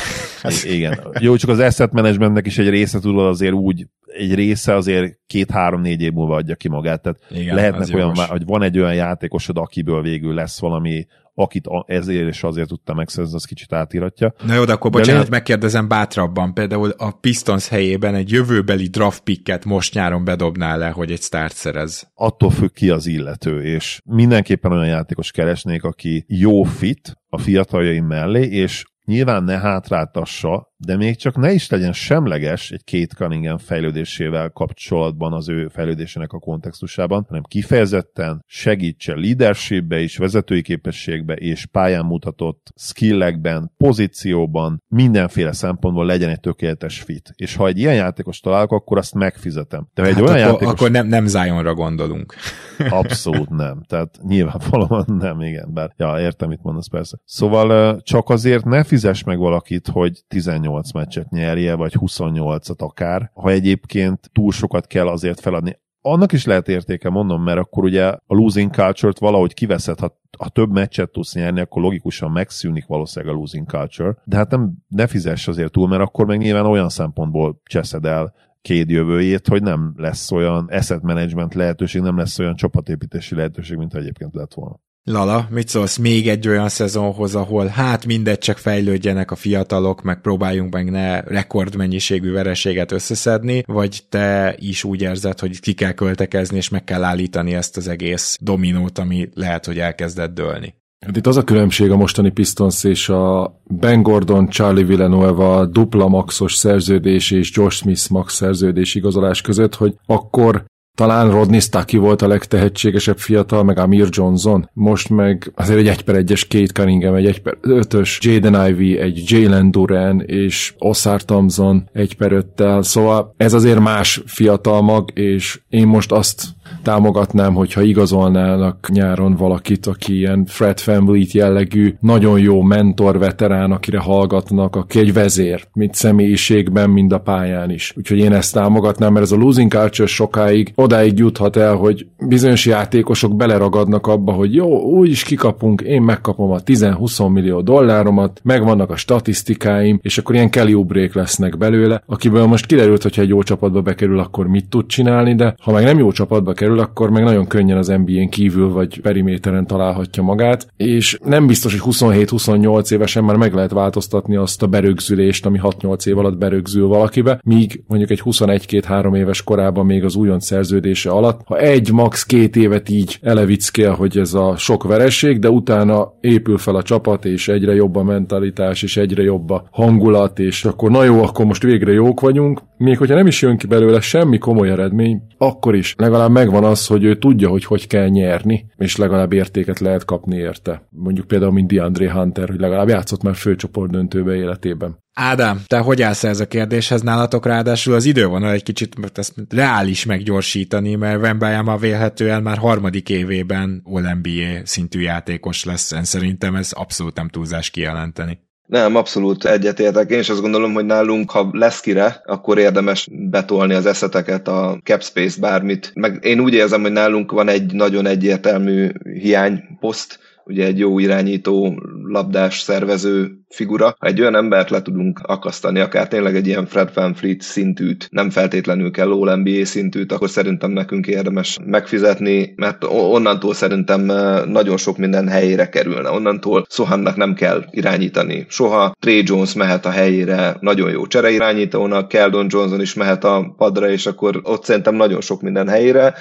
Igen. 0.63 0.99
Jó, 1.19 1.35
csak 1.35 1.49
az 1.49 1.59
asset 1.59 1.91
managementnek 1.91 2.45
is 2.45 2.57
egy 2.57 2.69
része 2.69 2.99
tudod 2.99 3.25
azért 3.27 3.53
úgy, 3.53 3.87
egy 4.17 4.35
része 4.35 4.75
azért 4.75 5.19
két-három-négy 5.27 6.01
év 6.01 6.11
múlva 6.11 6.35
adja 6.35 6.55
ki 6.55 6.69
magát. 6.69 7.01
Tehát 7.01 7.19
Igen, 7.29 7.55
lehetnek 7.55 7.87
olyan, 7.93 8.07
jogos. 8.07 8.25
hogy 8.25 8.45
van 8.45 8.63
egy 8.63 8.79
olyan 8.79 8.95
játékosod, 8.95 9.57
akiből 9.57 10.01
végül 10.01 10.33
lesz 10.33 10.59
valami 10.59 11.05
akit 11.39 11.67
ezért 11.85 12.27
és 12.27 12.43
azért 12.43 12.67
tudta 12.67 12.93
megszerzni, 12.93 13.35
az 13.35 13.45
kicsit 13.45 13.73
átiratja. 13.73 14.33
Na 14.45 14.53
jó, 14.53 14.63
de 14.63 14.71
akkor 14.71 14.91
de 14.91 14.97
bocsánat, 14.97 15.23
lé... 15.23 15.29
megkérdezem 15.29 15.87
bátrabban, 15.87 16.53
például 16.53 16.89
a 16.89 17.11
Pistons 17.11 17.67
helyében 17.67 18.15
egy 18.15 18.31
jövőbeli 18.31 18.87
draft 18.87 19.23
picket 19.23 19.65
most 19.65 19.93
nyáron 19.93 20.23
bedobnál 20.23 20.77
le, 20.77 20.89
hogy 20.89 21.11
egy 21.11 21.21
start 21.21 21.53
szerez. 21.53 22.11
Attól 22.13 22.49
függ 22.49 22.71
ki 22.71 22.89
az 22.89 23.07
illető, 23.07 23.63
és 23.63 24.01
mindenképpen 24.05 24.71
olyan 24.71 24.87
játékos 24.87 25.31
keresnék, 25.31 25.83
aki 25.83 26.25
jó 26.27 26.63
fit 26.63 27.17
a 27.29 27.37
fiataljaim 27.37 28.05
mellé, 28.05 28.45
és 28.45 28.83
nyilván 29.05 29.43
ne 29.43 29.59
hátráltassa, 29.59 30.73
de 30.79 30.95
még 30.95 31.15
csak 31.15 31.35
ne 31.35 31.51
is 31.51 31.69
legyen 31.69 31.93
semleges 31.93 32.71
egy 32.71 32.83
két 32.83 33.13
Cunningham 33.13 33.57
fejlődésével 33.57 34.49
kapcsolatban 34.49 35.33
az 35.33 35.49
ő 35.49 35.67
fejlődésének 35.67 36.31
a 36.33 36.39
kontextusában, 36.39 37.25
hanem 37.27 37.43
kifejezetten 37.43 38.43
segítse 38.45 39.15
leadershipbe 39.15 39.99
is, 39.99 40.17
vezetői 40.17 40.61
képességbe 40.61 41.33
és 41.33 41.65
pályán 41.65 42.05
mutatott 42.05 42.73
skillekben, 42.75 43.71
pozícióban, 43.77 44.83
mindenféle 44.87 45.51
szempontból 45.51 46.05
legyen 46.05 46.29
egy 46.29 46.39
tökéletes 46.39 47.01
fit. 47.01 47.33
És 47.35 47.55
ha 47.55 47.67
egy 47.67 47.77
ilyen 47.77 47.95
játékos 47.95 48.39
találok, 48.39 48.71
akkor 48.71 48.97
azt 48.97 49.13
megfizetem. 49.13 49.87
De 49.93 50.01
ha 50.01 50.07
egy 50.07 50.13
hát 50.13 50.23
olyan 50.23 50.35
akkor, 50.35 50.51
játékos... 50.51 50.73
akkor 50.73 50.91
nem, 50.91 51.07
nem 51.07 51.25
Zionra 51.25 51.73
gondolunk. 51.73 52.33
Abszolút 52.89 53.49
nem. 53.49 53.83
Tehát 53.87 54.19
nyilvánvalóan 54.27 55.05
nem, 55.19 55.41
igen. 55.41 55.73
Bár, 55.73 55.93
ja, 55.97 56.19
értem, 56.19 56.49
mit 56.49 56.63
mondasz 56.63 56.87
persze. 56.87 57.17
Szóval 57.25 58.01
csak 58.01 58.29
azért 58.29 58.65
ne 58.65 58.83
fizess 58.83 59.23
meg 59.23 59.37
valakit, 59.37 59.87
hogy 59.87 60.23
18 60.27 60.65
18 60.67 60.91
meccset 60.91 61.29
nyerje, 61.29 61.75
vagy 61.75 61.93
28-at 61.99 62.77
akár, 62.77 63.31
ha 63.33 63.49
egyébként 63.49 64.29
túl 64.33 64.51
sokat 64.51 64.87
kell 64.87 65.07
azért 65.07 65.39
feladni. 65.39 65.79
Annak 66.01 66.31
is 66.31 66.45
lehet 66.45 66.67
értéke, 66.67 67.09
mondom, 67.09 67.43
mert 67.43 67.59
akkor 67.59 67.83
ugye 67.83 68.05
a 68.07 68.21
losing 68.27 68.71
culture-t 68.71 69.19
valahogy 69.19 69.53
kiveszed, 69.53 69.99
ha, 69.99 70.19
ha 70.37 70.49
több 70.49 70.71
meccset 70.71 71.11
tudsz 71.11 71.33
nyerni, 71.33 71.59
akkor 71.59 71.81
logikusan 71.81 72.31
megszűnik 72.31 72.85
valószínűleg 72.85 73.35
a 73.35 73.37
losing 73.37 73.67
culture, 73.67 74.17
de 74.23 74.35
hát 74.35 74.51
nem, 74.51 74.73
ne 74.87 75.07
fizess 75.07 75.47
azért 75.47 75.71
túl, 75.71 75.87
mert 75.87 76.01
akkor 76.01 76.25
meg 76.25 76.37
nyilván 76.37 76.65
olyan 76.65 76.89
szempontból 76.89 77.61
cseszed 77.63 78.05
el 78.05 78.33
két 78.61 78.89
jövőjét, 78.89 79.47
hogy 79.47 79.63
nem 79.63 79.93
lesz 79.95 80.31
olyan 80.31 80.67
asset 80.71 81.01
management 81.01 81.53
lehetőség, 81.53 82.01
nem 82.01 82.17
lesz 82.17 82.39
olyan 82.39 82.55
csapatépítési 82.55 83.35
lehetőség, 83.35 83.77
mint 83.77 83.95
egyébként 83.95 84.35
lett 84.35 84.53
volna. 84.53 84.79
Lala, 85.09 85.47
mit 85.49 85.67
szólsz 85.67 85.97
még 85.97 86.27
egy 86.27 86.47
olyan 86.47 86.69
szezonhoz, 86.69 87.35
ahol 87.35 87.65
hát 87.65 88.05
mindegy, 88.05 88.37
csak 88.37 88.57
fejlődjenek 88.57 89.31
a 89.31 89.35
fiatalok, 89.35 90.01
meg 90.01 90.21
próbáljunk 90.21 90.73
meg 90.73 90.91
ne 90.91 91.21
rekordmennyiségű 91.21 92.31
vereséget 92.31 92.91
összeszedni, 92.91 93.63
vagy 93.67 94.03
te 94.09 94.55
is 94.59 94.83
úgy 94.83 95.01
érzed, 95.01 95.39
hogy 95.39 95.59
ki 95.59 95.73
kell 95.73 95.91
költekezni, 95.91 96.57
és 96.57 96.69
meg 96.69 96.83
kell 96.83 97.03
állítani 97.03 97.53
ezt 97.53 97.77
az 97.77 97.87
egész 97.87 98.37
dominót, 98.41 98.97
ami 98.97 99.29
lehet, 99.33 99.65
hogy 99.65 99.79
elkezdett 99.79 100.33
dőlni? 100.33 100.75
Hát 101.05 101.17
itt 101.17 101.27
az 101.27 101.37
a 101.37 101.43
különbség 101.43 101.91
a 101.91 101.95
mostani 101.95 102.31
Pistons 102.31 102.83
és 102.83 103.09
a 103.09 103.55
Ben 103.63 104.01
Gordon, 104.01 104.47
Charlie 104.49 104.83
Villanueva 104.83 105.65
dupla 105.65 106.07
maxos 106.07 106.55
szerződés 106.55 107.31
és 107.31 107.51
Josh 107.53 107.75
Smith 107.75 108.09
max 108.09 108.33
szerződés 108.33 108.95
igazolás 108.95 109.41
között, 109.41 109.75
hogy 109.75 109.95
akkor 110.05 110.65
talán 110.97 111.31
Rodney 111.31 111.59
Stucky 111.59 111.97
volt 111.97 112.21
a 112.21 112.27
legtehetségesebb 112.27 113.17
fiatal, 113.17 113.63
meg 113.63 113.77
Amir 113.77 114.07
Johnson, 114.09 114.69
most 114.73 115.09
meg 115.09 115.51
azért 115.55 115.79
egy 115.79 115.87
1 115.87 116.01
per 116.01 116.23
1-es 116.23 116.43
Kate 116.49 116.71
Cunningham, 116.73 117.15
egy 117.15 117.25
1 117.25 117.41
per 117.41 117.57
5-ös 117.61 118.19
Jaden 118.19 118.67
Ivey, 118.67 118.97
egy 118.97 119.23
Jalen 119.25 119.71
Duran 119.71 120.21
és 120.21 120.73
Ossar 120.77 121.23
Thompson 121.23 121.89
1 121.93 122.15
per 122.15 122.31
5-tel, 122.33 122.81
szóval 122.81 123.33
ez 123.37 123.53
azért 123.53 123.79
más 123.79 124.21
fiatal 124.25 124.81
mag, 124.81 125.11
és 125.13 125.59
én 125.69 125.87
most 125.87 126.11
azt 126.11 126.43
támogatnám, 126.87 127.53
hogyha 127.53 127.81
igazolnának 127.81 128.89
nyáron 128.91 129.35
valakit, 129.35 129.85
aki 129.85 130.17
ilyen 130.17 130.45
Fred 130.45 130.79
Family 130.79 131.27
jellegű, 131.31 131.95
nagyon 131.99 132.39
jó 132.39 132.61
mentor, 132.61 133.19
veterán, 133.19 133.71
akire 133.71 133.99
hallgatnak, 133.99 134.75
aki 134.75 134.99
egy 134.99 135.13
vezér, 135.13 135.67
mint 135.73 135.93
személyiségben, 135.93 136.89
mind 136.89 137.11
a 137.11 137.19
pályán 137.19 137.71
is. 137.71 137.93
Úgyhogy 137.97 138.17
én 138.17 138.33
ezt 138.33 138.53
támogatnám, 138.53 139.13
mert 139.13 139.25
ez 139.25 139.31
a 139.31 139.35
losing 139.35 139.71
culture 139.71 140.07
sokáig 140.07 140.71
odáig 140.75 141.17
juthat 141.17 141.55
el, 141.55 141.75
hogy 141.75 142.07
bizonyos 142.27 142.65
játékosok 142.65 143.35
beleragadnak 143.35 144.07
abba, 144.07 144.31
hogy 144.31 144.53
jó, 144.53 144.81
úgy 144.81 145.09
is 145.09 145.23
kikapunk, 145.23 145.81
én 145.81 146.01
megkapom 146.01 146.51
a 146.51 146.59
10-20 146.59 147.33
millió 147.33 147.61
dolláromat, 147.61 148.39
megvannak 148.43 148.89
a 148.89 148.95
statisztikáim, 148.95 149.99
és 150.01 150.17
akkor 150.17 150.35
ilyen 150.35 150.49
Kelly 150.49 150.73
Ubrék 150.73 151.13
lesznek 151.13 151.57
belőle, 151.57 152.03
akiből 152.05 152.45
most 152.45 152.65
kiderült, 152.65 153.03
hogyha 153.03 153.21
egy 153.21 153.29
jó 153.29 153.43
csapatba 153.43 153.81
bekerül, 153.81 154.19
akkor 154.19 154.47
mit 154.47 154.69
tud 154.69 154.85
csinálni, 154.85 155.35
de 155.35 155.55
ha 155.61 155.71
meg 155.71 155.83
nem 155.83 155.97
jó 155.97 156.11
csapatba 156.11 156.53
kerül, 156.53 156.76
akkor 156.79 157.09
meg 157.09 157.23
nagyon 157.23 157.47
könnyen 157.47 157.77
az 157.77 157.87
NBA-n 157.87 158.29
kívül 158.29 158.71
vagy 158.71 159.01
periméteren 159.01 159.67
találhatja 159.67 160.23
magát, 160.23 160.67
és 160.77 161.19
nem 161.23 161.47
biztos, 161.47 161.79
hogy 161.79 161.93
27-28 161.95 162.91
évesen 162.91 163.23
már 163.23 163.35
meg 163.35 163.53
lehet 163.53 163.71
változtatni 163.71 164.35
azt 164.35 164.63
a 164.63 164.67
berögzülést, 164.67 165.45
ami 165.45 165.59
6-8 165.63 166.07
év 166.07 166.17
alatt 166.17 166.37
berögzül 166.37 166.87
valakibe, 166.87 167.41
míg 167.43 167.83
mondjuk 167.87 168.11
egy 168.11 168.21
21-2-3 168.25 169.17
éves 169.17 169.43
korában 169.43 169.85
még 169.85 170.03
az 170.03 170.15
újon 170.15 170.39
szerződése 170.39 171.09
alatt, 171.09 171.41
ha 171.45 171.57
egy 171.57 171.91
max. 171.91 172.25
két 172.25 172.55
évet 172.55 172.89
így 172.89 173.17
elevickél, 173.21 173.91
hogy 173.91 174.17
ez 174.17 174.33
a 174.33 174.55
sok 174.57 174.83
vereség, 174.83 175.39
de 175.39 175.49
utána 175.49 176.13
épül 176.21 176.57
fel 176.57 176.75
a 176.75 176.83
csapat, 176.83 177.25
és 177.25 177.47
egyre 177.47 177.73
jobb 177.75 177.95
a 177.95 178.03
mentalitás, 178.03 178.83
és 178.83 178.97
egyre 178.97 179.23
jobb 179.23 179.49
a 179.49 179.67
hangulat, 179.71 180.39
és 180.39 180.65
akkor 180.65 180.91
na 180.91 181.03
jó, 181.03 181.23
akkor 181.23 181.45
most 181.45 181.63
végre 181.63 181.91
jók 181.91 182.19
vagyunk, 182.19 182.61
még 182.77 182.97
hogyha 182.97 183.15
nem 183.15 183.27
is 183.27 183.41
jön 183.41 183.57
ki 183.57 183.67
belőle 183.67 184.01
semmi 184.01 184.37
komoly 184.37 184.69
eredmény, 184.69 185.21
akkor 185.37 185.75
is 185.75 185.93
legalább 185.97 186.31
megvan 186.31 186.63
az, 186.63 186.87
hogy 186.87 187.03
ő 187.03 187.15
tudja, 187.15 187.49
hogy 187.49 187.65
hogy 187.65 187.87
kell 187.87 188.07
nyerni, 188.07 188.65
és 188.77 188.95
legalább 188.95 189.33
értéket 189.33 189.79
lehet 189.79 190.05
kapni 190.05 190.37
érte. 190.37 190.87
Mondjuk 190.89 191.27
például, 191.27 191.51
mint 191.51 191.71
DeAndre 191.71 192.11
Hunter, 192.11 192.49
hogy 192.49 192.59
legalább 192.59 192.89
játszott 192.89 193.23
már 193.23 193.35
főcsoport 193.35 193.91
döntőbe 193.91 194.35
életében. 194.35 194.97
Ádám, 195.19 195.61
te 195.67 195.77
hogy 195.77 196.01
állsz 196.01 196.23
ez 196.23 196.39
a 196.39 196.47
kérdéshez 196.47 197.01
nálatok? 197.01 197.45
Ráadásul 197.45 197.93
az 197.93 198.05
idővonal 198.05 198.51
egy 198.51 198.63
kicsit 198.63 198.99
mert 198.99 199.17
ezt 199.17 199.33
reális 199.49 200.05
meggyorsítani, 200.05 200.95
mert 200.95 201.21
Wembanyama 201.21 201.77
vélhetően 201.77 202.41
már 202.41 202.57
harmadik 202.57 203.09
évében 203.09 203.81
All-NBA 203.83 204.61
szintű 204.63 204.99
játékos 204.99 205.63
lesz. 205.63 205.91
Én 205.91 206.03
szerintem 206.03 206.55
ez 206.55 206.71
abszolút 206.71 207.15
nem 207.15 207.29
túlzás 207.29 207.69
kijelenteni. 207.69 208.39
Nem, 208.67 208.95
abszolút 208.95 209.45
egyetértek. 209.45 210.09
Én 210.09 210.19
is 210.19 210.29
azt 210.29 210.41
gondolom, 210.41 210.73
hogy 210.73 210.85
nálunk, 210.85 211.31
ha 211.31 211.49
lesz 211.51 211.79
kire, 211.79 212.21
akkor 212.25 212.57
érdemes 212.57 213.07
betolni 213.11 213.73
az 213.73 213.85
eszeteket, 213.85 214.47
a 214.47 214.79
capspace 214.83 215.39
bármit. 215.39 215.91
Meg 215.93 216.19
én 216.21 216.39
úgy 216.39 216.53
érzem, 216.53 216.81
hogy 216.81 216.91
nálunk 216.91 217.31
van 217.31 217.47
egy 217.47 217.73
nagyon 217.73 218.05
egyértelmű 218.05 218.89
hiányposzt, 219.13 220.19
ugye 220.45 220.65
egy 220.65 220.79
jó 220.79 220.99
irányító, 220.99 221.81
labdás, 222.03 222.59
szervező 222.59 223.39
figura. 223.49 223.95
Ha 223.99 224.07
egy 224.07 224.21
olyan 224.21 224.35
embert 224.35 224.69
le 224.69 224.81
tudunk 224.81 225.19
akasztani, 225.23 225.79
akár 225.79 226.07
tényleg 226.07 226.35
egy 226.35 226.47
ilyen 226.47 226.65
Fred 226.65 226.89
Van 226.93 227.13
Fleet 227.13 227.41
szintűt, 227.41 228.07
nem 228.11 228.29
feltétlenül 228.29 228.91
kell 228.91 229.11
All 229.11 229.35
NBA 229.35 229.65
szintűt, 229.65 230.11
akkor 230.11 230.29
szerintem 230.29 230.71
nekünk 230.71 231.07
érdemes 231.07 231.57
megfizetni, 231.65 232.53
mert 232.55 232.83
onnantól 232.83 233.53
szerintem 233.53 234.01
nagyon 234.49 234.77
sok 234.77 234.97
minden 234.97 235.27
helyére 235.27 235.69
kerülne. 235.69 236.09
Onnantól 236.09 236.65
Sohannak 236.69 237.15
nem 237.15 237.33
kell 237.33 237.65
irányítani 237.71 238.45
soha. 238.49 238.95
Trey 238.99 239.23
Jones 239.25 239.53
mehet 239.53 239.85
a 239.85 239.89
helyére 239.89 240.57
nagyon 240.59 240.91
jó 240.91 241.07
csereirányítónak, 241.07 242.07
Keldon 242.07 242.47
Johnson 242.49 242.81
is 242.81 242.93
mehet 242.93 243.23
a 243.23 243.53
padra, 243.57 243.89
és 243.89 244.05
akkor 244.05 244.39
ott 244.43 244.63
szerintem 244.63 244.95
nagyon 244.95 245.21
sok 245.21 245.41
minden 245.41 245.67
helyére 245.67 246.13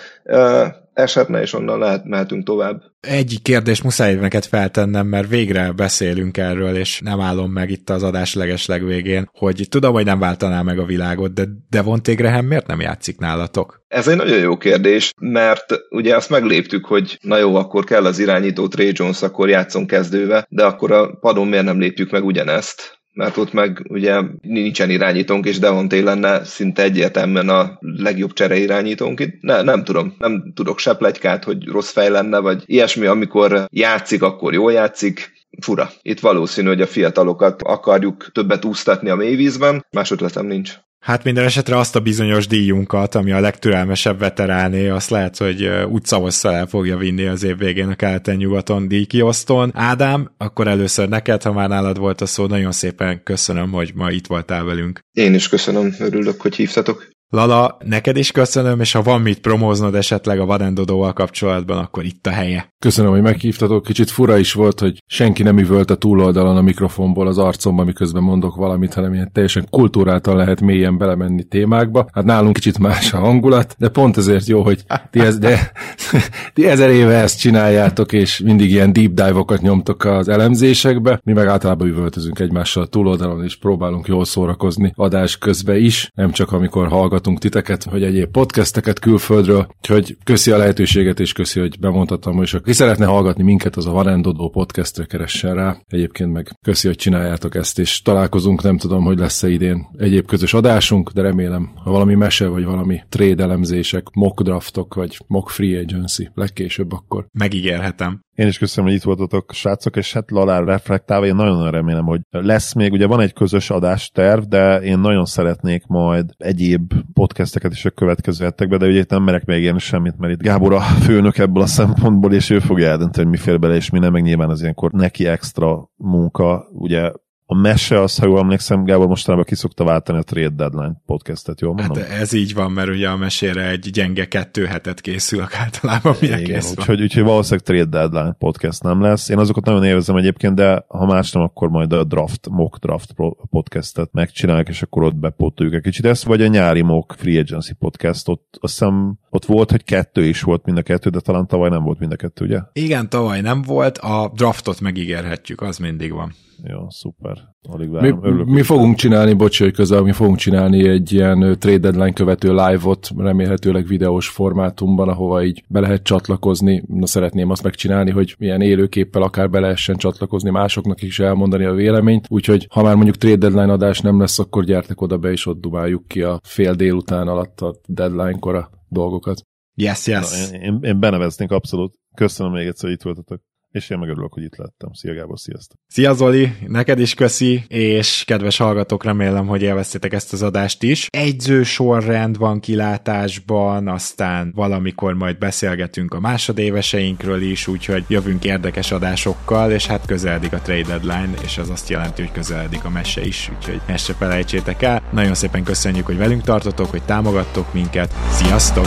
esetne, 0.92 1.40
és 1.40 1.52
onnan 1.52 1.78
lehet, 1.78 2.04
mehetünk 2.04 2.44
tovább. 2.44 2.82
Egy 3.00 3.38
kérdés 3.42 3.82
muszáj 3.82 4.14
neked 4.14 4.44
feltennem, 4.44 5.06
mert 5.06 5.28
végre 5.28 5.72
beszélünk 5.72 6.36
erről, 6.36 6.76
és 6.76 7.00
nem 7.04 7.15
állom 7.20 7.52
meg 7.52 7.70
itt 7.70 7.90
az 7.90 8.02
adás 8.02 8.34
legesleg 8.34 8.84
végén, 8.84 9.28
hogy 9.32 9.66
tudom, 9.68 9.92
hogy 9.92 10.04
nem 10.04 10.18
váltaná 10.18 10.62
meg 10.62 10.78
a 10.78 10.84
világot, 10.84 11.32
de 11.32 11.44
Devonté 11.70 12.14
Graham 12.14 12.46
miért 12.46 12.66
nem 12.66 12.80
játszik 12.80 13.18
nálatok? 13.18 13.84
Ez 13.88 14.08
egy 14.08 14.16
nagyon 14.16 14.38
jó 14.38 14.56
kérdés, 14.56 15.12
mert 15.20 15.74
ugye 15.90 16.16
azt 16.16 16.30
megléptük, 16.30 16.84
hogy 16.84 17.18
na 17.22 17.36
jó, 17.36 17.54
akkor 17.54 17.84
kell 17.84 18.04
az 18.04 18.18
irányító 18.18 18.68
Trey 18.68 18.90
Jones, 18.94 19.22
akkor 19.22 19.48
játszon 19.48 19.86
kezdőve, 19.86 20.46
de 20.48 20.64
akkor 20.64 20.92
a 20.92 21.16
padon 21.20 21.46
miért 21.46 21.64
nem 21.64 21.80
lépjük 21.80 22.10
meg 22.10 22.24
ugyanezt? 22.24 22.96
mert 23.16 23.36
ott 23.36 23.52
meg 23.52 23.86
ugye 23.88 24.20
nincsen 24.40 24.90
irányítónk, 24.90 25.46
és 25.46 25.58
Devonté 25.58 26.00
lenne 26.00 26.44
szinte 26.44 26.82
egyértelműen 26.82 27.48
a 27.48 27.78
legjobb 27.80 28.32
csere 28.32 28.56
irányítónk 28.56 29.20
itt. 29.20 29.40
Ne, 29.40 29.62
nem 29.62 29.84
tudom, 29.84 30.14
nem 30.18 30.52
tudok 30.54 30.78
se 30.78 30.94
plegykát, 30.94 31.44
hogy 31.44 31.66
rossz 31.66 31.90
fej 31.90 32.08
lenne, 32.08 32.38
vagy 32.38 32.62
ilyesmi, 32.66 33.06
amikor 33.06 33.64
játszik, 33.70 34.22
akkor 34.22 34.52
jól 34.52 34.72
játszik, 34.72 35.32
fura. 35.62 35.90
Itt 36.02 36.20
valószínű, 36.20 36.68
hogy 36.68 36.80
a 36.80 36.86
fiatalokat 36.86 37.62
akarjuk 37.62 38.30
többet 38.32 38.64
úsztatni 38.64 39.08
a 39.08 39.14
mélyvízben, 39.14 39.86
más 39.90 40.10
ötletem 40.10 40.46
nincs. 40.46 40.74
Hát 40.98 41.24
minden 41.24 41.44
esetre 41.44 41.78
azt 41.78 41.96
a 41.96 42.00
bizonyos 42.00 42.46
díjunkat, 42.46 43.14
ami 43.14 43.32
a 43.32 43.40
legtürelmesebb 43.40 44.18
veteráné, 44.18 44.88
azt 44.88 45.10
lehet, 45.10 45.36
hogy 45.36 45.68
utcahosszal 45.88 46.54
el 46.54 46.66
fogja 46.66 46.96
vinni 46.96 47.26
az 47.26 47.42
év 47.42 47.58
végén 47.58 47.88
a 47.88 47.94
keleten-nyugaton 47.94 48.88
díjkiosztón. 48.88 49.70
Ádám, 49.74 50.30
akkor 50.36 50.68
először 50.68 51.08
neked, 51.08 51.42
ha 51.42 51.52
már 51.52 51.68
nálad 51.68 51.98
volt 51.98 52.20
a 52.20 52.26
szó, 52.26 52.46
nagyon 52.46 52.72
szépen 52.72 53.22
köszönöm, 53.22 53.70
hogy 53.70 53.92
ma 53.94 54.10
itt 54.10 54.26
voltál 54.26 54.64
velünk. 54.64 55.00
Én 55.12 55.34
is 55.34 55.48
köszönöm, 55.48 55.94
örülök, 55.98 56.40
hogy 56.40 56.56
hívtatok. 56.56 57.08
Lala, 57.30 57.76
neked 57.84 58.16
is 58.16 58.32
köszönöm, 58.32 58.80
és 58.80 58.92
ha 58.92 59.02
van 59.02 59.20
mit 59.20 59.40
promóznod 59.40 59.94
esetleg 59.94 60.40
a 60.40 60.46
Vadendodóval 60.46 61.12
kapcsolatban, 61.12 61.78
akkor 61.78 62.04
itt 62.04 62.26
a 62.26 62.30
helye. 62.30 62.74
Köszönöm, 62.78 63.10
hogy 63.10 63.22
meghívtatok. 63.22 63.84
Kicsit 63.84 64.10
fura 64.10 64.38
is 64.38 64.52
volt, 64.52 64.80
hogy 64.80 65.02
senki 65.06 65.42
nem 65.42 65.58
üvölt 65.58 65.90
a 65.90 65.94
túloldalon 65.94 66.56
a 66.56 66.60
mikrofonból 66.60 67.26
az 67.26 67.38
arcomba, 67.38 67.84
miközben 67.84 68.22
mondok 68.22 68.56
valamit, 68.56 68.94
hanem 68.94 69.14
ilyen 69.14 69.30
teljesen 69.32 69.66
kultúráltan 69.70 70.36
lehet 70.36 70.60
mélyen 70.60 70.98
belemenni 70.98 71.44
témákba. 71.44 72.06
Hát 72.12 72.24
nálunk 72.24 72.54
kicsit 72.54 72.78
más 72.78 73.12
a 73.12 73.18
hangulat, 73.18 73.74
de 73.78 73.88
pont 73.88 74.16
ezért 74.16 74.46
jó, 74.46 74.62
hogy 74.62 74.84
ti, 75.10 75.20
ez, 75.20 75.38
de, 75.38 75.72
ti 76.54 76.66
ezer 76.66 76.90
éve 76.90 77.14
ezt 77.14 77.38
csináljátok, 77.38 78.12
és 78.12 78.38
mindig 78.38 78.70
ilyen 78.70 78.92
deep 78.92 79.12
dive-okat 79.12 79.60
nyomtok 79.60 80.04
az 80.04 80.28
elemzésekbe. 80.28 81.20
Mi 81.24 81.32
meg 81.32 81.46
általában 81.46 81.88
üvöltözünk 81.88 82.38
egymással 82.38 82.82
a 82.82 82.86
túloldalon, 82.86 83.44
és 83.44 83.56
próbálunk 83.56 84.06
jól 84.06 84.24
szórakozni 84.24 84.92
adás 84.94 85.38
közben 85.38 85.76
is, 85.76 86.10
nem 86.14 86.30
csak 86.30 86.52
amikor 86.52 86.88
hallgatunk 86.88 87.14
hallgatunk 87.16 87.38
titeket, 87.38 87.84
hogy 87.84 88.02
egyéb 88.02 88.30
podcasteket 88.30 88.98
külföldről, 88.98 89.66
úgyhogy 89.76 90.16
köszi 90.24 90.50
a 90.50 90.56
lehetőséget, 90.56 91.20
és 91.20 91.32
köszi, 91.32 91.60
hogy 91.60 91.78
bemondhatom, 91.80 92.42
és 92.42 92.54
aki 92.54 92.72
szeretne 92.72 93.06
hallgatni 93.06 93.42
minket, 93.42 93.76
az 93.76 93.86
a 93.86 93.90
Varendodó 93.90 94.50
podcastre 94.50 95.04
keressen 95.04 95.54
rá. 95.54 95.76
Egyébként 95.86 96.32
meg 96.32 96.50
köszi, 96.64 96.86
hogy 96.86 96.96
csináljátok 96.96 97.54
ezt, 97.54 97.78
és 97.78 98.02
találkozunk, 98.02 98.62
nem 98.62 98.78
tudom, 98.78 99.04
hogy 99.04 99.18
lesz-e 99.18 99.48
idén 99.48 99.86
egyéb 99.98 100.26
közös 100.26 100.54
adásunk, 100.54 101.10
de 101.10 101.22
remélem, 101.22 101.70
ha 101.74 101.90
valami 101.90 102.14
mese, 102.14 102.46
vagy 102.46 102.64
valami 102.64 103.00
trade 103.08 103.42
elemzések, 103.42 104.10
mock 104.14 104.42
draftok, 104.42 104.94
vagy 104.94 105.18
mock 105.26 105.48
free 105.48 105.80
agency 105.80 106.30
legkésőbb 106.34 106.92
akkor. 106.92 107.26
Megígérhetem. 107.32 108.25
Én 108.36 108.46
is 108.46 108.58
köszönöm, 108.58 108.88
hogy 108.88 108.98
itt 108.98 109.04
voltatok, 109.04 109.52
srácok, 109.52 109.96
és 109.96 110.12
hát 110.12 110.30
Lalár 110.30 110.64
reflektálva, 110.64 111.26
én 111.26 111.34
nagyon 111.34 111.70
remélem, 111.70 112.04
hogy 112.04 112.20
lesz 112.30 112.72
még, 112.72 112.92
ugye 112.92 113.06
van 113.06 113.20
egy 113.20 113.32
közös 113.32 113.70
adásterv, 113.70 114.42
de 114.42 114.80
én 114.80 114.98
nagyon 114.98 115.24
szeretnék 115.24 115.86
majd 115.86 116.30
egyéb 116.36 116.92
podcasteket 117.12 117.72
is 117.72 117.84
a 117.84 117.90
következő 117.90 118.44
hetekben, 118.44 118.78
de 118.78 118.86
ugye 118.86 118.98
itt 118.98 119.10
nem 119.10 119.22
merek 119.22 119.44
még 119.44 119.62
érni 119.62 119.78
semmit, 119.78 120.18
mert 120.18 120.32
itt 120.32 120.42
Gábor 120.42 120.74
a 120.74 120.80
főnök 121.06 121.38
ebből 121.38 121.62
a 121.62 121.66
szempontból, 121.66 122.32
és 122.32 122.50
ő 122.50 122.58
fogja 122.58 122.88
eldönteni, 122.88 123.26
hogy 123.28 123.36
mi 123.36 123.42
fér 123.42 123.58
bele, 123.58 123.74
és 123.74 123.90
mi 123.90 123.98
nem, 123.98 124.12
meg 124.12 124.22
nyilván 124.22 124.50
az 124.50 124.60
ilyenkor 124.60 124.92
neki 124.92 125.26
extra 125.26 125.90
munka, 125.96 126.68
ugye 126.72 127.12
a 127.48 127.54
mese 127.54 128.00
az, 128.00 128.18
ha 128.18 128.26
jól 128.26 128.38
emlékszem, 128.38 128.84
Gábor 128.84 129.06
mostanában 129.06 129.44
ki 129.44 129.54
szokta 129.54 129.84
váltani 129.84 130.18
a 130.18 130.22
Trade 130.22 130.48
Deadline 130.48 131.02
podcastet, 131.06 131.60
jól 131.60 131.74
mondom? 131.74 132.02
Hát 132.02 132.10
ez 132.10 132.32
így 132.32 132.54
van, 132.54 132.72
mert 132.72 132.88
ugye 132.88 133.08
a 133.08 133.16
mesére 133.16 133.68
egy 133.68 133.90
gyenge 133.90 134.24
kettő 134.24 134.64
hetet 134.64 135.00
készül 135.00 135.46
általában, 135.52 136.14
mire 136.20 136.40
Igen, 136.40 136.54
kész 136.54 136.70
úgyhogy, 136.70 137.02
úgyhogy 137.02 137.22
valószínűleg 137.22 137.64
Trade 137.64 137.84
Deadline 137.84 138.32
podcast 138.38 138.82
nem 138.82 139.00
lesz. 139.00 139.28
Én 139.28 139.38
azokat 139.38 139.64
nagyon 139.64 139.84
élvezem 139.84 140.16
egyébként, 140.16 140.54
de 140.54 140.84
ha 140.88 141.06
más 141.06 141.32
nem, 141.32 141.42
akkor 141.42 141.68
majd 141.68 141.92
a 141.92 142.04
draft, 142.04 142.48
mock 142.48 142.78
draft 142.78 143.14
podcastet 143.50 144.12
megcsinálják, 144.12 144.68
és 144.68 144.82
akkor 144.82 145.02
ott 145.02 145.16
bepótoljuk 145.16 145.74
egy 145.74 145.82
kicsit 145.82 146.04
ezt, 146.04 146.24
vagy 146.24 146.42
a 146.42 146.46
nyári 146.46 146.82
mock 146.82 147.14
free 147.18 147.40
agency 147.40 147.72
podcast, 147.78 148.28
ott 148.28 148.58
azt 148.60 148.78
hiszem 148.78 149.18
Ott 149.30 149.44
volt, 149.44 149.70
hogy 149.70 149.84
kettő 149.84 150.24
is 150.24 150.42
volt 150.42 150.64
mind 150.64 150.78
a 150.78 150.82
kettő, 150.82 151.10
de 151.10 151.20
talán 151.20 151.46
tavaly 151.46 151.68
nem 151.68 151.82
volt 151.82 151.98
mind 151.98 152.12
a 152.12 152.16
kettő, 152.16 152.44
ugye? 152.44 152.60
Igen, 152.72 153.08
tavaly 153.08 153.40
nem 153.40 153.62
volt, 153.62 153.98
a 153.98 154.32
draftot 154.34 154.80
megígérhetjük, 154.80 155.60
az 155.60 155.78
mindig 155.78 156.12
van. 156.12 156.34
Jó, 156.62 156.90
szuper. 156.90 157.38
Alig 157.68 157.90
várom. 157.90 158.18
Mi, 158.18 158.26
Örülök, 158.28 158.46
mi 158.46 158.62
fogunk 158.62 158.96
csinálni, 158.96 159.34
bocs, 159.34 159.58
hogy 159.58 159.72
közel, 159.72 160.02
mi 160.02 160.12
fogunk 160.12 160.36
csinálni 160.36 160.88
egy 160.88 161.12
ilyen 161.12 161.38
trade 161.58 161.78
deadline 161.78 162.12
követő 162.12 162.48
live-ot, 162.48 163.08
remélhetőleg 163.16 163.86
videós 163.86 164.28
formátumban, 164.28 165.08
ahova 165.08 165.44
így 165.44 165.64
be 165.68 165.80
lehet 165.80 166.02
csatlakozni. 166.02 166.82
Na 166.86 167.06
szeretném 167.06 167.50
azt 167.50 167.62
megcsinálni, 167.62 168.10
hogy 168.10 168.34
milyen 168.38 168.60
élőképpel 168.60 169.22
akár 169.22 169.50
be 169.50 169.60
lehessen 169.60 169.96
csatlakozni 169.96 170.50
másoknak 170.50 171.02
is 171.02 171.18
elmondani 171.18 171.64
a 171.64 171.72
véleményt. 171.72 172.26
Úgyhogy 172.28 172.66
ha 172.70 172.82
már 172.82 172.94
mondjuk 172.94 173.16
trade 173.16 173.36
deadline 173.36 173.72
adás 173.72 174.00
nem 174.00 174.20
lesz, 174.20 174.38
akkor 174.38 174.64
gyertek 174.64 175.00
oda 175.00 175.18
be, 175.18 175.30
és 175.30 175.46
ott 175.46 175.60
dumáljuk 175.60 176.06
ki 176.06 176.22
a 176.22 176.40
fél 176.42 176.74
délután 176.74 177.28
alatt 177.28 177.60
a 177.60 177.74
deadline-kor 177.86 178.54
a 178.54 178.70
dolgokat. 178.88 179.42
Yes, 179.74 180.06
yes. 180.06 180.50
Na, 180.50 180.58
én, 180.58 180.78
én 180.82 181.00
beneveznék 181.00 181.50
abszolút. 181.50 181.94
Köszönöm 182.14 182.52
még 182.52 182.66
egyszer, 182.66 182.84
hogy 182.84 182.92
itt 182.98 183.02
voltatok. 183.02 183.40
És 183.76 183.90
én 183.90 183.98
meg 183.98 184.08
örülök, 184.08 184.32
hogy 184.32 184.42
itt 184.42 184.56
lettem. 184.56 184.92
Szia 184.92 185.14
Gábor, 185.14 185.38
sziasztok! 185.38 185.78
Szia 185.88 186.14
Zoli, 186.14 186.52
neked 186.66 186.98
is 186.98 187.14
köszi, 187.14 187.64
és 187.68 188.24
kedves 188.26 188.56
hallgatók, 188.56 189.04
remélem, 189.04 189.46
hogy 189.46 189.62
élveztétek 189.62 190.12
ezt 190.12 190.32
az 190.32 190.42
adást 190.42 190.82
is. 190.82 191.08
Egyző 191.10 191.62
sorrend 191.62 192.38
van 192.38 192.60
kilátásban, 192.60 193.88
aztán 193.88 194.52
valamikor 194.54 195.14
majd 195.14 195.38
beszélgetünk 195.38 196.14
a 196.14 196.20
másodéveseinkről 196.20 197.42
is, 197.42 197.66
úgyhogy 197.66 198.04
jövünk 198.08 198.44
érdekes 198.44 198.92
adásokkal, 198.92 199.70
és 199.70 199.86
hát 199.86 200.06
közeledik 200.06 200.52
a 200.52 200.60
trade 200.60 200.98
deadline, 200.98 201.34
és 201.42 201.58
az 201.58 201.70
azt 201.70 201.88
jelenti, 201.88 202.22
hogy 202.22 202.32
közeledik 202.32 202.84
a 202.84 202.90
mese 202.90 203.24
is, 203.24 203.50
úgyhogy 203.56 203.80
ezt 203.86 204.04
se 204.04 204.12
felejtsétek 204.12 204.82
el. 204.82 205.02
Nagyon 205.12 205.34
szépen 205.34 205.64
köszönjük, 205.64 206.06
hogy 206.06 206.16
velünk 206.16 206.42
tartotok, 206.42 206.90
hogy 206.90 207.02
támogattok 207.02 207.72
minket. 207.72 208.14
Sziasztok! 208.30 208.86